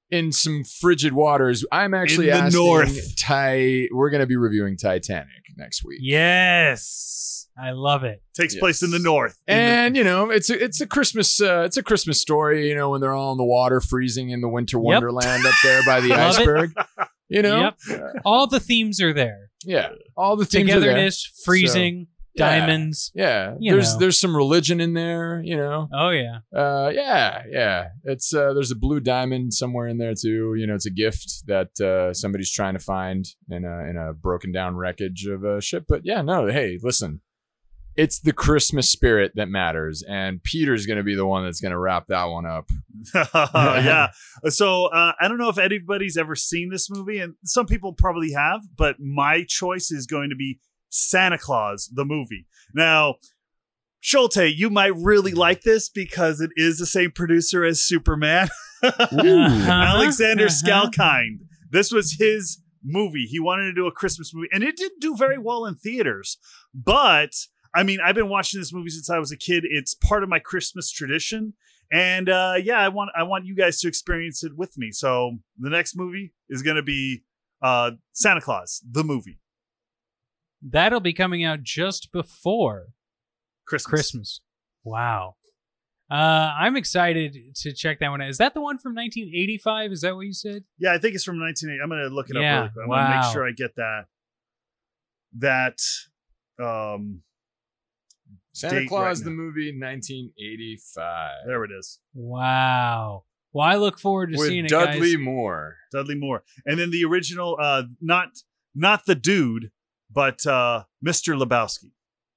in 0.09 0.31
some 0.31 0.63
frigid 0.63 1.13
waters. 1.13 1.65
I'm 1.71 1.93
actually 1.93 2.29
In 2.29 2.35
the 2.35 2.41
asking 2.43 2.59
north. 2.65 3.15
Ti- 3.15 3.89
we're 3.91 4.09
going 4.09 4.21
to 4.21 4.27
be 4.27 4.37
reviewing 4.37 4.77
Titanic 4.77 5.27
next 5.57 5.83
week. 5.83 5.99
Yes, 6.01 7.47
I 7.59 7.71
love 7.71 8.03
it. 8.03 8.21
Takes 8.35 8.55
place 8.55 8.83
in 8.83 8.91
the 8.91 8.99
north. 8.99 9.37
In 9.47 9.55
the- 9.55 9.61
And 9.61 9.97
you 9.97 10.03
know, 10.03 10.29
it's 10.29 10.49
a 10.49 10.63
it's 10.63 10.81
a 10.81 10.87
Christmas 10.87 11.41
uh, 11.41 11.63
it's 11.65 11.77
a 11.77 11.83
Christmas 11.83 12.21
story. 12.21 12.69
You 12.69 12.75
know, 12.75 12.91
when 12.91 13.01
they're 13.01 13.13
all 13.13 13.31
in 13.31 13.37
the 13.37 13.43
water, 13.45 13.81
freezing 13.81 14.29
in 14.29 14.41
the 14.41 14.49
winter 14.49 14.79
wonderland 14.79 15.45
up 15.45 15.55
there 15.63 15.81
by 15.85 15.99
the 16.01 16.09
Love 16.09 16.19
it. 16.35 16.39
iceberg. 16.39 16.73
You 17.29 17.41
know, 17.41 17.71
Yep. 17.89 18.13
All 18.25 18.47
the 18.47 18.59
themes 18.59 19.01
are 19.01 19.11
there. 19.13 19.49
yeah, 19.65 19.89
all 20.15 20.35
the 20.37 20.45
themes 20.45 20.69
are 20.71 20.79
there. 20.79 20.91
Togetherness, 20.91 21.41
freezing, 21.43 21.97
Yeah. 21.99 22.05
Diamonds. 22.37 23.11
Yeah, 23.15 23.55
You 23.59 23.73
there's 23.73 23.93
know. 23.93 23.99
there's 23.99 24.19
some 24.19 24.35
religion 24.35 24.79
in 24.79 24.93
there. 24.93 25.41
You 25.43 25.57
know, 25.57 25.87
Oh 25.93 26.09
yeah. 26.09 26.39
uh, 26.55 26.91
yeah, 26.93 27.43
yeah. 27.49 27.87
It's 28.03 28.33
uh, 28.33 28.53
there's 28.53 28.71
a 28.71 28.75
blue 28.75 28.99
diamond 28.99 29.53
somewhere 29.53 29.87
in 29.87 29.97
there 29.97 30.13
too. 30.13 30.55
You 30.57 30.65
know, 30.67 30.75
it's 30.75 30.85
a 30.85 30.91
gift 30.91 31.43
that 31.47 31.79
uh, 31.81 32.13
somebody's 32.13 32.51
trying 32.51 32.73
to 32.73 32.79
find 32.79 33.25
in 33.49 33.65
a 33.65 33.89
in 33.89 33.97
a 33.97 34.13
broken 34.13 34.51
down 34.51 34.75
wreckage 34.75 35.25
of 35.27 35.43
a 35.43 35.61
ship. 35.61 35.85
But 35.87 36.01
yeah, 36.05 36.21
no, 36.21 36.47
hey, 36.47 36.79
listen, 36.81 37.21
it's 37.95 38.19
the 38.19 38.33
Christmas 38.33 38.91
spirit 38.91 39.31
that 39.35 39.49
matters, 39.49 40.03
and 40.07 40.41
Peter's 40.43 40.85
gonna 40.85 41.03
be 41.03 41.15
the 41.15 41.25
one 41.25 41.43
that's 41.45 41.59
gonna 41.61 41.79
wrap 41.79 42.05
that 42.07 42.25
one 42.25 42.45
up. 42.45 42.65
yeah. 43.35 44.07
So 44.49 44.85
uh, 44.85 45.13
I 45.19 45.27
don't 45.27 45.39
know 45.39 45.49
if 45.49 45.57
anybody's 45.57 46.15
ever 46.15 46.35
seen 46.35 46.69
this 46.69 46.89
movie, 46.91 47.17
and 47.17 47.33
some 47.43 47.65
people 47.65 47.93
probably 47.93 48.33
have, 48.33 48.61
but 48.77 48.97
my 48.99 49.43
choice 49.47 49.89
is 49.89 50.05
going 50.05 50.29
to 50.29 50.35
be 50.35 50.59
Santa 50.89 51.37
Claus, 51.37 51.89
the 51.93 52.05
movie. 52.05 52.45
Now, 52.73 53.15
Schulte, 53.99 54.53
you 54.55 54.69
might 54.69 54.93
really 54.95 55.33
like 55.33 55.61
this 55.63 55.89
because 55.89 56.39
it 56.41 56.51
is 56.55 56.77
the 56.77 56.85
same 56.85 57.11
producer 57.11 57.63
as 57.65 57.81
Superman, 57.81 58.47
Uh-huh. 58.83 59.71
Alexander 59.71 60.45
Uh-huh. 60.45 60.89
Salkind. 60.91 61.39
This 61.71 61.91
was 61.91 62.15
his 62.19 62.61
movie. 62.83 63.25
He 63.25 63.39
wanted 63.39 63.65
to 63.65 63.73
do 63.73 63.87
a 63.87 63.91
Christmas 63.91 64.31
movie, 64.33 64.47
and 64.53 64.63
it 64.63 64.77
didn't 64.77 65.01
do 65.01 65.15
very 65.17 65.37
well 65.37 65.65
in 65.65 65.75
theaters. 65.75 66.37
But 66.73 67.31
I 67.75 67.83
mean, 67.83 67.99
I've 68.03 68.15
been 68.15 68.29
watching 68.29 68.59
this 68.59 68.71
movie 68.73 68.89
since 68.89 69.09
I 69.09 69.19
was 69.19 69.31
a 69.31 69.37
kid. 69.37 69.63
It's 69.67 69.93
part 69.93 70.23
of 70.23 70.29
my 70.29 70.39
Christmas 70.39 70.91
tradition. 70.91 71.53
And 71.91 72.29
uh, 72.29 72.53
yeah, 72.61 72.79
I 72.79 72.87
want 72.89 73.11
I 73.17 73.23
want 73.23 73.45
you 73.45 73.55
guys 73.55 73.79
to 73.81 73.87
experience 73.87 74.43
it 74.43 74.55
with 74.55 74.77
me. 74.77 74.91
So 74.91 75.37
the 75.57 75.69
next 75.69 75.95
movie 75.97 76.33
is 76.49 76.61
going 76.61 76.75
to 76.77 76.83
be 76.83 77.23
uh, 77.61 77.91
Santa 78.13 78.41
Claus, 78.41 78.81
the 78.89 79.03
movie, 79.03 79.39
That'll 80.61 80.99
be 80.99 81.13
coming 81.13 81.43
out 81.43 81.63
just 81.63 82.11
before 82.11 82.87
Christmas. 83.67 83.89
Christmas. 83.89 84.41
Wow. 84.83 85.35
Uh, 86.09 86.15
I'm 86.57 86.77
excited 86.77 87.37
to 87.57 87.73
check 87.73 87.99
that 87.99 88.09
one 88.09 88.21
out. 88.21 88.29
Is 88.29 88.37
that 88.37 88.53
the 88.53 88.61
one 88.61 88.77
from 88.77 88.95
1985? 88.95 89.91
Is 89.91 90.01
that 90.01 90.15
what 90.15 90.25
you 90.25 90.33
said? 90.33 90.63
Yeah, 90.79 90.93
I 90.93 90.97
think 90.99 91.15
it's 91.15 91.23
from 91.25 91.39
1980. 91.39 91.83
I'm 91.83 91.89
going 91.89 92.09
to 92.09 92.15
look 92.15 92.29
it 92.29 92.37
Yeah, 92.41 92.59
up 92.59 92.61
really 92.61 92.73
quick. 92.73 92.85
I 92.85 92.87
want 92.87 93.09
to 93.11 93.15
make 93.17 93.33
sure 93.33 93.47
I 93.47 93.51
get 93.51 93.75
that. 93.75 94.05
That 95.39 96.63
um, 96.63 97.21
Santa 98.53 98.79
Date 98.79 98.87
Claus 98.89 99.19
right 99.19 99.25
the 99.25 99.29
now. 99.31 99.35
movie 99.35 99.71
1985 99.77 101.31
there 101.45 101.63
it 101.65 101.71
is, 101.77 101.99
Wow. 102.13 103.23
Well, 103.53 103.65
I 103.67 103.75
look 103.75 103.99
forward 103.99 104.31
to 104.31 104.37
seeing 104.37 104.63
with 104.63 104.71
it, 104.71 104.75
Dudley. 104.75 105.17
Moore. 105.17 105.75
Dudley 105.91 106.15
Moore, 106.15 106.43
and 106.65 106.79
then 106.79 106.91
the 106.91 107.03
original, 107.05 107.57
uh, 107.59 107.83
not 108.01 108.29
not 108.75 109.05
the 109.05 109.15
dude, 109.15 109.71
but 110.11 110.45
uh, 110.45 110.83
Mr. 111.05 111.39
Lebowski. 111.41 111.91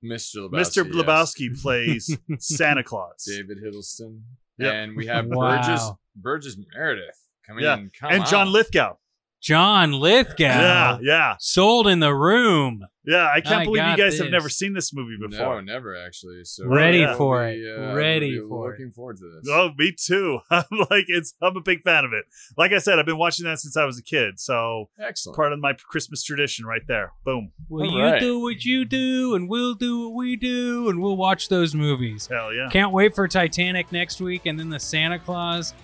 Mr. 0.05 0.49
Lebowski. 0.49 0.53
Mr. 0.53 0.87
yes. 0.87 0.95
Lebowski 0.95 1.62
plays 1.62 2.18
Santa 2.39 2.83
Claus. 2.83 3.25
David 3.27 3.59
Huddleston. 3.64 4.25
Yep. 4.59 4.73
And 4.75 4.97
we 4.97 5.07
have 5.07 5.27
Wow. 5.27 5.57
Burgess 5.57 5.91
Burgess 6.16 6.57
Meredith 6.75 7.18
coming 7.47 7.64
Yeah. 7.64 7.77
in. 7.79 7.91
Come 7.99 8.11
and 8.12 8.27
John 8.27 8.49
on. 8.49 8.53
Lithgow. 8.53 8.97
John 9.43 9.93
Lithgow. 9.93 10.45
Yeah, 10.45 10.99
yeah, 11.01 11.35
Sold 11.39 11.87
in 11.87 12.01
the 12.01 12.14
room. 12.14 12.85
Yeah. 13.05 13.28
I 13.34 13.40
can't 13.40 13.62
I 13.62 13.64
believe 13.64 13.82
you 13.82 13.96
got 13.96 13.98
guys 13.98 14.18
have 14.18 14.30
never 14.30 14.48
seen 14.48 14.72
this 14.72 14.92
movie 14.92 15.16
before. 15.20 15.57
No, 15.57 15.61
never 15.61 15.96
actually. 15.96 16.44
So 16.44 16.66
Ready 16.66 16.98
yeah. 16.98 17.14
for 17.16 17.40
we'll 17.40 17.48
it. 17.48 17.55
be, 17.57 17.70
uh, 17.70 17.94
Ready 17.94 18.38
we'll 18.38 18.44
be 18.44 18.48
for 18.48 18.68
it. 18.68 18.70
Looking 18.72 18.92
forward 18.92 19.16
to 19.18 19.30
this. 19.40 19.48
Oh, 19.51 19.70
me 19.76 19.92
too. 19.92 20.40
I'm 20.51 20.64
like 20.90 21.05
it's. 21.09 21.34
I'm 21.42 21.57
a 21.57 21.61
big 21.61 21.82
fan 21.82 22.05
of 22.05 22.12
it. 22.12 22.24
Like 22.57 22.72
I 22.72 22.78
said, 22.78 22.98
I've 22.98 23.07
been 23.07 23.18
watching 23.18 23.44
that 23.46 23.59
since 23.59 23.76
I 23.76 23.84
was 23.84 23.98
a 23.98 24.03
kid. 24.03 24.38
So 24.40 24.88
Excellent. 24.98 25.36
part 25.36 25.53
of 25.53 25.59
my 25.61 25.72
Christmas 25.72 26.22
tradition, 26.22 26.66
right 26.66 26.82
there. 26.86 27.12
Boom. 27.24 27.53
Well, 27.68 27.86
All 27.88 27.96
you 27.98 28.05
right. 28.05 28.20
do 28.20 28.40
what 28.40 28.64
you 28.64 28.84
do, 28.84 29.34
and 29.34 29.48
we'll 29.48 29.74
do 29.74 30.01
what 30.09 30.14
we 30.14 30.36
do, 30.36 30.88
and 30.88 31.01
we'll 31.01 31.16
watch 31.16 31.48
those 31.48 31.74
movies. 31.74 32.26
Hell 32.26 32.53
yeah. 32.53 32.68
Can't 32.70 32.92
wait 32.92 33.14
for 33.14 33.26
Titanic 33.28 33.92
next 33.92 34.20
week, 34.20 34.46
and 34.46 34.59
then 34.59 34.70
the 34.70 34.80
Santa 34.80 35.18
Claus. 35.18 35.74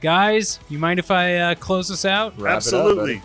Guys, 0.00 0.60
you 0.68 0.78
mind 0.78 0.98
if 0.98 1.10
I 1.10 1.36
uh, 1.36 1.54
close 1.54 1.90
us 1.90 2.04
out? 2.04 2.38
Wrap 2.38 2.50
it 2.50 2.50
up, 2.50 2.56
Absolutely. 2.56 3.22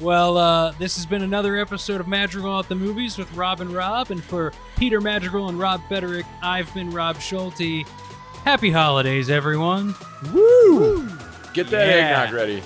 Buddy. 0.00 0.04
Well, 0.06 0.36
uh, 0.38 0.72
this 0.72 0.96
has 0.96 1.06
been 1.06 1.22
another 1.22 1.56
episode 1.58 2.00
of 2.00 2.08
Madrigal 2.08 2.58
at 2.58 2.68
the 2.68 2.74
Movies 2.74 3.18
with 3.18 3.32
Rob 3.34 3.60
and 3.60 3.70
Rob. 3.70 4.10
And 4.10 4.22
for 4.22 4.52
Peter 4.76 5.00
Madrigal 5.00 5.48
and 5.48 5.58
Rob 5.58 5.80
Federick, 5.88 6.26
I've 6.42 6.72
been 6.74 6.90
Rob 6.90 7.20
Schulte. 7.20 7.86
Happy 8.44 8.70
holidays, 8.70 9.28
everyone. 9.30 9.94
Woo! 10.32 11.06
Get 11.52 11.68
that 11.70 11.86
Yeah. 11.88 12.22
eggnog 12.22 12.34
ready. 12.34 12.62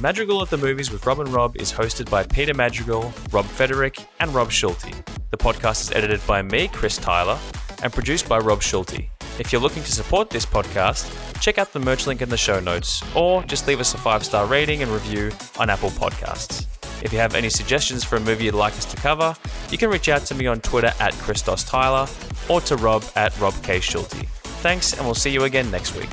Madrigal 0.00 0.40
at 0.42 0.50
the 0.50 0.56
Movies 0.56 0.92
with 0.92 1.04
Rob 1.06 1.18
and 1.18 1.28
Rob 1.30 1.56
is 1.56 1.72
hosted 1.72 2.08
by 2.08 2.22
Peter 2.22 2.54
Madrigal, 2.54 3.12
Rob 3.32 3.44
Federick, 3.46 3.98
and 4.20 4.32
Rob 4.32 4.52
Schulte. 4.52 4.92
The 5.32 5.36
podcast 5.36 5.80
is 5.80 5.90
edited 5.90 6.24
by 6.26 6.40
me, 6.42 6.68
Chris 6.68 6.96
Tyler, 6.98 7.36
and 7.82 7.92
produced 7.92 8.28
by 8.28 8.38
Rob 8.38 8.62
Schulte. 8.62 9.08
If 9.38 9.52
you're 9.52 9.60
looking 9.60 9.84
to 9.84 9.92
support 9.92 10.30
this 10.30 10.44
podcast, 10.44 11.40
check 11.40 11.58
out 11.58 11.72
the 11.72 11.78
merch 11.78 12.06
link 12.06 12.22
in 12.22 12.28
the 12.28 12.36
show 12.36 12.58
notes 12.58 13.02
or 13.14 13.42
just 13.44 13.68
leave 13.68 13.78
us 13.78 13.94
a 13.94 13.98
five 13.98 14.24
star 14.24 14.46
rating 14.46 14.82
and 14.82 14.90
review 14.90 15.30
on 15.58 15.70
Apple 15.70 15.90
Podcasts. 15.90 16.66
If 17.04 17.12
you 17.12 17.20
have 17.20 17.36
any 17.36 17.48
suggestions 17.48 18.02
for 18.02 18.16
a 18.16 18.20
movie 18.20 18.46
you'd 18.46 18.54
like 18.54 18.72
us 18.72 18.84
to 18.86 18.96
cover, 18.96 19.36
you 19.70 19.78
can 19.78 19.90
reach 19.90 20.08
out 20.08 20.22
to 20.26 20.34
me 20.34 20.46
on 20.46 20.60
Twitter 20.60 20.92
at 20.98 21.12
Christos 21.14 21.62
Tyler 21.62 22.08
or 22.48 22.60
to 22.62 22.76
Rob 22.76 23.04
at 23.14 23.38
Rob 23.38 23.54
K. 23.62 23.78
Schulte. 23.78 24.26
Thanks, 24.60 24.94
and 24.94 25.04
we'll 25.04 25.14
see 25.14 25.30
you 25.30 25.44
again 25.44 25.70
next 25.70 25.94
week. 25.94 26.08